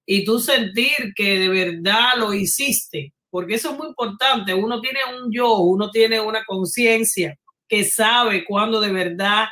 y 0.05 0.23
tú 0.23 0.39
sentir 0.39 1.13
que 1.15 1.37
de 1.39 1.49
verdad 1.49 2.13
lo 2.17 2.33
hiciste, 2.33 3.13
porque 3.29 3.55
eso 3.55 3.71
es 3.71 3.77
muy 3.77 3.87
importante. 3.87 4.53
Uno 4.53 4.81
tiene 4.81 4.99
un 5.21 5.31
yo, 5.31 5.57
uno 5.57 5.91
tiene 5.91 6.19
una 6.19 6.43
conciencia 6.45 7.37
que 7.67 7.83
sabe 7.83 8.45
cuándo 8.45 8.79
de 8.81 8.91
verdad 8.91 9.47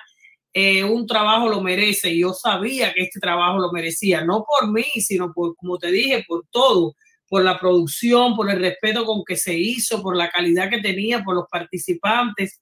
eh, 0.54 0.84
un 0.84 1.08
trabajo 1.08 1.48
lo 1.50 1.62
merece. 1.62 2.12
Y 2.12 2.22
yo 2.22 2.34
sabía 2.34 2.94
que 2.94 3.04
este 3.04 3.20
trabajo 3.20 3.60
lo 3.60 3.72
merecía, 3.72 4.24
no 4.24 4.46
por 4.46 4.72
mí, 4.72 4.86
sino 5.02 5.34
por, 5.34 5.56
como 5.56 5.78
te 5.78 5.92
dije, 5.92 6.26
por 6.28 6.46
todo, 6.50 6.96
por 7.28 7.44
la 7.44 7.60
producción, 7.60 8.36
por 8.36 8.50
el 8.50 8.60
respeto 8.60 9.06
con 9.06 9.24
que 9.26 9.38
se 9.38 9.54
hizo, 9.54 10.02
por 10.02 10.16
la 10.18 10.30
calidad 10.30 10.70
que 10.70 10.82
tenía, 10.82 11.24
por 11.24 11.36
los 11.36 11.46
participantes. 11.50 12.60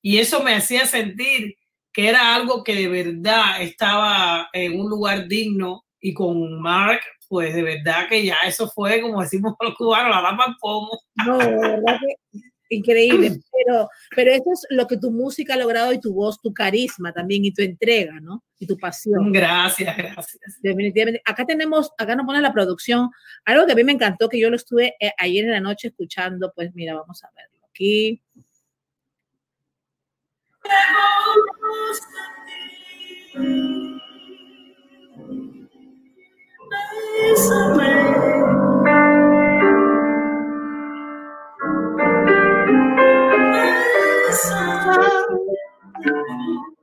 Y 0.00 0.18
eso 0.18 0.42
me 0.42 0.54
hacía 0.54 0.86
sentir 0.86 1.56
que 1.92 2.08
era 2.08 2.34
algo 2.34 2.64
que 2.64 2.74
de 2.74 2.88
verdad 2.88 3.60
estaba 3.60 4.48
en 4.52 4.80
un 4.80 4.88
lugar 4.88 5.28
digno 5.28 5.84
y 6.00 6.14
con 6.14 6.60
Mark, 6.60 7.00
pues 7.28 7.54
de 7.54 7.62
verdad 7.62 8.08
que 8.08 8.24
ya 8.24 8.36
eso 8.46 8.68
fue, 8.68 9.00
como 9.00 9.20
decimos 9.20 9.54
los 9.60 9.74
cubanos, 9.74 10.10
la 10.10 10.22
dama 10.22 10.56
pomo. 10.60 10.98
No, 11.26 11.38
de 11.38 11.46
verdad 11.46 11.98
que 12.00 12.40
increíble, 12.74 13.40
pero, 13.66 13.88
pero 14.14 14.32
eso 14.32 14.52
es 14.52 14.66
lo 14.70 14.86
que 14.86 14.96
tu 14.96 15.10
música 15.10 15.54
ha 15.54 15.56
logrado 15.56 15.92
y 15.92 16.00
tu 16.00 16.12
voz, 16.12 16.40
tu 16.40 16.52
carisma 16.52 17.12
también 17.12 17.44
y 17.44 17.52
tu 17.52 17.62
entrega, 17.62 18.20
¿no? 18.20 18.42
Y 18.58 18.66
tu 18.66 18.76
pasión. 18.76 19.32
Gracias, 19.32 19.96
gracias. 19.96 20.38
Definitivamente. 20.60 21.22
Acá 21.24 21.44
tenemos, 21.44 21.90
acá 21.98 22.14
nos 22.16 22.26
pone 22.26 22.40
la 22.40 22.52
producción, 22.52 23.10
algo 23.44 23.66
que 23.66 23.72
a 23.72 23.76
mí 23.76 23.84
me 23.84 23.92
encantó, 23.92 24.28
que 24.28 24.38
yo 24.38 24.50
lo 24.50 24.56
estuve 24.56 24.94
eh, 25.00 25.12
ayer 25.18 25.44
en 25.44 25.52
la 25.52 25.60
noche 25.60 25.88
escuchando, 25.88 26.52
pues 26.54 26.74
mira, 26.74 26.94
vamos 26.94 27.22
a 27.24 27.30
verlo 27.34 27.66
aquí. 27.68 28.22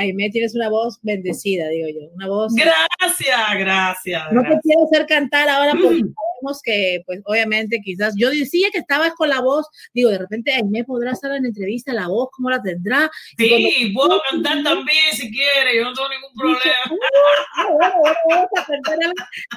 Aimé 0.00 0.30
tienes 0.30 0.54
una 0.54 0.68
voz 0.70 0.98
bendecida, 1.02 1.68
digo 1.68 1.88
yo. 1.88 2.08
Una 2.14 2.26
voz. 2.28 2.54
Gracias, 2.54 3.38
gracias. 3.58 4.22
No 4.32 4.40
te 4.42 4.48
gracias. 4.48 4.62
quiero 4.62 4.84
hacer 4.84 5.06
cantar 5.06 5.48
ahora 5.48 5.72
porque 5.72 5.98
sabemos 5.98 6.62
que, 6.62 7.02
pues, 7.04 7.20
obviamente, 7.26 7.80
quizás 7.84 8.14
yo 8.16 8.30
decía 8.30 8.68
que 8.72 8.78
estabas 8.78 9.12
con 9.14 9.28
la 9.28 9.40
voz. 9.40 9.66
Digo, 9.92 10.08
de 10.10 10.18
repente 10.18 10.52
Aimé 10.52 10.84
podrá 10.84 11.12
estar 11.12 11.30
en 11.32 11.44
entrevista, 11.44 11.92
la 11.92 12.08
voz, 12.08 12.30
¿cómo 12.32 12.48
la 12.50 12.62
tendrá? 12.62 13.10
Sí, 13.36 13.48
cuando- 13.48 14.08
puedo 14.08 14.22
cantar 14.30 14.62
también 14.62 15.04
si 15.12 15.30
quiere, 15.30 15.76
yo 15.76 15.84
no 15.84 15.92
tengo 15.92 16.08
ningún 16.08 16.34
problema. 16.34 16.96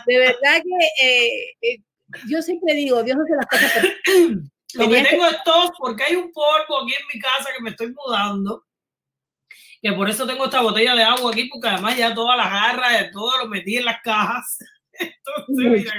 De 0.05 0.17
verdad 0.17 0.61
que 0.61 1.05
eh, 1.07 1.55
eh, 1.61 1.77
yo 2.27 2.41
siempre 2.41 2.73
digo, 2.75 3.01
Dios 3.03 3.17
hace 3.17 3.35
las 3.35 3.45
cosas 3.47 3.71
perfectas. 3.73 4.49
Lo 4.75 4.89
que 4.89 5.03
tengo 5.03 5.25
es 5.27 5.43
tos 5.43 5.71
porque 5.77 6.03
hay 6.03 6.15
un 6.15 6.31
polvo 6.31 6.81
aquí 6.83 6.93
en 6.93 7.07
mi 7.13 7.19
casa 7.19 7.49
que 7.55 7.63
me 7.63 7.69
estoy 7.69 7.93
mudando. 7.93 8.63
Que 9.83 9.91
por 9.91 10.09
eso 10.09 10.25
tengo 10.25 10.45
esta 10.45 10.61
botella 10.61 10.95
de 10.95 11.03
agua 11.03 11.31
aquí, 11.31 11.49
porque 11.51 11.67
además 11.67 11.97
ya 11.97 12.15
todas 12.15 12.37
las 12.37 12.49
garras, 12.49 13.11
todo 13.11 13.37
lo 13.39 13.47
metí 13.49 13.75
en 13.75 13.83
las 13.85 14.01
cajas. 14.01 14.57
Entonces, 14.93 15.83
mira, 15.83 15.93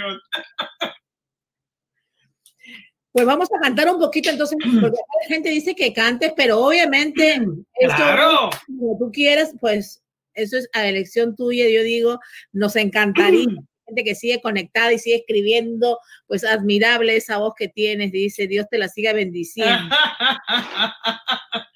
Pues 3.12 3.26
vamos 3.26 3.48
a 3.54 3.60
cantar 3.60 3.90
un 3.90 3.98
poquito 4.00 4.30
entonces, 4.30 4.56
porque 4.80 4.98
la 5.20 5.28
gente 5.28 5.50
dice 5.50 5.74
que 5.74 5.92
cantes, 5.92 6.32
pero 6.36 6.60
obviamente 6.60 7.34
esto, 7.74 7.96
Claro. 7.96 8.50
como 8.66 8.96
tú 8.98 9.10
quieres, 9.12 9.52
pues 9.60 10.02
eso 10.32 10.56
es 10.56 10.68
a 10.72 10.88
elección 10.88 11.36
tuya, 11.36 11.68
yo 11.68 11.82
digo, 11.82 12.18
nos 12.52 12.76
encantaría. 12.76 13.46
Gente 13.86 14.02
que 14.02 14.14
sigue 14.14 14.40
conectada 14.40 14.94
y 14.94 14.98
sigue 14.98 15.16
escribiendo, 15.16 16.00
pues 16.26 16.42
admirable 16.42 17.16
esa 17.16 17.36
voz 17.36 17.52
que 17.54 17.68
tienes, 17.68 18.12
dice, 18.12 18.46
Dios 18.46 18.66
te 18.70 18.78
la 18.78 18.88
siga 18.88 19.12
bendiciendo. 19.12 19.94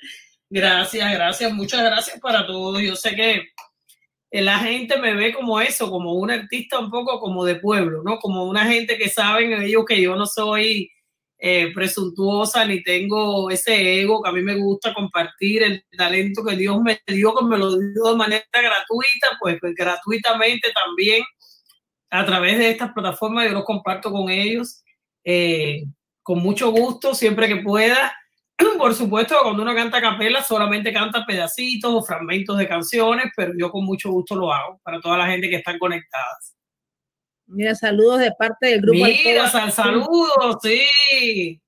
Gracias, 0.50 1.12
gracias, 1.12 1.52
muchas 1.52 1.82
gracias 1.82 2.20
para 2.20 2.46
todos. 2.46 2.80
Yo 2.80 2.96
sé 2.96 3.14
que 3.14 3.48
eh, 4.30 4.42
la 4.42 4.58
gente 4.58 4.98
me 4.98 5.14
ve 5.14 5.34
como 5.34 5.60
eso, 5.60 5.90
como 5.90 6.14
un 6.14 6.30
artista 6.30 6.78
un 6.78 6.90
poco 6.90 7.20
como 7.20 7.44
de 7.44 7.56
pueblo, 7.56 8.02
¿no? 8.02 8.18
Como 8.18 8.44
una 8.44 8.64
gente 8.66 8.96
que 8.96 9.08
saben 9.08 9.52
ellos 9.62 9.84
que 9.86 10.00
yo 10.00 10.16
no 10.16 10.26
soy 10.26 10.90
eh, 11.38 11.72
presuntuosa 11.74 12.64
ni 12.64 12.82
tengo 12.82 13.50
ese 13.50 14.00
ego, 14.00 14.22
que 14.22 14.30
a 14.30 14.32
mí 14.32 14.42
me 14.42 14.56
gusta 14.56 14.94
compartir 14.94 15.62
el 15.62 15.84
talento 15.96 16.44
que 16.44 16.56
Dios 16.56 16.80
me 16.82 17.00
dio, 17.06 17.34
que 17.34 17.44
me 17.44 17.58
lo 17.58 17.76
dio 17.78 18.10
de 18.10 18.16
manera 18.16 18.44
gratuita, 18.52 19.38
pues, 19.40 19.58
pues 19.60 19.74
gratuitamente 19.74 20.72
también 20.72 21.22
a 22.10 22.24
través 22.24 22.58
de 22.58 22.70
estas 22.70 22.92
plataformas 22.92 23.46
yo 23.46 23.52
los 23.52 23.64
comparto 23.64 24.10
con 24.10 24.30
ellos 24.30 24.82
eh, 25.24 25.84
con 26.22 26.38
mucho 26.40 26.70
gusto, 26.70 27.14
siempre 27.14 27.48
que 27.48 27.56
pueda. 27.56 28.12
Por 28.78 28.94
supuesto, 28.94 29.36
cuando 29.42 29.62
uno 29.62 29.74
canta 29.74 29.98
a 29.98 30.00
capela, 30.00 30.42
solamente 30.42 30.92
canta 30.92 31.24
pedacitos 31.24 31.92
o 31.92 32.02
fragmentos 32.02 32.58
de 32.58 32.68
canciones, 32.68 33.26
pero 33.36 33.52
yo 33.56 33.70
con 33.70 33.84
mucho 33.84 34.10
gusto 34.10 34.34
lo 34.34 34.52
hago 34.52 34.80
para 34.82 35.00
toda 35.00 35.18
la 35.18 35.26
gente 35.26 35.48
que 35.48 35.56
está 35.56 35.78
conectada. 35.78 36.38
Mira, 37.46 37.74
saludos 37.74 38.20
de 38.20 38.32
parte 38.32 38.66
del 38.66 38.80
grupo. 38.82 39.04
Mira, 39.04 39.44
Alcoba. 39.44 39.48
sal 39.50 39.72
saludos, 39.72 40.58
sí. 40.62 41.60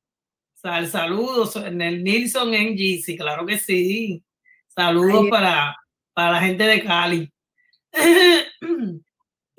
Sal 0.55 0.88
saludos 0.88 1.57
en 1.57 1.80
el 1.80 2.05
Nilsson 2.05 2.53
en 2.53 2.76
GC, 2.76 3.16
claro 3.16 3.47
que 3.47 3.59
sí. 3.59 4.22
Saludos 4.68 5.26
para, 5.30 5.76
para 6.12 6.32
la 6.32 6.41
gente 6.41 6.64
de 6.64 6.84
Cali. 6.84 7.32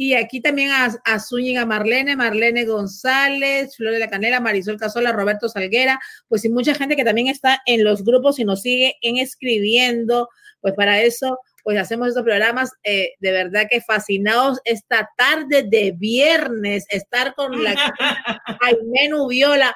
Y 0.03 0.15
aquí 0.15 0.41
también 0.41 0.71
a, 0.71 0.89
a 1.05 1.19
Zúñiga 1.19 1.63
Marlene, 1.67 2.15
Marlene 2.15 2.65
González, 2.65 3.77
Flor 3.77 3.93
de 3.93 3.99
la 3.99 4.09
Canela, 4.09 4.39
Marisol 4.39 4.79
Casola, 4.79 5.11
Roberto 5.11 5.47
Salguera, 5.47 5.99
pues 6.27 6.43
y 6.43 6.49
mucha 6.49 6.73
gente 6.73 6.95
que 6.95 7.03
también 7.03 7.27
está 7.27 7.61
en 7.67 7.83
los 7.83 8.03
grupos 8.03 8.39
y 8.39 8.43
nos 8.43 8.63
sigue 8.63 8.95
en 9.03 9.17
escribiendo, 9.17 10.27
pues 10.59 10.73
para 10.73 11.03
eso, 11.03 11.37
pues 11.63 11.77
hacemos 11.77 12.07
estos 12.07 12.23
programas 12.23 12.71
eh, 12.83 13.11
de 13.19 13.31
verdad 13.31 13.67
que 13.69 13.79
fascinados 13.79 14.59
esta 14.65 15.07
tarde 15.15 15.65
de 15.69 15.93
viernes, 15.95 16.87
estar 16.89 17.35
con 17.35 17.63
la 17.63 17.75
Aimé 18.59 19.07
Nubiola, 19.07 19.75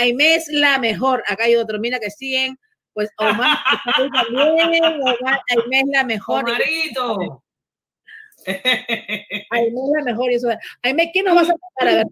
Aimé 0.00 0.34
es 0.34 0.48
la 0.48 0.80
mejor, 0.80 1.22
acá 1.28 1.44
hay 1.44 1.54
otro, 1.54 1.78
mira 1.78 2.00
que 2.00 2.10
siguen, 2.10 2.58
pues 2.94 3.10
Omar 3.16 3.58
también, 4.12 4.84
Omar, 4.84 5.40
Aimé 5.50 5.82
es 5.82 5.88
la 5.92 6.02
mejor. 6.02 6.50
Omarito. 6.50 7.41
Aimé 9.50 9.80
es 9.80 9.92
la 9.98 10.04
mejor. 10.04 10.30
y 10.30 10.34
eso. 10.34 10.48
Aimé, 10.82 11.10
¿qué 11.12 11.22
nos 11.22 11.34
vas 11.34 11.48
a 11.50 11.52
contar? 11.52 11.88
A 11.88 11.96
ver, 11.96 12.06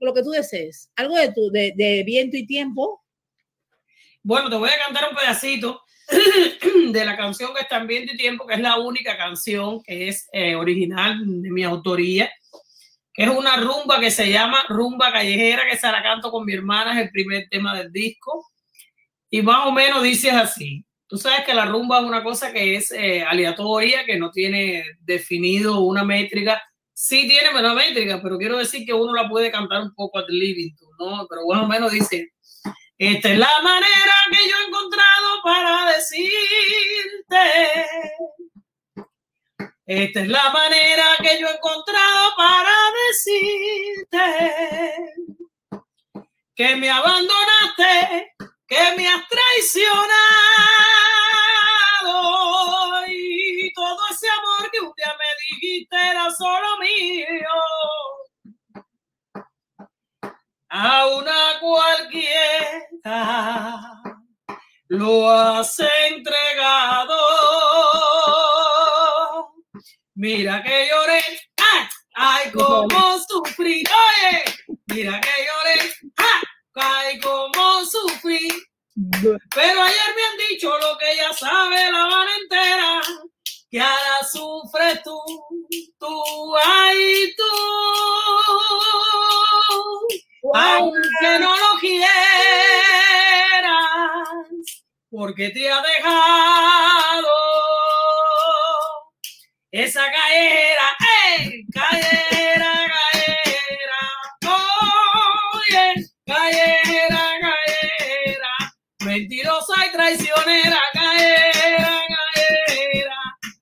lo 0.00 0.12
que 0.14 0.22
tú 0.22 0.30
desees. 0.30 0.90
Algo 0.96 1.16
de 1.16 1.32
tu, 1.32 1.50
de, 1.50 1.72
de 1.76 2.02
viento 2.04 2.36
y 2.36 2.46
tiempo. 2.46 3.02
Bueno, 4.22 4.50
te 4.50 4.56
voy 4.56 4.70
a 4.70 4.84
cantar 4.84 5.08
un 5.10 5.16
pedacito 5.16 5.82
de 6.92 7.04
la 7.04 7.16
canción 7.16 7.54
que 7.54 7.62
está 7.62 7.78
en 7.78 7.86
Viento 7.86 8.14
y 8.14 8.16
Tiempo, 8.16 8.46
que 8.46 8.54
es 8.54 8.60
la 8.60 8.78
única 8.78 9.16
canción 9.16 9.82
que 9.82 10.08
es 10.08 10.28
eh, 10.32 10.54
original 10.54 11.18
de 11.24 11.50
mi 11.50 11.64
autoría, 11.64 12.30
que 13.12 13.24
es 13.24 13.28
una 13.28 13.56
rumba 13.56 14.00
que 14.00 14.10
se 14.10 14.30
llama 14.30 14.64
Rumba 14.68 15.12
Callejera, 15.12 15.62
que 15.68 15.76
se 15.76 15.90
la 15.90 16.02
canto 16.02 16.30
con 16.30 16.44
mi 16.44 16.54
hermana, 16.54 16.92
es 16.92 17.06
el 17.06 17.10
primer 17.10 17.48
tema 17.48 17.76
del 17.76 17.92
disco. 17.92 18.48
Y 19.30 19.42
más 19.42 19.66
o 19.66 19.72
menos 19.72 20.02
dice 20.02 20.30
así. 20.30 20.84
Tú 21.12 21.18
sabes 21.18 21.44
que 21.44 21.52
la 21.52 21.66
rumba 21.66 21.98
es 21.98 22.04
una 22.06 22.24
cosa 22.24 22.54
que 22.54 22.74
es 22.74 22.90
eh, 22.90 23.22
aleatoria, 23.22 24.06
que 24.06 24.16
no 24.16 24.30
tiene 24.30 24.82
definido 25.00 25.80
una 25.80 26.04
métrica. 26.04 26.62
Sí 26.90 27.28
tiene 27.28 27.50
una 27.50 27.74
métrica, 27.74 28.18
pero 28.22 28.38
quiero 28.38 28.56
decir 28.56 28.86
que 28.86 28.94
uno 28.94 29.12
la 29.12 29.28
puede 29.28 29.50
cantar 29.50 29.82
un 29.82 29.94
poco 29.94 30.18
at 30.20 30.24
living, 30.30 30.72
¿no? 30.98 31.26
Pero 31.28 31.42
más 31.46 31.64
o 31.64 31.66
menos 31.68 31.92
dice, 31.92 32.32
esta 32.96 33.28
es 33.28 33.38
la 33.38 33.60
manera 33.62 34.14
que 34.30 34.38
yo 34.48 34.56
he 34.56 34.68
encontrado 34.68 35.42
para 35.44 35.92
decirte. 35.92 37.36
Esta 39.84 40.20
es 40.22 40.28
la 40.28 40.48
manera 40.48 41.04
que 41.18 41.38
yo 41.38 41.46
he 41.46 41.54
encontrado 41.54 42.36
para 42.38 42.74
decirte 43.10 44.16
que 46.54 46.76
me 46.76 46.88
abandonaste, 46.88 48.32
que 48.66 48.96
me 48.96 49.06
has 49.08 49.28
traicionado 49.28 51.01
y 53.08 53.72
todo 53.72 53.98
ese 54.10 54.26
amor 54.28 54.70
que 54.70 54.80
un 54.80 54.92
día 54.96 55.14
me 55.18 55.24
dijiste 55.56 55.96
era 55.96 56.30
solo 56.30 56.78
mío 56.78 57.48
a 60.68 61.06
una 61.06 61.60
cualquiera 61.60 62.82
lo 64.92 65.30
has 65.30 65.78
entregado. 66.06 67.16
Mira 70.14 70.62
que 70.62 70.88
lloré, 70.90 71.22
¡ay! 71.56 71.88
¡Ay, 72.14 72.50
cómo 72.52 73.18
sufrí! 73.26 73.82
Mira 74.86 75.18
que 75.20 75.30
lloré, 75.46 75.94
¡ay! 76.18 76.42
¡Ay, 76.74 77.20
cómo 77.20 77.84
sufrí! 77.86 78.48
Pero 78.94 79.82
ayer 79.82 80.14
me 80.14 80.22
han 80.22 80.36
dicho 80.50 80.68
lo 80.78 80.98
que 80.98 81.16
ya 81.16 81.32
sabe 81.32 81.90
la 81.90 82.04
Habana 82.04 82.30
entera, 82.42 83.00
que 83.70 83.80
ahora 83.80 84.22
sufres 84.30 85.02
tú, 85.02 85.18
tú, 85.98 86.56
ay, 86.62 87.34
tú. 87.36 87.44
Aunque 90.54 91.38
no 91.40 91.56
lo 91.56 91.78
quieras, 91.80 92.10
porque 95.10 95.50
te 95.50 95.70
ha 95.70 95.80
dejado 95.80 97.28
esa 99.70 100.04
callera, 100.12 100.96
¡eh! 101.00 101.64
Callera, 101.72 102.41
traicionera, 110.02 110.78
callera, 110.92 112.00
callera, 112.34 113.16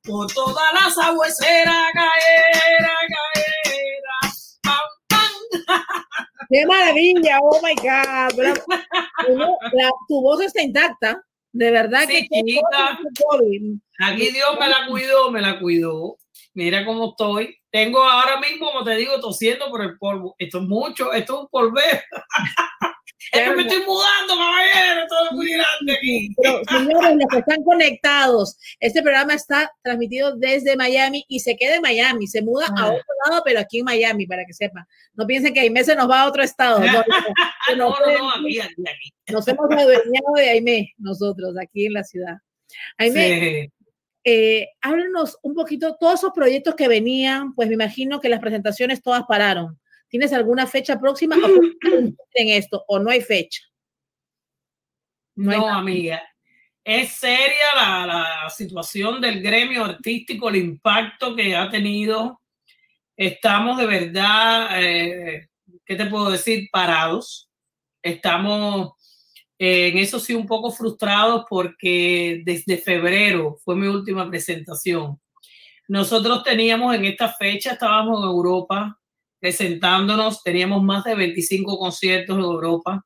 por 0.04 0.26
todas 0.32 0.72
las 0.72 0.96
agueceras, 0.98 1.86
callera, 1.92 2.92
callera, 3.12 4.34
pam, 4.62 4.86
pam. 5.08 5.82
¡Qué 6.48 6.66
maravilla! 6.66 7.38
¡Oh, 7.42 7.60
my 7.62 7.74
God! 7.74 8.36
Bravo. 8.36 8.64
Uno, 9.28 9.58
la- 9.72 9.90
tu 10.08 10.22
voz 10.22 10.40
está 10.40 10.62
intacta. 10.62 11.22
De 11.52 11.70
verdad 11.70 12.04
Sí, 12.08 12.26
que... 12.28 12.38
chiquita. 12.40 12.98
Aquí 14.04 14.30
Dios 14.30 14.56
me 14.58 14.68
la 14.68 14.86
cuidó, 14.86 15.30
me 15.30 15.40
la 15.42 15.58
cuidó. 15.58 16.16
Mira 16.54 16.84
cómo 16.86 17.10
estoy. 17.10 17.56
Tengo 17.70 18.02
ahora 18.02 18.40
mismo, 18.40 18.70
como 18.72 18.84
te 18.84 18.96
digo, 18.96 19.20
tosiendo 19.20 19.68
por 19.68 19.82
el 19.82 19.98
polvo. 19.98 20.34
Esto 20.38 20.58
es 20.58 20.64
mucho, 20.64 21.12
esto 21.12 21.34
es 21.34 21.40
un 21.40 21.48
polvero. 21.48 22.00
Es 23.32 23.40
que 23.42 23.50
me 23.56 23.62
estoy 23.62 23.80
mudando, 23.86 24.34
caballero, 24.36 25.06
todo 25.08 25.24
es 25.26 25.32
muy 25.32 25.48
grande 25.52 25.92
aquí. 25.92 26.34
Pero, 26.42 26.60
señores, 26.70 27.16
los 27.16 27.26
que 27.30 27.38
están 27.38 27.62
conectados, 27.64 28.56
este 28.80 29.02
programa 29.02 29.34
está 29.34 29.72
transmitido 29.82 30.36
desde 30.36 30.76
Miami 30.76 31.24
y 31.28 31.40
se 31.40 31.56
queda 31.56 31.76
en 31.76 31.82
Miami, 31.82 32.26
se 32.26 32.42
muda 32.42 32.66
a 32.66 32.82
Ah. 32.82 32.86
otro 32.88 33.04
lado, 33.28 33.42
pero 33.44 33.60
aquí 33.60 33.78
en 33.80 33.84
Miami, 33.84 34.26
para 34.26 34.44
que 34.44 34.52
sepan. 34.52 34.84
No 35.14 35.26
piensen 35.26 35.52
que 35.54 35.60
Aimé 35.60 35.84
se 35.84 35.94
nos 35.96 36.08
va 36.08 36.22
a 36.22 36.28
otro 36.28 36.42
estado. 36.42 36.80
No, 36.80 36.86
no, 36.86 37.02
No, 37.76 37.88
nos 37.90 37.98
no, 38.00 38.06
ven- 38.06 38.18
no, 38.18 38.30
aquí, 38.30 38.60
aquí, 38.60 38.74
aquí. 38.82 39.12
Nos 39.32 39.46
hemos 39.48 39.70
adueñado 39.70 40.32
de 40.36 40.50
Aimé, 40.50 40.94
nosotros, 40.98 41.54
aquí 41.60 41.86
en 41.86 41.92
la 41.94 42.04
ciudad. 42.04 42.36
Aimé, 42.98 43.70
Sí. 43.70 43.72
eh, 44.24 44.68
háblanos 44.82 45.38
un 45.42 45.54
poquito, 45.54 45.96
todos 45.98 46.20
esos 46.20 46.32
proyectos 46.32 46.74
que 46.74 46.88
venían, 46.88 47.54
pues 47.54 47.68
me 47.68 47.74
imagino 47.74 48.20
que 48.20 48.28
las 48.28 48.40
presentaciones 48.40 49.02
todas 49.02 49.22
pararon. 49.28 49.79
¿Tienes 50.10 50.32
alguna 50.32 50.66
fecha 50.66 50.98
próxima 50.98 51.36
en 52.34 52.48
esto 52.48 52.84
o 52.88 52.98
no 52.98 53.10
hay 53.10 53.22
fecha? 53.22 53.62
No, 55.36 55.52
hay 55.52 55.72
amiga. 55.72 56.22
Es 56.82 57.12
seria 57.12 57.74
la, 57.76 58.06
la 58.06 58.50
situación 58.50 59.20
del 59.20 59.40
gremio 59.40 59.84
artístico, 59.84 60.48
el 60.48 60.56
impacto 60.56 61.36
que 61.36 61.54
ha 61.54 61.70
tenido. 61.70 62.40
Estamos 63.16 63.78
de 63.78 63.86
verdad, 63.86 64.82
eh, 64.82 65.48
¿qué 65.86 65.94
te 65.94 66.06
puedo 66.06 66.30
decir? 66.30 66.68
Parados. 66.72 67.48
Estamos 68.02 68.94
eh, 69.58 69.88
en 69.88 69.98
eso 69.98 70.18
sí 70.18 70.34
un 70.34 70.46
poco 70.46 70.72
frustrados 70.72 71.44
porque 71.48 72.42
desde 72.44 72.78
febrero 72.78 73.58
fue 73.64 73.76
mi 73.76 73.86
última 73.86 74.28
presentación. 74.28 75.20
Nosotros 75.86 76.42
teníamos 76.42 76.96
en 76.96 77.04
esta 77.04 77.28
fecha, 77.28 77.72
estábamos 77.72 78.18
en 78.20 78.28
Europa 78.28 78.99
presentándonos, 79.40 80.42
teníamos 80.42 80.82
más 80.82 81.04
de 81.04 81.14
25 81.14 81.78
conciertos 81.78 82.36
en 82.36 82.42
Europa 82.44 83.04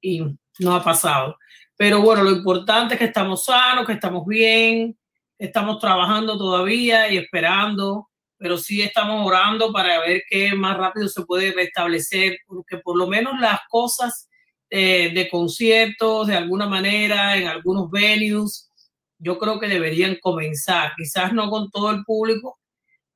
y 0.00 0.22
no 0.60 0.74
ha 0.74 0.82
pasado. 0.82 1.36
Pero 1.76 2.00
bueno, 2.00 2.22
lo 2.22 2.30
importante 2.30 2.94
es 2.94 3.00
que 3.00 3.06
estamos 3.06 3.44
sanos, 3.44 3.86
que 3.86 3.94
estamos 3.94 4.24
bien, 4.26 4.96
estamos 5.38 5.80
trabajando 5.80 6.38
todavía 6.38 7.10
y 7.10 7.16
esperando, 7.16 8.08
pero 8.38 8.56
sí 8.58 8.82
estamos 8.82 9.26
orando 9.26 9.72
para 9.72 10.00
ver 10.00 10.22
qué 10.28 10.54
más 10.54 10.76
rápido 10.76 11.08
se 11.08 11.24
puede 11.24 11.52
restablecer, 11.52 12.38
porque 12.46 12.78
por 12.78 12.96
lo 12.96 13.08
menos 13.08 13.40
las 13.40 13.60
cosas 13.68 14.28
eh, 14.70 15.12
de 15.12 15.28
conciertos, 15.28 16.28
de 16.28 16.36
alguna 16.36 16.68
manera, 16.68 17.36
en 17.36 17.48
algunos 17.48 17.90
venues, 17.90 18.70
yo 19.18 19.38
creo 19.38 19.58
que 19.58 19.68
deberían 19.68 20.18
comenzar, 20.20 20.92
quizás 20.96 21.32
no 21.32 21.50
con 21.50 21.70
todo 21.70 21.90
el 21.90 22.04
público, 22.04 22.58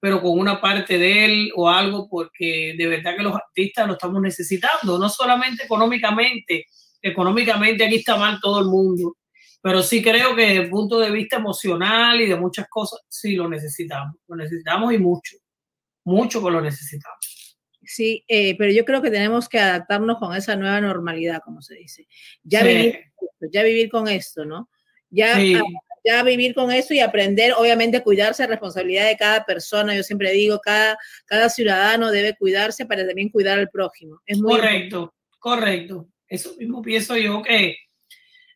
pero 0.01 0.21
con 0.23 0.39
una 0.39 0.61
parte 0.61 0.99
de 0.99 1.25
él 1.25 1.53
o 1.57 1.69
algo, 1.69 2.09
porque 2.09 2.75
de 2.77 2.87
verdad 2.87 3.17
que 3.17 3.23
los 3.23 3.35
artistas 3.35 3.87
lo 3.87 3.95
estamos 3.95 4.23
necesitando, 4.23 4.99
no 4.99 5.09
solamente 5.09 5.65
económicamente, 5.65 6.67
económicamente 7.03 7.85
aquí 7.85 7.97
está 7.97 8.17
mal 8.17 8.39
todo 8.41 8.61
el 8.61 8.67
mundo, 8.67 9.17
pero 9.61 9.83
sí 9.83 10.03
creo 10.03 10.37
que 10.37 10.43
desde 10.43 10.63
el 10.63 10.71
punto 10.71 10.99
de 11.01 11.11
vista 11.11 11.37
emocional 11.37 12.21
y 12.21 12.27
de 12.27 12.37
muchas 12.37 12.69
cosas, 12.69 13.01
sí 13.09 13.35
lo 13.35 13.49
necesitamos, 13.49 14.17
lo 14.29 14.37
necesitamos 14.37 14.93
y 14.93 14.99
mucho, 14.99 15.37
mucho 16.05 16.43
que 16.45 16.51
lo 16.51 16.61
necesitamos. 16.61 17.19
Sí, 17.83 18.23
eh, 18.29 18.55
pero 18.59 18.71
yo 18.71 18.85
creo 18.85 19.01
que 19.01 19.11
tenemos 19.11 19.49
que 19.49 19.59
adaptarnos 19.59 20.19
con 20.19 20.37
esa 20.37 20.57
nueva 20.57 20.81
normalidad, 20.81 21.41
como 21.45 21.63
se 21.63 21.75
dice. 21.77 22.07
Ya, 22.43 22.61
Sí. 22.61 22.69
vivir, 22.69 22.93
con 23.17 23.29
esto, 23.29 23.47
ya 23.53 23.63
vivir 23.63 23.89
con 23.91 24.09
esto, 24.09 24.45
¿no? 24.45 24.69
Ya, 25.11 25.37
Sí. 25.37 25.55
Ya 26.05 26.23
vivir 26.23 26.55
con 26.55 26.71
eso 26.71 26.95
y 26.95 27.01
aprender, 27.01 27.53
obviamente, 27.57 28.03
cuidarse, 28.03 28.47
responsabilidad 28.47 29.07
de 29.07 29.17
cada 29.17 29.45
persona. 29.45 29.95
Yo 29.95 30.03
siempre 30.03 30.33
digo, 30.33 30.61
cada, 30.61 30.99
cada 31.27 31.49
ciudadano 31.49 32.11
debe 32.11 32.37
cuidarse 32.37 32.87
para 32.87 33.07
también 33.07 33.29
cuidar 33.29 33.59
al 33.59 33.69
prójimo. 33.69 34.21
Es 34.27 34.39
muy 34.39 34.53
correcto, 34.53 35.15
correcto. 35.39 36.09
Eso 36.29 36.55
mismo 36.59 36.83
pienso 36.83 37.17
yo 37.17 37.43
que 37.43 37.77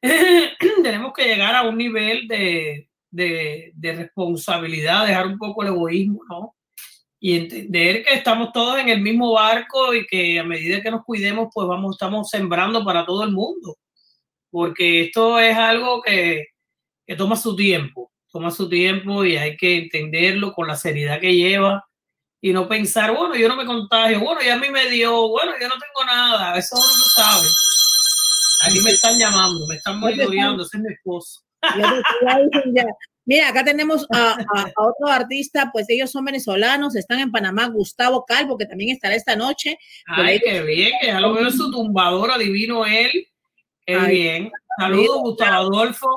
tenemos 0.82 1.12
que 1.12 1.24
llegar 1.24 1.55
a 1.55 1.62
un 1.62 1.78
nivel 1.78 2.26
de, 2.28 2.88
de, 3.11 3.72
de 3.74 3.93
responsabilidad, 3.93 5.07
dejar 5.07 5.26
un 5.26 5.38
poco 5.38 5.62
el 5.62 5.68
egoísmo, 5.68 6.20
¿no? 6.28 6.57
Y 7.20 7.36
entender 7.36 8.05
que 8.05 8.14
estamos 8.14 8.53
todos 8.53 8.80
en 8.80 8.88
el 8.88 9.01
mismo 9.01 9.32
barco 9.32 9.95
y 9.95 10.05
que 10.07 10.40
a 10.40 10.45
medida 10.45 10.82
que 10.82 10.90
nos 10.90 11.05
cuidemos, 11.05 11.51
pues 11.55 11.68
vamos, 11.68 11.95
estamos 11.95 12.28
sembrando 12.28 12.84
para 12.84 13.07
todo 13.07 13.22
el 13.22 13.30
mundo. 13.30 13.76
Porque 14.51 15.03
esto 15.03 15.38
es 15.38 15.57
algo 15.57 16.03
que, 16.03 16.47
que 17.07 17.17
toma 17.17 17.37
su 17.37 17.55
tiempo, 17.57 18.13
toma 18.31 18.51
su 18.51 18.69
tiempo 18.69 19.25
y 19.25 19.37
hay 19.37 19.57
que 19.57 19.77
entenderlo 19.79 20.53
con 20.53 20.67
la 20.69 20.77
seriedad 20.77 21.21
que 21.21 21.35
lleva 21.35 21.85
y 22.41 22.53
no 22.53 22.69
pensar, 22.69 23.15
bueno, 23.17 23.37
yo 23.37 23.49
no 23.49 23.57
me 23.57 23.65
contagio, 23.65 24.21
bueno, 24.21 24.41
ya 24.43 24.55
a 24.55 24.59
mí 24.59 24.69
me 24.71 24.89
dio, 24.91 25.29
bueno, 25.29 25.53
yo 25.61 25.69
no 25.69 25.75
tengo 25.75 26.05
nada, 26.07 26.57
eso 26.59 26.75
no 26.77 26.83
lo 26.83 27.05
sabe. 27.15 27.47
Aquí 28.67 28.81
me 28.85 28.91
están 28.91 29.19
llamando, 29.19 29.67
me 29.69 29.77
están 29.77 29.99
monitoreando, 30.01 30.63
ese 30.65 30.77
es 30.77 30.83
mi 30.83 30.93
esposo. 30.93 31.41
Mira, 33.25 33.49
acá 33.51 33.65
tenemos 33.65 34.05
a, 34.13 34.33
a- 34.33 34.63
a 34.77 34.83
otro 34.85 35.07
artista, 35.07 35.71
pues 35.73 35.87
ellos 35.89 36.11
son 36.11 36.25
venezolanos, 36.25 36.97
están 36.97 37.21
en 37.21 37.31
Panamá, 37.31 37.69
Gustavo 37.69 38.25
Calvo, 38.25 38.59
que 38.59 38.67
también 38.67 38.91
estará 38.91 39.15
esta 39.15 39.37
noche. 39.37 39.79
Ay, 40.07 40.41
qué 40.45 40.61
bien, 40.63 40.93
que 41.01 41.07
ya 41.09 41.21
lo 41.21 41.33
veo 41.33 41.47
en 41.47 41.53
su 41.53 41.71
tumbadora, 41.71 42.37
divino 42.37 42.85
él. 42.85 43.13
Qué 43.87 43.95
Ay, 43.95 44.11
bien. 44.17 44.53
Saludos, 44.77 45.21
Gustavo 45.21 45.53
Adolfo. 45.53 46.09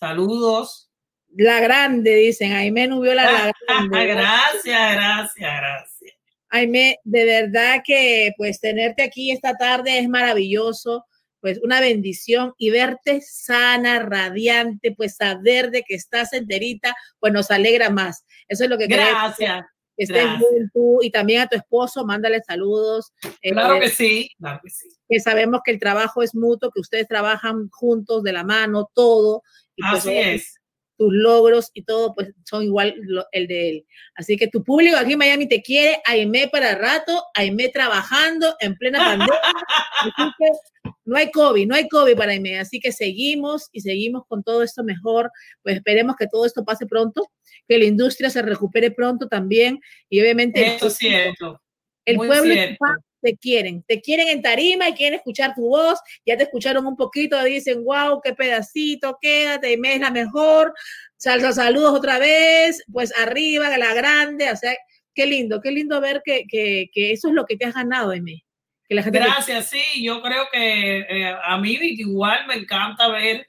Saludos. 0.00 0.90
La 1.34 1.60
grande, 1.60 2.14
dicen, 2.16 2.52
Aimé 2.52 2.86
Nubiola 2.86 3.24
la 3.24 3.52
grande. 3.90 4.06
gracias, 4.06 4.92
gracias, 4.92 5.34
gracias. 5.36 6.12
Aime, 6.50 6.98
de 7.04 7.24
verdad 7.24 7.80
que 7.84 8.32
pues 8.36 8.60
tenerte 8.60 9.02
aquí 9.02 9.32
esta 9.32 9.54
tarde 9.56 9.98
es 9.98 10.08
maravilloso, 10.08 11.04
pues 11.40 11.58
una 11.62 11.80
bendición 11.80 12.52
y 12.58 12.70
verte 12.70 13.20
sana, 13.22 13.98
radiante, 14.00 14.92
pues 14.92 15.16
saber 15.16 15.70
de 15.70 15.82
que 15.82 15.94
estás 15.94 16.32
enterita, 16.34 16.94
pues 17.18 17.32
nos 17.32 17.50
alegra 17.50 17.88
más. 17.90 18.24
Eso 18.48 18.64
es 18.64 18.70
lo 18.70 18.78
que 18.78 18.88
queremos. 18.88 19.12
Gracias. 19.12 19.64
Que 19.96 20.04
estés 20.04 20.24
bien 20.38 20.70
tú 20.74 20.98
y 21.02 21.10
también 21.10 21.40
a 21.40 21.46
tu 21.46 21.56
esposo, 21.56 22.04
mándale 22.04 22.42
saludos. 22.42 23.12
eh, 23.40 23.52
Claro 23.52 23.80
que 23.80 23.88
sí, 23.88 24.30
claro 24.38 24.60
que 24.62 24.68
sí. 24.70 24.88
que 25.08 25.20
sabemos 25.20 25.60
que 25.64 25.70
el 25.72 25.80
trabajo 25.80 26.22
es 26.22 26.34
mutuo, 26.34 26.70
que 26.70 26.80
ustedes 26.80 27.08
trabajan 27.08 27.70
juntos 27.70 28.22
de 28.22 28.32
la 28.32 28.44
mano, 28.44 28.90
todo. 28.94 29.42
Y 29.76 29.82
pues, 29.82 29.94
Así 30.00 30.16
es. 30.16 30.52
Tus 30.98 31.12
logros 31.12 31.70
y 31.74 31.82
todo, 31.84 32.14
pues 32.14 32.32
son 32.46 32.62
igual 32.62 32.94
lo- 33.02 33.26
el 33.32 33.46
de 33.46 33.68
él. 33.68 33.86
Así 34.14 34.38
que 34.38 34.48
tu 34.48 34.64
público 34.64 34.96
aquí 34.96 35.12
en 35.12 35.18
Miami 35.18 35.46
te 35.46 35.60
quiere, 35.60 36.00
Aime 36.06 36.48
para 36.48 36.74
rato, 36.74 37.22
Aime 37.34 37.68
trabajando 37.68 38.56
en 38.60 38.76
plena 38.76 38.98
pandemia. 39.00 39.28
Así 40.00 40.10
que 40.38 40.92
no 41.04 41.16
hay 41.18 41.30
COVID, 41.30 41.66
no 41.66 41.74
hay 41.74 41.86
COVID 41.88 42.16
para 42.16 42.32
Aime. 42.32 42.58
Así 42.58 42.80
que 42.80 42.92
seguimos 42.92 43.68
y 43.72 43.82
seguimos 43.82 44.22
con 44.26 44.42
todo 44.42 44.62
esto 44.62 44.82
mejor. 44.84 45.30
Pues 45.62 45.76
esperemos 45.76 46.16
que 46.16 46.28
todo 46.28 46.46
esto 46.46 46.64
pase 46.64 46.86
pronto, 46.86 47.28
que 47.68 47.76
la 47.78 47.84
industria 47.84 48.30
se 48.30 48.40
recupere 48.40 48.90
pronto 48.90 49.28
también. 49.28 49.78
Y 50.08 50.22
obviamente 50.22 50.64
el 50.64 50.72
Esto 50.72 50.86
es 50.86 50.94
cierto. 50.96 51.60
el 52.06 52.16
Muy 52.16 52.26
pueblo 52.26 52.54
cierto. 52.54 52.84
Te 53.26 53.36
quieren, 53.36 53.82
te 53.82 54.00
quieren 54.00 54.28
en 54.28 54.40
tarima 54.40 54.88
y 54.88 54.94
quieren 54.94 55.18
escuchar 55.18 55.52
tu 55.56 55.62
voz, 55.62 55.98
ya 56.24 56.36
te 56.36 56.44
escucharon 56.44 56.86
un 56.86 56.94
poquito, 56.96 57.42
dicen, 57.42 57.82
wow, 57.82 58.20
qué 58.22 58.34
pedacito, 58.34 59.18
quédate, 59.20 59.76
me 59.78 59.94
es 59.94 60.00
la 60.00 60.12
mejor, 60.12 60.72
salsa 61.16 61.50
saludos 61.52 61.92
otra 61.92 62.20
vez, 62.20 62.84
pues 62.92 63.12
arriba, 63.18 63.76
la 63.78 63.94
grande, 63.94 64.48
o 64.52 64.54
sea, 64.54 64.76
qué 65.12 65.26
lindo, 65.26 65.60
qué 65.60 65.72
lindo 65.72 66.00
ver 66.00 66.22
que, 66.24 66.44
que, 66.48 66.88
eso 66.94 67.26
es 67.26 67.34
lo 67.34 67.46
que 67.46 67.56
te 67.56 67.64
has 67.64 67.74
ganado, 67.74 68.12
Eme. 68.12 68.44
Que 68.88 68.94
la 68.94 69.02
gente 69.02 69.18
te- 69.18 69.24
Gracias, 69.24 69.70
sí, 69.70 70.04
yo 70.04 70.22
creo 70.22 70.44
que 70.52 70.98
eh, 71.00 71.34
a 71.42 71.58
mí 71.58 71.76
igual 71.80 72.46
me 72.46 72.54
encanta 72.54 73.08
ver 73.08 73.44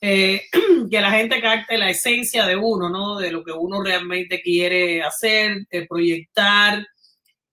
eh, 0.00 0.44
que 0.90 1.00
la 1.02 1.10
gente 1.10 1.42
capte 1.42 1.76
la 1.76 1.90
esencia 1.90 2.46
de 2.46 2.56
uno, 2.56 2.88
¿no? 2.88 3.18
De 3.18 3.30
lo 3.30 3.44
que 3.44 3.52
uno 3.52 3.82
realmente 3.82 4.40
quiere 4.40 5.02
hacer, 5.02 5.66
de 5.70 5.86
proyectar, 5.86 6.86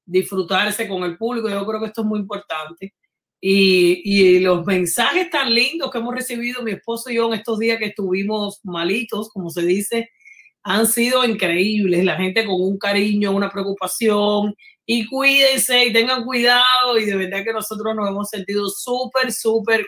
disfrutarse 0.07 0.87
con 0.87 1.03
el 1.03 1.17
público. 1.17 1.49
Yo 1.49 1.65
creo 1.65 1.79
que 1.79 1.87
esto 1.87 2.01
es 2.01 2.07
muy 2.07 2.19
importante. 2.19 2.95
Y, 3.39 4.01
y 4.03 4.39
los 4.39 4.65
mensajes 4.65 5.29
tan 5.29 5.53
lindos 5.53 5.91
que 5.91 5.99
hemos 5.99 6.15
recibido 6.15 6.63
mi 6.63 6.71
esposo 6.71 7.11
y 7.11 7.15
yo 7.15 7.27
en 7.27 7.39
estos 7.39 7.59
días 7.59 7.77
que 7.77 7.85
estuvimos 7.85 8.59
malitos, 8.63 9.29
como 9.29 9.51
se 9.51 9.63
dice, 9.63 10.09
han 10.63 10.87
sido 10.87 11.23
increíbles. 11.23 12.03
La 12.03 12.15
gente 12.15 12.45
con 12.45 12.59
un 12.59 12.77
cariño, 12.79 13.31
una 13.31 13.51
preocupación. 13.51 14.55
Y 14.85 15.05
cuídense 15.05 15.85
y 15.85 15.93
tengan 15.93 16.23
cuidado. 16.23 16.97
Y 16.97 17.05
de 17.05 17.15
verdad 17.15 17.43
que 17.43 17.53
nosotros 17.53 17.95
nos 17.95 18.09
hemos 18.09 18.29
sentido 18.29 18.69
súper, 18.69 19.31
súper 19.31 19.85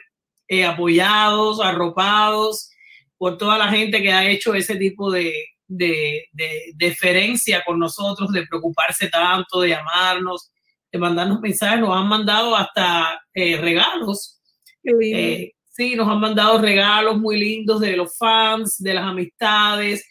eh, 0.47 0.65
apoyados, 0.65 1.61
arropados 1.61 2.69
por 3.17 3.37
toda 3.37 3.57
la 3.57 3.69
gente 3.69 4.01
que 4.01 4.11
ha 4.11 4.29
hecho 4.29 4.53
ese 4.53 4.75
tipo 4.77 5.11
de, 5.11 5.33
de, 5.69 6.25
de 6.33 6.73
deferencia 6.75 7.63
con 7.65 7.79
nosotros, 7.79 8.31
de 8.31 8.45
preocuparse 8.45 9.07
tanto, 9.07 9.61
de 9.61 9.69
llamarnos, 9.69 10.51
de 10.91 10.99
mandarnos 10.99 11.39
mensajes. 11.39 11.79
Nos 11.79 11.95
han 11.95 12.07
mandado 12.07 12.55
hasta 12.55 13.21
eh, 13.33 13.57
regalos. 13.57 14.41
Eh, 14.83 15.51
sí, 15.69 15.95
nos 15.95 16.09
han 16.09 16.19
mandado 16.19 16.57
regalos 16.57 17.17
muy 17.17 17.39
lindos 17.39 17.79
de 17.79 17.95
los 17.95 18.17
fans, 18.17 18.77
de 18.79 18.93
las 18.93 19.05
amistades. 19.05 20.05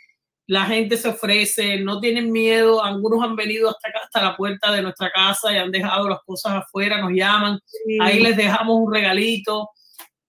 la 0.46 0.64
gente 0.64 0.96
se 0.96 1.08
ofrece, 1.08 1.78
no 1.80 2.00
tienen 2.00 2.32
miedo, 2.32 2.82
algunos 2.82 3.22
han 3.22 3.36
venido 3.36 3.68
hasta 3.68 3.90
acá, 3.90 4.00
hasta 4.04 4.22
la 4.22 4.36
puerta 4.36 4.72
de 4.72 4.80
nuestra 4.80 5.10
casa 5.10 5.52
y 5.52 5.58
han 5.58 5.70
dejado 5.70 6.08
las 6.08 6.20
cosas 6.24 6.52
afuera, 6.54 7.02
nos 7.02 7.12
llaman, 7.12 7.58
ahí 8.00 8.20
les 8.20 8.34
dejamos 8.34 8.76
un 8.78 8.90
regalito 8.90 9.68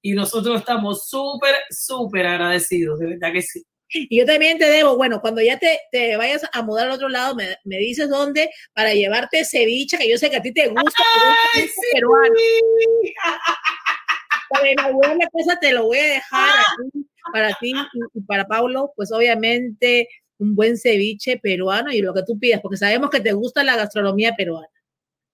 y 0.01 0.11
nosotros 0.11 0.59
estamos 0.59 1.07
súper, 1.07 1.55
súper 1.69 2.27
agradecidos, 2.27 2.99
de 2.99 3.07
verdad 3.07 3.31
que 3.31 3.41
sí. 3.41 3.63
Y 3.91 4.17
yo 4.17 4.25
también 4.25 4.57
te 4.57 4.69
debo, 4.69 4.95
bueno, 4.97 5.19
cuando 5.21 5.41
ya 5.41 5.57
te, 5.57 5.79
te 5.91 6.15
vayas 6.17 6.43
a 6.51 6.61
mudar 6.61 6.87
al 6.87 6.93
otro 6.93 7.09
lado, 7.09 7.35
me, 7.35 7.57
me 7.63 7.77
dices 7.77 8.09
dónde 8.09 8.49
para 8.73 8.93
llevarte 8.93 9.45
ceviche, 9.45 9.97
que 9.97 10.09
yo 10.09 10.17
sé 10.17 10.29
que 10.29 10.37
a 10.37 10.41
ti 10.41 10.53
te 10.53 10.67
gusta, 10.67 11.03
pero 11.53 11.65
es 11.65 11.73
peruano. 11.93 12.35
Para 14.49 14.71
inaugurar 14.71 15.15
la 15.15 15.27
cosa 15.29 15.59
te 15.59 15.71
lo 15.71 15.85
voy 15.85 15.99
a 15.99 16.07
dejar 16.07 16.49
aquí, 16.59 17.07
para 17.31 17.53
ti 17.59 17.71
y, 18.15 18.21
para 18.21 18.47
Paulo, 18.47 18.91
pues 18.95 19.11
obviamente 19.11 20.09
un 20.39 20.55
buen 20.55 20.75
ceviche 20.75 21.37
peruano 21.37 21.91
y 21.91 22.01
lo 22.01 22.15
que 22.15 22.23
tú 22.23 22.39
pidas, 22.39 22.59
porque 22.59 22.77
sabemos 22.77 23.11
que 23.11 23.19
te 23.19 23.33
gusta 23.33 23.63
la 23.63 23.75
gastronomía 23.75 24.33
peruana. 24.35 24.67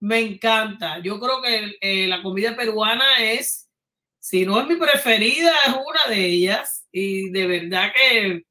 Me 0.00 0.20
encanta. 0.20 0.98
Yo 0.98 1.18
creo 1.18 1.40
que 1.40 1.76
eh, 1.80 2.06
la 2.06 2.22
comida 2.22 2.54
peruana 2.54 3.04
es, 3.22 3.70
si 4.18 4.44
no 4.44 4.60
es 4.60 4.66
mi 4.66 4.76
preferida, 4.76 5.52
es 5.66 5.72
una 5.72 6.14
de 6.14 6.26
ellas. 6.26 6.86
Y 6.92 7.30
de 7.30 7.46
verdad 7.46 7.92
que, 7.94 8.44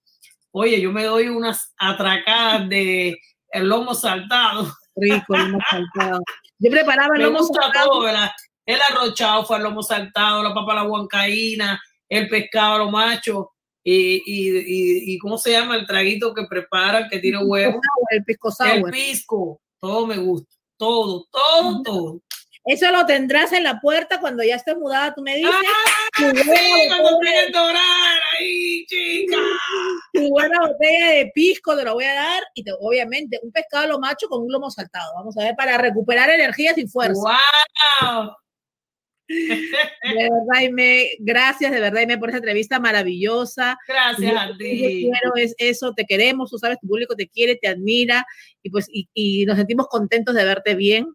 oye, 0.58 0.80
yo 0.80 0.91
me 0.91 1.03
doy 1.03 1.28
unas 1.28 1.74
atracadas 1.78 2.70
de 2.70 3.18
el 3.49 3.68
lomo 3.68 3.93
saltado. 3.93 4.72
Rico, 4.95 5.36
el 5.36 5.51
lomo 5.51 5.60
saltado. 5.70 6.22
Yo 6.60 6.72
preparaba 6.72 7.16
el 7.16 7.20
Me 7.20 7.24
lomo 7.26 7.39
gusta 7.39 7.62
saltado. 7.64 7.89
todo, 7.89 8.01
¿verdad? 8.03 8.32
El 8.66 8.80
arrochado 8.89 9.45
fue 9.45 9.58
el 9.58 9.64
lomo 9.64 9.84
saltado, 9.84 10.41
la 10.41 10.53
papa 10.53 10.74
la 10.76 10.84
huancaína, 10.84 11.82
el 12.08 12.30
pescado 12.30 12.76
a 12.76 12.78
lo 12.80 12.89
macho. 12.91 13.51
Y, 13.84 14.24
y, 14.26 14.58
y, 14.58 15.14
y 15.14 15.18
¿cómo 15.20 15.38
se 15.38 15.51
llama 15.51 15.76
el 15.76 15.86
traguito 15.86 16.34
que 16.34 16.45
preparan 16.49 17.10
que 17.10 17.20
tiene 17.20 17.38
huevo? 17.43 17.80
El 18.10 18.24
pisco 18.24 18.47
El 18.62 18.80
sour. 18.80 18.91
pisco, 18.91 19.62
todo 19.80 20.08
me 20.08 20.18
gusta, 20.18 20.56
todo, 20.78 21.26
todo, 21.32 21.82
todo. 21.84 22.22
Eso 22.68 22.89
lo 22.91 23.05
tendrás 23.05 23.53
en 23.53 23.63
la 23.63 23.80
puerta 23.80 24.20
cuando 24.20 24.43
ya 24.43 24.55
estés 24.55 24.76
mudada, 24.76 25.13
tú 25.13 25.22
me 25.22 25.36
dices. 25.36 25.51
tu 26.18 26.24
buena 26.24 26.43
Sí, 26.43 27.01
botella- 27.01 27.51
dorar 27.53 28.20
ahí, 28.39 28.86
chica. 28.88 29.38
tu 30.13 30.30
buena 30.30 30.57
botella 30.61 31.09
de 31.11 31.32
pisco 31.36 31.78
te 31.78 31.84
lo 31.84 31.93
voy 31.93 32.05
a 32.05 32.13
dar 32.16 32.43
y 32.55 32.63
te- 32.63 32.72
obviamente 32.80 33.39
un 33.43 33.51
pescado 33.51 33.84
a 33.84 33.88
lo 33.88 33.99
macho 33.99 34.28
con 34.28 34.41
un 34.41 34.51
lomo 34.51 34.72
saltado. 34.72 35.13
Vamos 35.16 35.38
a 35.38 35.43
ver, 35.43 35.55
para 35.55 35.78
recuperar 35.78 36.30
energías 36.32 36.76
y 36.80 36.88
fuerza. 36.88 37.38
¡Wow! 38.01 38.32
De 39.28 39.68
verdad, 40.03 40.32
Aime, 40.55 41.09
gracias 41.20 41.72
de 41.72 41.80
verdad, 41.80 41.99
Aime, 42.01 42.18
por 42.18 42.30
esa 42.30 42.38
entrevista 42.38 42.80
maravillosa. 42.80 43.78
Gracias 43.88 44.32
Yo- 44.32 44.39
a 44.39 44.47
yo 44.49 44.57
ti. 44.57 45.09
quiero 45.11 45.36
es 45.36 45.55
eso, 45.57 45.93
te 45.93 46.05
queremos, 46.05 46.49
tú 46.51 46.57
sabes, 46.59 46.80
tu 46.80 46.88
público 46.88 47.16
te 47.16 47.28
quiere, 47.28 47.55
te 47.55 47.68
admira 47.68 48.26
y 48.61 48.70
pues 48.70 48.88
y, 48.91 49.07
y 49.13 49.45
nos 49.45 49.57
sentimos 49.57 49.88
contentos 49.88 50.36
de 50.36 50.43
verte 50.43 50.76
bien, 50.76 51.07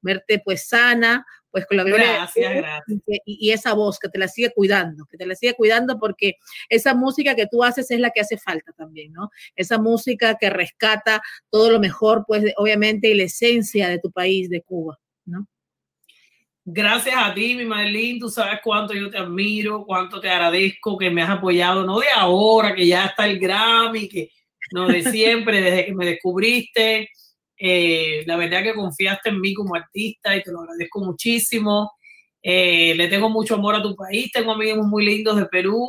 verte 0.00 0.40
pues 0.44 0.68
sana, 0.68 1.26
pues 1.50 1.66
con 1.66 1.76
la 1.76 1.84
gloria 1.84 2.12
Gracias, 2.12 2.54
gracias. 2.54 3.00
y, 3.24 3.50
esa 3.50 3.72
voz 3.72 3.98
que 3.98 4.08
te 4.08 4.18
la 4.18 4.28
sigue 4.28 4.50
cuidando, 4.54 5.06
que 5.06 5.16
te 5.16 5.26
la 5.26 5.34
sigue 5.34 5.54
cuidando 5.54 5.98
porque 5.98 6.34
esa 6.68 6.94
música 6.94 7.34
que 7.34 7.46
tú 7.46 7.64
haces 7.64 7.90
es 7.90 8.00
la 8.00 8.10
que 8.10 8.20
hace 8.20 8.38
falta 8.38 8.72
también, 8.72 9.12
¿no? 9.12 9.30
Esa 9.56 9.78
música 9.78 10.36
que 10.38 10.50
rescata 10.50 11.22
todo 11.50 11.70
lo 11.70 11.80
mejor, 11.80 12.24
pues 12.26 12.52
obviamente, 12.56 13.08
y 13.08 13.14
la 13.14 13.24
esencia 13.24 13.88
de 13.88 13.98
tu 13.98 14.10
país, 14.10 14.50
de 14.50 14.62
Cuba, 14.62 14.98
¿no? 15.24 15.46
Gracias 16.70 17.14
a 17.16 17.32
ti, 17.32 17.54
mi 17.54 17.64
Marlene. 17.64 18.18
Tú 18.18 18.28
sabes 18.28 18.60
cuánto 18.62 18.92
yo 18.92 19.08
te 19.08 19.16
admiro, 19.16 19.86
cuánto 19.86 20.20
te 20.20 20.28
agradezco 20.28 20.98
que 20.98 21.08
me 21.08 21.22
has 21.22 21.30
apoyado, 21.30 21.82
no 21.82 21.98
de 21.98 22.10
ahora, 22.14 22.74
que 22.74 22.86
ya 22.86 23.06
está 23.06 23.26
el 23.26 23.38
Grammy, 23.38 24.06
que 24.06 24.30
no 24.72 24.86
de 24.86 25.02
siempre, 25.10 25.62
desde 25.62 25.86
que 25.86 25.94
me 25.94 26.04
descubriste. 26.04 27.08
Eh, 27.58 28.22
la 28.26 28.36
verdad 28.36 28.62
que 28.62 28.74
confiaste 28.74 29.30
en 29.30 29.40
mí 29.40 29.52
como 29.52 29.74
artista 29.74 30.36
y 30.36 30.42
te 30.42 30.52
lo 30.52 30.60
agradezco 30.60 31.00
muchísimo. 31.00 31.92
Eh, 32.42 32.94
le 32.94 33.08
tengo 33.08 33.28
mucho 33.28 33.56
amor 33.56 33.74
a 33.74 33.82
tu 33.82 33.96
país, 33.96 34.30
tengo 34.32 34.52
amigos 34.52 34.86
muy 34.86 35.04
lindos 35.04 35.36
de 35.36 35.46
Perú 35.46 35.86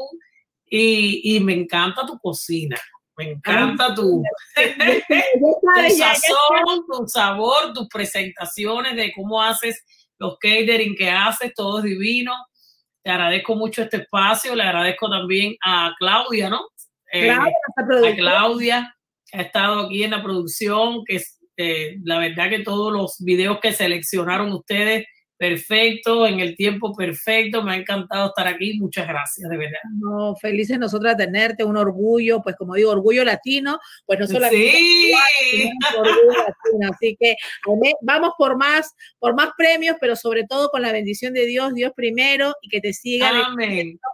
y, 0.65 1.35
y 1.35 1.39
me 1.39 1.53
encanta 1.53 2.05
tu 2.05 2.17
cocina. 2.17 2.77
Me 3.19 3.31
encanta 3.31 3.93
tu, 3.93 4.23
tu 4.55 5.97
ya 5.97 6.15
sazón, 6.15 6.85
tu 6.87 7.05
sabor, 7.05 7.73
tus 7.73 7.87
presentaciones 7.89 8.95
de 8.95 9.11
cómo 9.13 9.43
haces 9.43 9.83
los 10.17 10.37
catering 10.39 10.95
que 10.95 11.09
haces, 11.09 11.53
todo 11.53 11.79
es 11.79 11.83
divino. 11.83 12.33
Te 13.03 13.11
agradezco 13.11 13.55
mucho 13.55 13.81
este 13.81 13.97
espacio, 13.97 14.55
le 14.55 14.63
agradezco 14.63 15.09
también 15.09 15.55
a 15.61 15.93
Claudia, 15.99 16.49
¿no? 16.49 16.61
Eh, 17.11 17.27
Claudia, 17.75 18.11
a. 18.11 18.15
Claudia, 18.15 18.97
que 19.25 19.37
ha 19.37 19.41
estado 19.41 19.87
aquí 19.87 20.03
en 20.03 20.11
la 20.11 20.23
producción, 20.23 21.03
que 21.05 21.17
es, 21.17 21.38
eh, 21.61 21.97
la 22.05 22.19
verdad 22.19 22.49
que 22.49 22.59
todos 22.59 22.93
los 22.93 23.17
videos 23.19 23.59
que 23.59 23.73
seleccionaron 23.73 24.49
ustedes, 24.53 25.05
perfecto, 25.35 26.25
en 26.25 26.39
el 26.39 26.55
tiempo 26.55 26.93
perfecto, 26.93 27.63
me 27.63 27.73
ha 27.73 27.75
encantado 27.75 28.27
estar 28.27 28.47
aquí, 28.47 28.79
muchas 28.79 29.05
gracias, 29.05 29.49
de 29.49 29.57
verdad. 29.57 29.79
No, 29.97 30.37
felices 30.37 30.79
nosotras 30.79 31.17
de 31.17 31.25
tenerte, 31.25 31.65
un 31.65 31.75
orgullo, 31.75 32.41
pues 32.41 32.55
como 32.55 32.75
digo, 32.75 32.91
orgullo 32.91 33.25
latino, 33.25 33.77
pues 34.05 34.19
no 34.19 34.27
solamente 34.27 34.71
Sí. 34.71 35.13
orgullo 35.97 36.31
latino. 36.31 36.91
Así 36.93 37.17
que 37.19 37.35
vamos 38.01 38.31
por 38.37 38.57
más, 38.57 38.93
por 39.17 39.35
más 39.35 39.49
premios, 39.57 39.97
pero 39.99 40.15
sobre 40.15 40.45
todo 40.45 40.69
con 40.69 40.81
la 40.81 40.93
bendición 40.93 41.33
de 41.33 41.45
Dios, 41.45 41.73
Dios 41.73 41.91
primero, 41.93 42.53
y 42.61 42.69
que 42.69 42.79
te 42.79 42.93
siga 42.93 43.31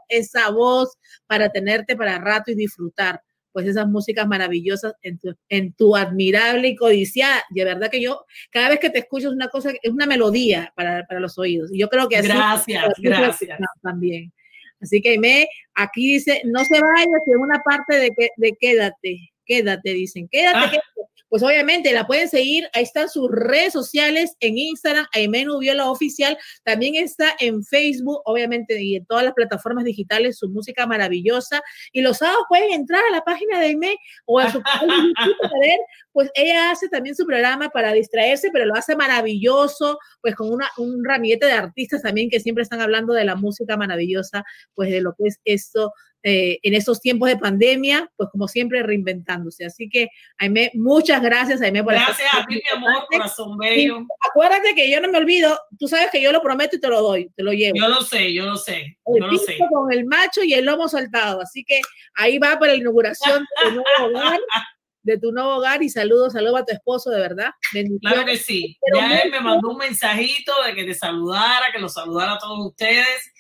esa 0.10 0.50
voz 0.50 0.98
para 1.28 1.50
tenerte 1.50 1.96
para 1.96 2.18
rato 2.18 2.50
y 2.52 2.56
disfrutar 2.56 3.22
pues 3.56 3.68
esas 3.68 3.88
músicas 3.88 4.28
maravillosas 4.28 4.96
en 5.02 5.18
tu, 5.18 5.34
en 5.48 5.72
tu 5.72 5.96
admirable 5.96 6.68
y 6.68 6.76
codiciada. 6.76 7.42
De 7.52 7.64
verdad 7.64 7.90
que 7.90 8.02
yo, 8.02 8.26
cada 8.52 8.68
vez 8.68 8.80
que 8.80 8.90
te 8.90 9.00
escucho 9.00 9.30
es 9.30 9.34
una 9.34 9.48
cosa, 9.48 9.72
es 9.82 9.92
una 9.94 10.06
melodía 10.06 10.74
para, 10.76 11.06
para 11.08 11.22
los 11.22 11.38
oídos. 11.38 11.72
Y 11.74 11.80
yo 11.80 11.88
creo 11.88 12.10
que 12.10 12.18
así 12.18 12.28
Gracias, 12.28 12.84
gracias. 12.98 13.58
también. 13.82 14.34
Así 14.82 15.02
que 15.02 15.18
me, 15.18 15.48
aquí 15.74 16.16
dice, 16.16 16.42
no 16.44 16.66
se 16.66 16.74
vaya, 16.82 17.14
que 17.26 17.32
en 17.32 17.38
una 17.40 17.62
parte 17.64 17.96
de, 17.96 18.10
que, 18.10 18.28
de 18.36 18.52
quédate, 18.60 19.20
quédate, 19.46 19.94
dicen, 19.94 20.28
quédate, 20.28 20.58
Ah. 20.58 20.70
quédate. 20.70 20.95
Pues 21.36 21.44
obviamente 21.44 21.92
la 21.92 22.08
pueden 22.08 22.30
seguir, 22.30 22.70
ahí 22.72 22.84
están 22.84 23.10
sus 23.10 23.30
redes 23.30 23.74
sociales, 23.74 24.38
en 24.40 24.58
Instagram, 24.58 25.06
Aimenu 25.12 25.60
Viola 25.60 25.92
Oficial, 25.92 26.38
también 26.64 26.96
está 26.96 27.36
en 27.42 27.62
Facebook, 27.62 28.22
obviamente, 28.24 28.82
y 28.82 28.96
en 28.96 29.06
todas 29.06 29.26
las 29.26 29.34
plataformas 29.34 29.84
digitales, 29.84 30.38
su 30.38 30.48
música 30.48 30.88
maravillosa. 30.88 31.62
Y 31.92 32.04
los 32.04 32.20
sábados 32.20 32.46
pueden 32.48 32.72
entrar 32.72 33.02
a 33.10 33.12
la 33.12 33.22
página 33.26 33.60
de 33.60 33.66
Aime 33.66 33.98
o 34.24 34.40
a 34.40 34.50
su 34.50 34.62
canal 34.62 35.14
para 35.42 35.54
ver, 35.60 35.80
pues 36.16 36.32
ella 36.34 36.72
hace 36.72 36.88
también 36.88 37.14
su 37.14 37.26
programa 37.26 37.68
para 37.68 37.92
distraerse, 37.92 38.50
pero 38.54 38.66
lo 38.66 38.74
hace 38.74 38.96
maravilloso, 38.96 40.00
pues 40.22 40.34
con 40.34 40.50
una, 40.50 40.70
un 40.78 41.04
ramillete 41.04 41.46
de 41.46 41.52
artistas 41.52 42.04
también 42.04 42.30
que 42.30 42.40
siempre 42.40 42.64
están 42.64 42.80
hablando 42.80 43.14
de 43.14 43.26
la 43.26 43.36
música 43.36 43.76
maravillosa, 43.76 44.46
pues 44.74 44.92
de 44.92 45.02
lo 45.02 45.14
que 45.14 45.28
es 45.28 45.42
esto 45.44 45.92
eh, 46.24 46.58
en 46.64 46.74
estos 46.74 47.02
tiempos 47.02 47.28
de 47.28 47.38
pandemia, 47.38 48.10
pues 48.16 48.30
como 48.32 48.48
siempre 48.48 48.82
reinventándose. 48.82 49.66
Así 49.66 49.90
que, 49.90 50.08
Aime, 50.38 50.72
muchas 50.74 51.22
gracias, 51.22 51.62
Aime, 51.62 51.84
por 51.84 51.94
Gracias 51.94 52.34
a 52.34 52.46
ti, 52.46 52.56
mi 52.56 52.78
amor, 52.78 53.06
corazón 53.12 53.58
bello. 53.58 54.00
y 54.00 54.08
acuérdate 54.30 54.74
que 54.74 54.90
yo 54.90 55.02
no 55.02 55.10
me 55.10 55.18
olvido, 55.18 55.60
tú 55.78 55.90
sabes 55.90 56.10
que 56.12 56.22
yo 56.22 56.32
lo 56.32 56.42
prometo 56.42 56.78
y 56.78 56.80
te 56.80 56.88
lo 56.88 57.02
doy, 57.02 57.30
te 57.36 57.44
lo 57.44 57.52
llevo. 57.52 57.76
Yo 57.78 57.90
lo 57.90 58.02
sé, 58.02 58.34
yo 58.34 58.46
lo 58.46 58.56
sé, 58.56 58.98
el 59.06 59.20
yo 59.20 59.28
lo 59.28 59.38
sé. 59.38 59.58
con 59.70 59.92
el 59.92 60.06
macho 60.06 60.44
y 60.44 60.54
el 60.54 60.64
lomo 60.64 60.88
saltado. 60.88 61.42
Así 61.42 61.66
que 61.66 61.82
ahí 62.16 62.40
va 62.40 62.58
para 62.58 62.72
la 62.72 62.80
inauguración 62.80 63.42
de 63.42 63.70
tu 63.70 63.76
nuevo 63.76 64.18
hogar, 64.18 64.40
de 65.06 65.20
tu 65.20 65.32
nuevo 65.32 65.58
hogar 65.58 65.84
y 65.84 65.90
saludos, 65.90 66.34
saludos 66.34 66.62
a 66.62 66.66
tu 66.66 66.74
esposo, 66.74 67.12
de 67.12 67.20
verdad. 67.20 67.52
Bendiciones. 67.72 68.02
Claro 68.02 68.26
que 68.26 68.38
sí. 68.38 68.78
Pero 68.82 69.08
Ya 69.08 69.20
él 69.20 69.32
me 69.32 69.40
mandó 69.40 69.70
un 69.70 69.78
mensajito 69.78 70.52
de 70.66 70.74
que 70.74 70.84
te 70.84 70.96
saludara, 70.96 71.68
que 71.72 71.80
los 71.80 71.94
saludara 71.94 72.34
a 72.34 72.40
todos 72.40 72.66
ustedes 72.66 73.32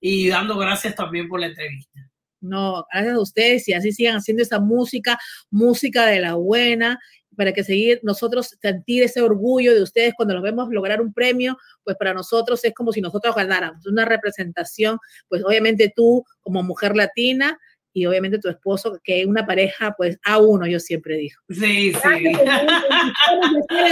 y 0.00 0.28
dando 0.28 0.58
gracias 0.58 0.94
también 0.94 1.26
por 1.28 1.40
la 1.40 1.46
entrevista. 1.46 1.98
No, 2.42 2.84
gracias 2.92 3.14
a 3.14 3.20
ustedes 3.20 3.68
y 3.68 3.72
así 3.72 3.90
sigan 3.90 4.16
haciendo 4.16 4.42
esa 4.42 4.60
música, 4.60 5.18
música 5.50 6.04
de 6.06 6.20
la 6.20 6.34
buena, 6.34 7.00
para 7.34 7.52
que 7.54 7.64
seguir 7.64 8.00
nosotros 8.02 8.54
sentir 8.60 9.02
ese 9.02 9.22
orgullo 9.22 9.74
de 9.74 9.82
ustedes 9.82 10.12
cuando 10.14 10.34
los 10.34 10.42
vemos 10.42 10.68
lograr 10.68 11.00
un 11.00 11.14
premio, 11.14 11.56
pues 11.82 11.96
para 11.96 12.12
nosotros 12.12 12.62
es 12.64 12.74
como 12.74 12.92
si 12.92 13.00
nosotros 13.00 13.34
ganáramos 13.34 13.86
una 13.86 14.04
representación, 14.04 14.98
pues 15.28 15.42
obviamente 15.42 15.90
tú 15.96 16.22
como 16.42 16.62
mujer 16.62 16.94
latina 16.94 17.58
y 17.94 18.04
obviamente 18.06 18.40
tu 18.40 18.48
esposo, 18.48 19.00
que 19.02 19.20
es 19.20 19.26
una 19.26 19.46
pareja, 19.46 19.94
pues 19.96 20.18
a 20.24 20.38
uno, 20.38 20.66
yo 20.66 20.80
siempre 20.80 21.16
digo. 21.16 21.40
Sí, 21.48 21.92
sí. 21.92 22.32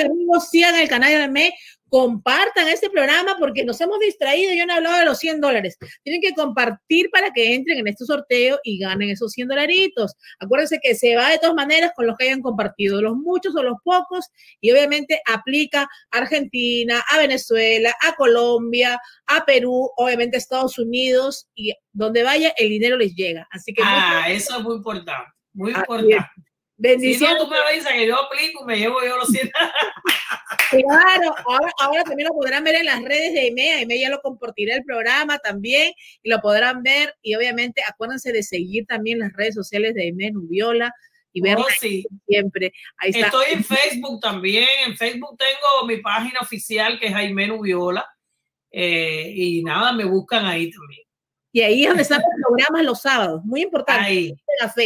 Amigos, 0.04 0.50
sigan 0.50 0.74
el 0.74 0.88
canal 0.88 1.12
de 1.12 1.28
Me, 1.28 1.54
compartan 1.92 2.68
este 2.68 2.88
programa 2.88 3.36
porque 3.38 3.66
nos 3.66 3.78
hemos 3.82 3.98
distraído. 3.98 4.54
Yo 4.54 4.64
no 4.64 4.72
he 4.72 4.76
hablado 4.76 4.96
de 5.00 5.04
los 5.04 5.18
100 5.18 5.42
dólares. 5.42 5.76
Tienen 6.02 6.22
que 6.22 6.32
compartir 6.32 7.10
para 7.10 7.30
que 7.32 7.54
entren 7.54 7.80
en 7.80 7.86
este 7.86 8.06
sorteo 8.06 8.58
y 8.64 8.78
ganen 8.78 9.10
esos 9.10 9.32
100 9.32 9.48
dolaritos. 9.48 10.14
Acuérdense 10.38 10.80
que 10.82 10.94
se 10.94 11.16
va 11.16 11.28
de 11.28 11.36
todas 11.36 11.54
maneras 11.54 11.92
con 11.94 12.06
los 12.06 12.16
que 12.16 12.24
hayan 12.24 12.40
compartido, 12.40 13.02
los 13.02 13.14
muchos 13.14 13.54
o 13.56 13.62
los 13.62 13.76
pocos, 13.84 14.24
y 14.62 14.72
obviamente 14.72 15.20
aplica 15.26 15.82
a 15.82 16.16
Argentina, 16.16 17.04
a 17.10 17.18
Venezuela, 17.18 17.94
a 18.00 18.14
Colombia, 18.14 18.98
a 19.26 19.44
Perú, 19.44 19.90
obviamente 19.98 20.38
a 20.38 20.40
Estados 20.40 20.78
Unidos, 20.78 21.50
y 21.54 21.74
donde 21.92 22.22
vaya 22.22 22.54
el 22.56 22.70
dinero 22.70 22.96
les 22.96 23.14
llega. 23.14 23.46
Así 23.50 23.74
que 23.74 23.82
Ah, 23.84 24.30
eso 24.30 24.56
es 24.56 24.64
muy 24.64 24.76
importante, 24.76 25.30
muy 25.52 25.72
importante. 25.72 26.16
Bendiciones. 26.82 27.36
Si 27.36 27.38
no, 27.38 27.44
tú 27.44 27.48
me 27.48 27.58
avisas 27.58 27.92
que 27.92 28.06
yo 28.08 28.16
aplico 28.20 28.62
y 28.62 28.66
me 28.66 28.76
llevo 28.76 29.04
yo 29.04 29.16
los 29.16 29.28
100. 29.30 29.50
Claro, 30.70 31.34
ahora, 31.46 31.70
ahora 31.78 32.02
también 32.02 32.28
lo 32.28 32.34
podrán 32.34 32.64
ver 32.64 32.74
en 32.74 32.86
las 32.86 33.00
redes 33.04 33.32
de 33.34 33.40
Aime. 33.40 33.72
Aime 33.74 34.00
ya 34.00 34.10
lo 34.10 34.20
compartirá 34.20 34.74
el 34.74 34.84
programa 34.84 35.38
también 35.38 35.92
y 36.24 36.28
lo 36.28 36.40
podrán 36.40 36.82
ver. 36.82 37.14
Y 37.22 37.36
obviamente 37.36 37.82
acuérdense 37.86 38.32
de 38.32 38.42
seguir 38.42 38.84
también 38.86 39.20
las 39.20 39.32
redes 39.34 39.54
sociales 39.54 39.94
de 39.94 40.02
Aime 40.02 40.32
Nubiola 40.32 40.92
y 41.32 41.40
verla 41.40 41.64
Oh, 41.66 41.70
sí. 41.80 42.04
siempre. 42.26 42.72
Ahí 42.96 43.10
está. 43.10 43.26
Estoy 43.26 43.44
en 43.52 43.64
Facebook 43.64 44.20
también. 44.20 44.66
En 44.86 44.96
Facebook 44.96 45.36
tengo 45.38 45.86
mi 45.86 45.98
página 45.98 46.40
oficial 46.40 46.98
que 46.98 47.06
es 47.06 47.12
Jaime 47.12 47.46
Nubiola. 47.46 48.04
Eh, 48.72 49.32
y 49.36 49.62
nada, 49.62 49.92
me 49.92 50.04
buscan 50.04 50.46
ahí 50.46 50.68
también. 50.70 51.02
Y 51.52 51.60
ahí 51.60 51.82
es 51.82 51.88
donde 51.88 52.02
están 52.02 52.20
los 52.22 52.48
programas 52.48 52.84
los 52.84 53.00
sábados. 53.02 53.44
Muy 53.44 53.62
importante. 53.62 54.02
Ahí, 54.04 54.34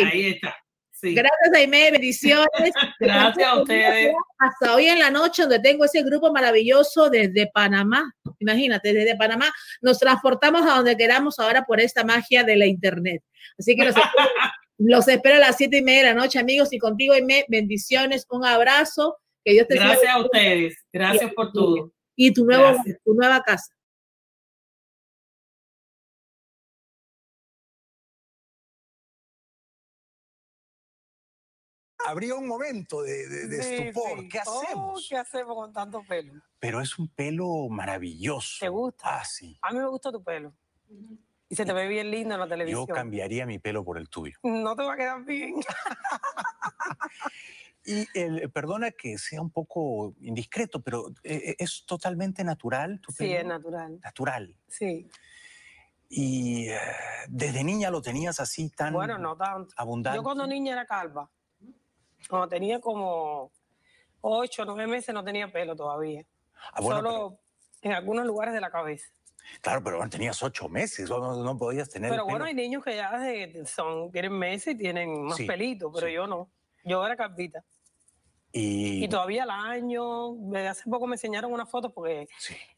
ahí 0.05 0.27
está. 0.27 0.55
Sí. 0.99 1.15
Gracias, 1.15 1.53
Aime. 1.55 1.91
Bendiciones. 1.91 2.49
Gracias 3.01 3.47
a 3.47 3.61
ustedes. 3.61 4.15
Hasta 4.39 4.75
hoy 4.75 4.87
en 4.87 4.99
la 4.99 5.11
noche, 5.11 5.43
donde 5.43 5.59
tengo 5.59 5.85
ese 5.85 6.03
grupo 6.03 6.33
maravilloso 6.33 7.11
desde 7.11 7.51
Panamá. 7.53 8.11
Imagínate, 8.39 8.95
desde 8.95 9.15
Panamá 9.15 9.53
nos 9.83 9.99
transportamos 9.99 10.63
a 10.63 10.77
donde 10.77 10.97
queramos 10.97 11.39
ahora 11.39 11.65
por 11.65 11.81
esta 11.81 12.03
magia 12.03 12.45
de 12.45 12.57
la 12.57 12.67
Internet. 12.67 13.23
Así 13.59 13.77
que 13.77 13.85
los 13.85 13.95
espero, 13.95 14.11
los 14.79 15.09
espero 15.09 15.37
a 15.37 15.41
las 15.41 15.57
siete 15.59 15.79
y 15.79 15.83
media 15.83 16.01
de 16.01 16.15
la 16.15 16.15
noche, 16.15 16.39
amigos. 16.39 16.73
Y 16.73 16.79
contigo, 16.79 17.13
Aime, 17.13 17.45
bendiciones, 17.49 18.27
un 18.31 18.47
abrazo. 18.47 19.19
Que 19.45 19.53
Dios 19.53 19.69
te 19.69 19.75
Gracias 19.75 20.11
a 20.11 20.19
ustedes. 20.19 20.77
Gracias 20.93 21.31
por 21.35 21.53
todo. 21.53 21.93
Y 22.17 22.33
tu, 22.33 22.47
nuevo, 22.47 22.73
Gracias. 22.73 22.99
tu 23.05 23.13
nueva 23.13 23.43
casa. 23.43 23.76
Habría 32.07 32.35
un 32.37 32.47
momento 32.47 33.03
de, 33.03 33.29
de- 33.29 33.49
de 33.49 33.63
Sí, 33.63 33.75
estupor. 33.75 34.21
sí. 34.21 34.29
¿Qué 34.29 34.41
Oh, 34.47 34.63
hacemos? 34.63 35.07
¿Qué 35.09 35.17
hacemos 35.17 35.55
con 35.57 35.73
tanto 35.73 36.03
pelo? 36.09 36.35
Pero 36.59 36.81
es 36.81 36.99
un 36.99 37.09
pelo 37.09 37.69
maravilloso. 37.69 38.59
¿Te 38.61 38.69
gusta? 38.69 39.21
Ah, 39.21 39.25
sí. 39.25 39.59
A 39.63 39.73
mí 39.73 39.79
me 39.79 39.87
gusta 39.89 40.11
tu 40.13 40.23
pelo. 40.23 40.53
Y 41.49 41.55
se 41.57 41.65
te 41.65 41.73
ve 41.73 41.87
bien 41.89 42.11
lindo 42.11 42.35
en 42.35 42.41
la 42.41 42.47
Yo 42.47 42.51
televisión. 42.51 42.87
cambiaría 42.87 43.47
mi 43.47 43.59
pelo 43.59 43.85
por 43.85 43.99
el 43.99 44.09
tuyo. 44.09 44.37
No 44.43 44.75
te 44.77 44.83
va 44.83 44.95
a 44.95 44.97
quedar 44.97 45.25
bien. 45.25 45.55
Y 47.89 48.05
el, 48.19 48.51
perdona 48.51 48.91
que 48.91 49.17
sea 49.17 49.41
un 49.41 49.51
poco 49.51 50.17
indiscreto, 50.21 50.83
pero 50.83 51.07
eh, 51.23 51.55
es 51.57 51.85
totalmente 51.87 52.43
natural 52.43 53.01
tu 53.01 53.13
Sí, 53.13 53.19
pelo. 53.19 53.39
es 53.39 53.47
natural. 53.47 54.01
Natural. 54.03 54.57
Sí. 54.67 55.09
Y 56.09 56.69
eh, 56.69 56.79
desde 57.29 57.63
niña 57.63 57.91
lo 57.91 58.03
tenías 58.03 58.41
así 58.41 58.71
tan 58.71 58.93
Bueno, 58.93 59.19
no 59.19 59.37
tanto. 59.37 59.73
abundante. 59.77 60.17
Yo 60.19 60.25
cuando 60.25 60.49
niña 60.49 60.73
era 60.73 60.85
calva. 60.85 61.31
Cuando 62.29 62.49
tenía 62.49 62.81
como 62.81 63.53
ocho, 64.21 64.65
nueve 64.65 64.87
meses 64.87 65.15
no 65.15 65.23
tenía 65.25 65.51
pelo 65.51 65.77
todavía. 65.77 66.25
Ah, 66.73 66.81
bueno, 66.81 67.01
Solo 67.01 67.39
en 67.83 67.93
algunos 67.93 68.27
lugares 68.27 68.55
de 68.55 68.61
la 68.61 68.71
cabeza. 68.71 69.07
Claro, 69.61 69.83
pero 69.85 69.97
bueno, 69.99 70.11
tenías 70.11 70.43
ocho 70.43 70.69
meses, 70.69 71.09
no, 71.09 71.43
no 71.43 71.57
podías 71.57 71.89
tener 71.89 72.11
Pero 72.11 72.25
bueno, 72.25 72.39
pelo. 72.39 72.47
hay 72.47 72.55
niños 72.55 72.83
que 72.83 72.97
ya 72.97 73.13
son, 73.65 74.11
tienen 74.11 74.33
meses 74.33 74.75
y 74.75 74.79
tienen 74.79 75.23
más 75.23 75.37
Sí, 75.37 75.45
pelito, 75.47 75.93
pero 75.93 76.09
yo 76.09 76.27
no. 76.27 76.51
Yo 76.85 77.05
era 77.07 77.17
calvita. 77.17 77.65
Y, 78.53 79.05
Y 79.05 79.09
todavía 79.09 79.43
al 79.43 79.51
año, 79.51 80.31
hace 80.69 80.89
poco 80.89 81.07
me 81.07 81.15
enseñaron 81.17 81.53
unas 81.53 81.71
fotos 81.71 81.93
porque 81.93 82.27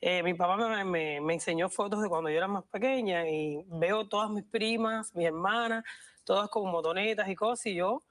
eh, 0.01 0.23
mi 0.23 0.35
papá 0.35 0.57
me, 0.57 0.85
me- 0.85 1.21
me 1.21 1.35
enseñó 1.35 1.69
fotos 1.69 2.03
de 2.03 2.09
cuando 2.09 2.29
yo 2.31 2.37
era 2.37 2.49
más 2.49 2.65
pequeña 2.65 3.29
y 3.29 3.63
veo 3.67 4.09
todas 4.09 4.31
mis 4.31 4.45
primas, 4.45 5.15
mis 5.15 5.27
hermanas, 5.27 5.85
todas 6.25 6.49
con 6.51 6.69
motonetas 6.71 7.29
y 7.29 7.35
cosas 7.37 7.67
y 7.67 7.75
yo, 7.77 8.03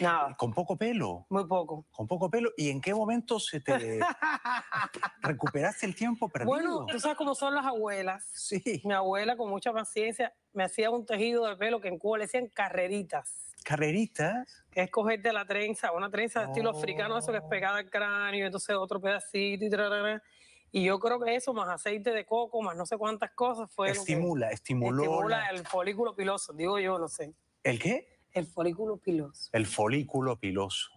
nada, 0.00 0.34
con 0.36 0.52
poco 0.52 0.76
pelo. 0.76 1.26
muy 1.30 1.46
poco. 1.46 1.86
Con 1.90 2.06
poco 2.06 2.30
pelo. 2.30 2.50
¿Y 2.56 2.70
en 2.70 2.80
qué 2.80 2.94
momento 2.94 3.38
se 3.40 3.60
te 3.60 4.00
recuperaste 5.22 5.86
el 5.86 5.94
tiempo 5.94 6.28
perdido? 6.28 6.50
Bueno, 6.50 6.86
tú 6.86 6.98
sabes 7.00 7.16
cómo 7.16 7.34
son 7.34 7.54
las 7.54 7.66
abuelas. 7.66 8.28
Sí. 8.32 8.82
Mi 8.84 8.92
abuela 8.94 9.36
con 9.36 9.50
mucha 9.50 9.72
paciencia 9.72 10.32
me 10.52 10.64
hacía 10.64 10.90
un 10.90 11.04
tejido 11.06 11.46
de 11.46 11.56
pelo 11.56 11.80
que 11.80 11.88
en 11.88 11.98
Cuba 11.98 12.18
le 12.18 12.24
decían 12.24 12.48
carreritas. 12.48 13.40
Carreritas. 13.64 14.46
es 14.74 14.90
cogerte 14.90 15.32
la 15.32 15.46
trenza, 15.46 15.90
una 15.92 16.10
trenza 16.10 16.40
de 16.40 16.46
estilo 16.46 16.70
africano, 16.70 17.16
eso 17.16 17.32
que 17.32 17.38
es 17.38 17.44
pegada 17.48 17.78
al 17.78 17.88
cráneo, 17.88 18.44
entonces 18.44 18.76
otro 18.76 19.00
pedacito 19.00 19.64
y 19.64 19.70
trarara. 19.70 20.22
Y 20.70 20.84
yo 20.84 20.98
creo 20.98 21.18
que 21.20 21.34
eso, 21.36 21.54
más 21.54 21.68
aceite 21.68 22.10
de 22.10 22.26
coco, 22.26 22.60
más 22.60 22.76
no 22.76 22.84
sé 22.84 22.98
cuántas 22.98 23.30
cosas, 23.30 23.70
fue 23.72 23.88
lo 23.88 23.94
que 23.94 23.98
Estimula, 24.00 24.50
estimuló. 24.50 25.02
estimula 25.04 25.38
la- 25.38 25.48
el 25.50 25.66
folículo 25.66 26.14
piloso, 26.14 26.52
digo 26.52 26.78
yo, 26.78 26.98
no 26.98 27.08
sé. 27.08 27.32
¿El 27.62 27.78
qué? 27.78 28.13
El 28.34 28.46
folículo 28.46 28.96
piloso. 28.98 29.48
El 29.52 29.66
folículo 29.66 30.38
piloso. 30.38 30.90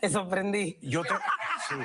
Te 0.00 0.10
sorprendí. 0.10 0.78
Yo, 0.82 1.02
te- 1.02 1.08
sí, 1.68 1.74
sí. 1.76 1.78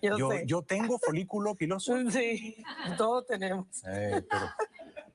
Yo, 0.00 0.16
Yo, 0.16 0.30
sé. 0.30 0.44
yo 0.46 0.62
tengo 0.62 0.96
folículo 0.98 1.54
piloso. 1.56 1.94
Sí, 2.10 2.64
todos 2.96 3.26
tenemos. 3.26 3.66
Eh, 3.84 4.22
pero, 4.30 4.46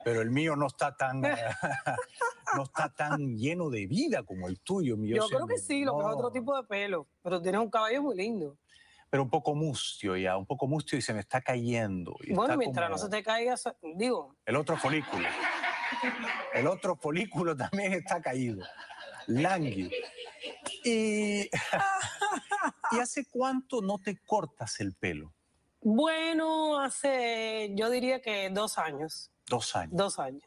pero 0.04 0.22
el 0.22 0.30
mío 0.30 0.56
no 0.58 0.68
está 0.68 0.95
tan 0.95 1.22
no 2.56 2.64
está 2.64 2.89
tan 2.93 3.38
lleno 3.38 3.70
de 3.70 3.88
vida 3.88 4.24
como 4.24 4.47
el 4.49 4.60
tuyo. 4.60 4.97
mi- 4.97 5.08
Yo 5.10 5.26
creo 5.28 5.47
que 5.47 5.58
sí, 5.58 5.84
lo 5.86 5.97
que 5.97 6.04
es 6.06 6.14
otro 6.14 6.32
tipo 6.32 6.56
de 6.56 6.64
pelo, 6.68 7.08
pero 7.22 7.41
tienes 7.41 7.62
un 7.62 7.70
cabello 7.70 8.04
muy 8.04 8.16
lindo. 8.18 8.58
Pero 9.10 9.24
un 9.24 9.30
poco 9.30 9.56
mustio 9.56 10.18
ya, 10.18 10.36
un 10.38 10.45
poco 10.45 10.68
mustio 10.68 10.97
y 10.97 11.01
se 11.01 11.14
me 11.14 11.22
está 11.22 11.39
cayendo. 11.41 12.16
y 12.22 12.34
Bueno, 12.34 12.58
mientras 12.58 12.88
como 12.89 12.97
no 12.97 13.04
se 13.04 13.10
te 13.10 13.24
caiga, 13.24 13.56
digo, 13.95 14.36
El 14.45 14.56
otro 14.58 14.76
folículo. 14.76 15.28
El 16.54 16.68
otro 16.68 16.96
folículo 16.96 17.56
también 17.56 17.94
está 17.94 18.22
caído. 18.22 18.66
Lánguido. 19.28 19.89
Y, 20.84 21.50
¿Y 22.91 23.00
hace 23.02 23.26
cuánto 23.30 23.82
no 23.82 23.98
te 24.00 24.18
cortas 24.26 24.80
el 24.80 24.94
pelo? 24.94 25.34
bueno, 25.86 26.80
hace, 26.80 27.72
yo 27.76 27.89
diría 27.89 28.22
que 28.22 28.50
dos 28.50 28.78
años, 28.78 29.30
Dos 29.48 29.76
años. 29.76 29.91
dos 29.94 30.18
años. 30.20 30.44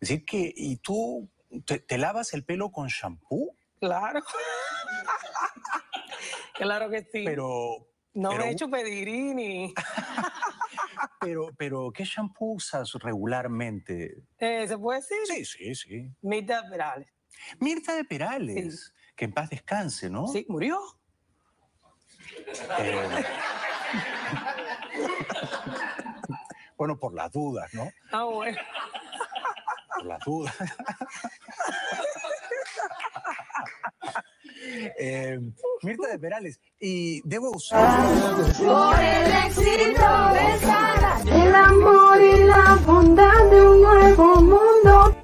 Es 0.00 0.08
decir, 0.08 0.24
que, 0.24 0.52
¿y 0.56 0.76
tú 0.78 1.30
te, 1.66 1.78
te 1.78 1.98
lavas 1.98 2.34
el 2.34 2.44
pelo 2.44 2.72
con 2.72 2.88
shampoo? 2.88 3.54
Claro. 3.78 4.20
claro 6.54 6.90
que 6.90 7.02
sí. 7.02 7.22
Pero. 7.24 7.86
no 8.14 8.30
pero- 8.30 8.42
me 8.44 8.50
he 8.50 8.52
hecho 8.52 8.68
pedigrí 8.68 9.34
ni. 9.34 9.74
Pero, 11.20 11.50
pero, 11.56 11.90
¿qué 11.92 12.04
shampoo 12.04 12.54
usas 12.54 12.92
regularmente? 12.94 14.24
Eh, 14.38 14.66
¿Se 14.68 14.78
puede 14.78 15.00
decir? 15.00 15.18
Sí, 15.26 15.44
sí, 15.44 15.74
sí. 15.74 16.10
Mirta 16.22 16.68
Perales. 16.68 17.08
Mirta 17.58 17.94
de 17.94 18.04
Perales, 18.04 18.94
que 19.16 19.24
en 19.24 19.32
paz 19.32 19.50
descanse, 19.50 20.10
¿no? 20.10 20.28
Sí, 20.28 20.46
murió. 20.48 20.78
Eh, 22.78 23.08
bueno, 26.76 26.98
por 26.98 27.14
las 27.14 27.32
dudas, 27.32 27.72
¿no? 27.74 27.90
Ah, 28.12 28.24
bueno. 28.24 28.58
Por 29.96 30.06
las 30.06 30.20
dudas. 30.24 30.54
Eh, 34.62 35.38
Mirta 35.82 36.08
de 36.08 36.18
Perales, 36.18 36.60
y 36.78 37.22
debo 37.26 37.50
usar. 37.50 38.06
Por 38.58 39.00
el 39.00 39.32
éxito 39.46 40.32
de 40.34 40.58
Sara, 40.60 41.20
el 41.24 41.54
amor 41.54 42.20
y 42.20 42.44
la 42.44 42.78
bondad 42.86 43.50
de 43.50 43.62
un 43.62 43.80
nuevo 43.80 44.36
mundo. 44.36 45.16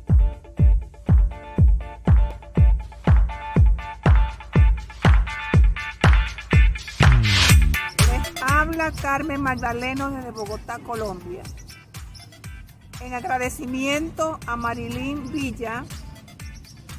Les 7.99 8.43
habla 8.43 8.93
Carmen 9.03 9.43
Magdaleno 9.43 10.11
desde 10.12 10.30
Bogotá, 10.30 10.78
Colombia. 10.78 11.43
En 13.03 13.12
agradecimiento 13.12 14.41
a 14.47 14.57
Marilyn 14.57 15.30
Villa 15.30 15.84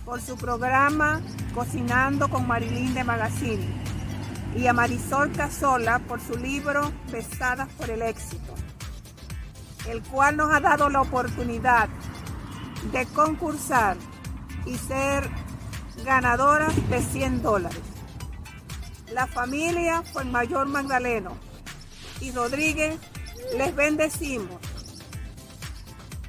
por 0.07 0.21
su 0.21 0.37
programa 0.37 1.21
Cocinando 1.53 2.29
con 2.29 2.47
Marilyn 2.47 2.93
de 2.93 3.03
Magazine 3.03 3.67
y 4.55 4.65
a 4.65 4.71
Marisol 4.71 5.33
Casola 5.33 5.99
por 5.99 6.21
su 6.21 6.37
libro 6.37 6.93
Besadas 7.11 7.67
por 7.73 7.89
el 7.89 8.01
éxito, 8.01 8.55
el 9.89 10.01
cual 10.03 10.37
nos 10.37 10.53
ha 10.53 10.61
dado 10.61 10.89
la 10.89 11.01
oportunidad 11.01 11.89
de 12.93 13.05
concursar 13.07 13.97
y 14.65 14.77
ser 14.77 15.29
ganadoras 16.05 16.73
de 16.89 17.01
100 17.01 17.41
dólares. 17.41 17.81
La 19.11 19.27
familia 19.27 20.03
Mayor 20.31 20.67
Magdaleno 20.67 21.33
y 22.21 22.31
Rodríguez 22.31 22.97
les 23.57 23.75
bendecimos 23.75 24.55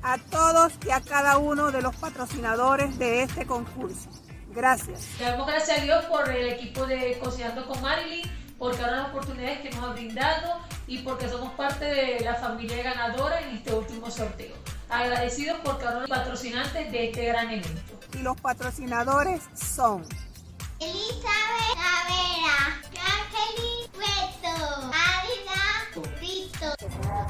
a 0.02 0.18
todos 0.18 0.72
y 0.86 0.90
a 0.90 1.00
cada 1.00 1.38
uno 1.38 1.70
de 1.70 1.82
los 1.82 1.94
patrocinadores 1.96 2.98
de 2.98 3.22
este 3.22 3.46
concurso. 3.46 4.08
Gracias. 4.50 5.06
Le 5.18 5.26
damos 5.26 5.46
gracias 5.46 5.78
a 5.78 5.82
Dios 5.82 6.04
por 6.06 6.28
el 6.28 6.48
equipo 6.48 6.86
de 6.86 7.18
Cocinando 7.22 7.66
con 7.66 7.80
Marilyn, 7.80 8.24
porque 8.58 8.82
ahora 8.82 8.96
las 8.96 9.08
oportunidades 9.10 9.60
que 9.60 9.70
nos 9.70 9.84
ha 9.84 9.92
brindado 9.92 10.60
y 10.86 10.98
porque 10.98 11.28
somos 11.28 11.52
parte 11.52 11.84
de 11.84 12.20
la 12.20 12.34
familia 12.34 12.82
ganadora 12.82 13.40
en 13.40 13.56
este 13.56 13.74
último 13.74 14.10
sorteo. 14.10 14.56
Agradecidos 14.88 15.58
porque 15.62 15.84
ahora 15.84 16.00
los 16.00 16.08
patrocinantes 16.08 16.90
de 16.90 17.08
este 17.08 17.26
gran 17.26 17.50
evento. 17.50 18.00
Y 18.14 18.22
los 18.22 18.40
patrocinadores 18.40 19.42
son 19.54 20.02
Elizabeth 20.80 21.74
Tavera, 21.74 22.80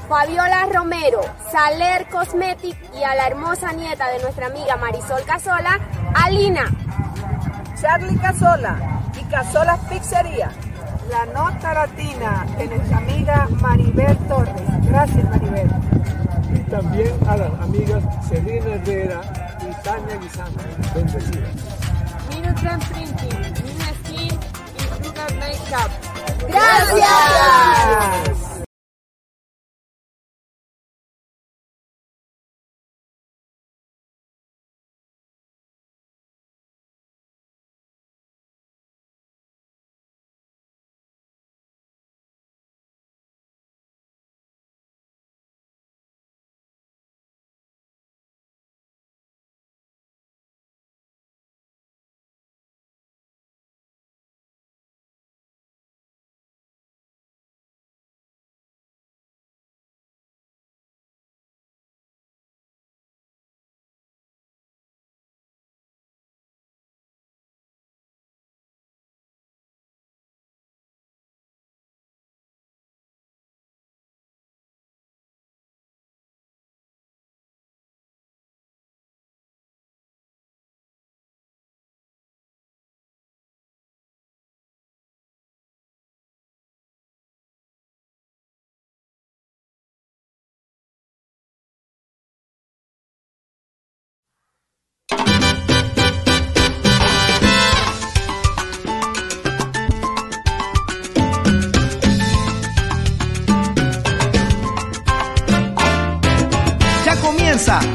Fabiola 0.07 0.65
Romero, 0.73 1.21
Saler 1.51 2.07
Cosmetic 2.09 2.75
y 2.95 3.03
a 3.03 3.13
la 3.15 3.27
hermosa 3.27 3.71
nieta 3.73 4.09
de 4.09 4.19
nuestra 4.19 4.47
amiga 4.47 4.75
Marisol 4.77 5.23
Casola, 5.23 5.79
Alina. 6.15 6.65
Charlie 7.79 8.17
Casola 8.17 8.75
y 9.19 9.23
Casola 9.25 9.77
Pizzería. 9.89 10.51
La 11.09 11.25
nota 11.27 11.73
latina 11.73 12.45
de 12.57 12.67
nuestra 12.67 12.97
amiga 12.97 13.47
Maribel 13.61 14.17
Torres. 14.27 14.67
Gracias 14.83 15.29
Maribel. 15.29 15.69
Y 16.53 16.59
también 16.69 17.13
a 17.27 17.37
las 17.37 17.53
amigas 17.61 18.03
Celina 18.27 18.75
Herrera 18.75 19.21
y 19.61 19.83
Tania 19.83 20.15
Guisano. 20.17 20.57
Bendecidas. 20.95 21.79
Printing, 22.89 23.41
Nina 23.63 23.93
Skin 24.03 24.39
y 24.75 25.03
Sugar 25.03 25.33
Makeup. 25.35 25.91
¡Gracias! 26.47 26.99
Ya 26.99 28.38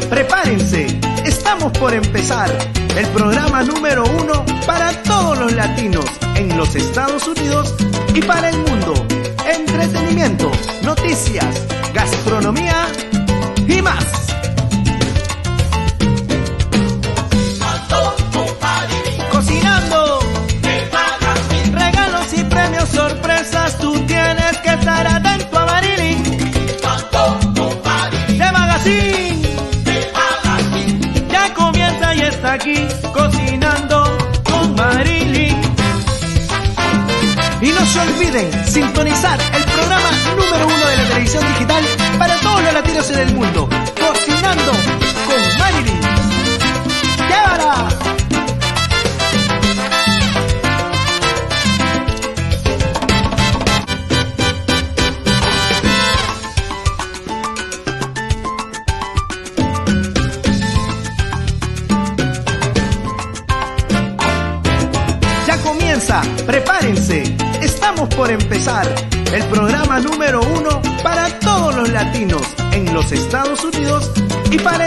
prepárense. 0.08 0.86
Estamos 1.24 1.72
por 1.72 1.92
empezar 1.92 2.48
el 2.96 3.06
programa 3.08 3.62
número 3.64 4.04
uno 4.04 4.44
para 4.66 4.92
todos 5.02 5.38
los 5.38 5.52
latinos 5.52 6.04
en 6.36 6.56
los 6.56 6.76
Estados 6.76 7.26
Unidos 7.26 7.74
y 8.14 8.20
para 8.22 8.50
el 8.50 8.58
mundo. 8.58 8.94
Entretenimiento, 9.46 10.50
noticias, 10.82 11.66
gastronomía 11.92 12.86
y 13.66 13.82
más. 13.82 14.04
Cocinando, 19.32 20.20
regalos 21.72 22.32
y 22.32 22.44
premios, 22.44 22.88
sorpresas, 22.90 23.76
tú 23.78 23.92
tienes 24.06 24.56
que 24.62 24.68
estar 24.68 25.06
atento 25.06 25.58
a 25.58 25.66
Marilyn. 25.66 26.22
De 28.38 28.52
Magazine. 28.52 29.23
Cocinando 33.12 34.16
con 34.42 34.74
Marilyn. 34.74 35.60
Y 37.60 37.68
no 37.68 37.86
se 37.86 38.00
olviden 38.00 38.66
sintonizar 38.66 39.38
el 39.54 39.64
programa 39.64 40.10
número 40.34 40.66
uno 40.66 40.86
de 40.86 40.96
la 40.96 41.04
televisión 41.08 41.44
digital 41.46 41.84
para 42.18 42.36
todos 42.38 42.62
los 42.62 42.72
latinos 42.72 43.10
en 43.10 43.18
el 43.18 43.34
mundo. 43.34 43.68
Cocinando 43.68 44.72
Estamos 66.84 68.10
por 68.14 68.30
empezar 68.30 68.86
el 69.32 69.42
programa 69.44 70.00
número 70.00 70.42
uno 70.42 70.82
para 71.02 71.30
todos 71.38 71.74
los 71.74 71.88
latinos 71.88 72.42
en 72.72 72.92
los 72.92 73.10
Estados 73.10 73.64
Unidos 73.64 74.10
y 74.50 74.58
para 74.58 74.82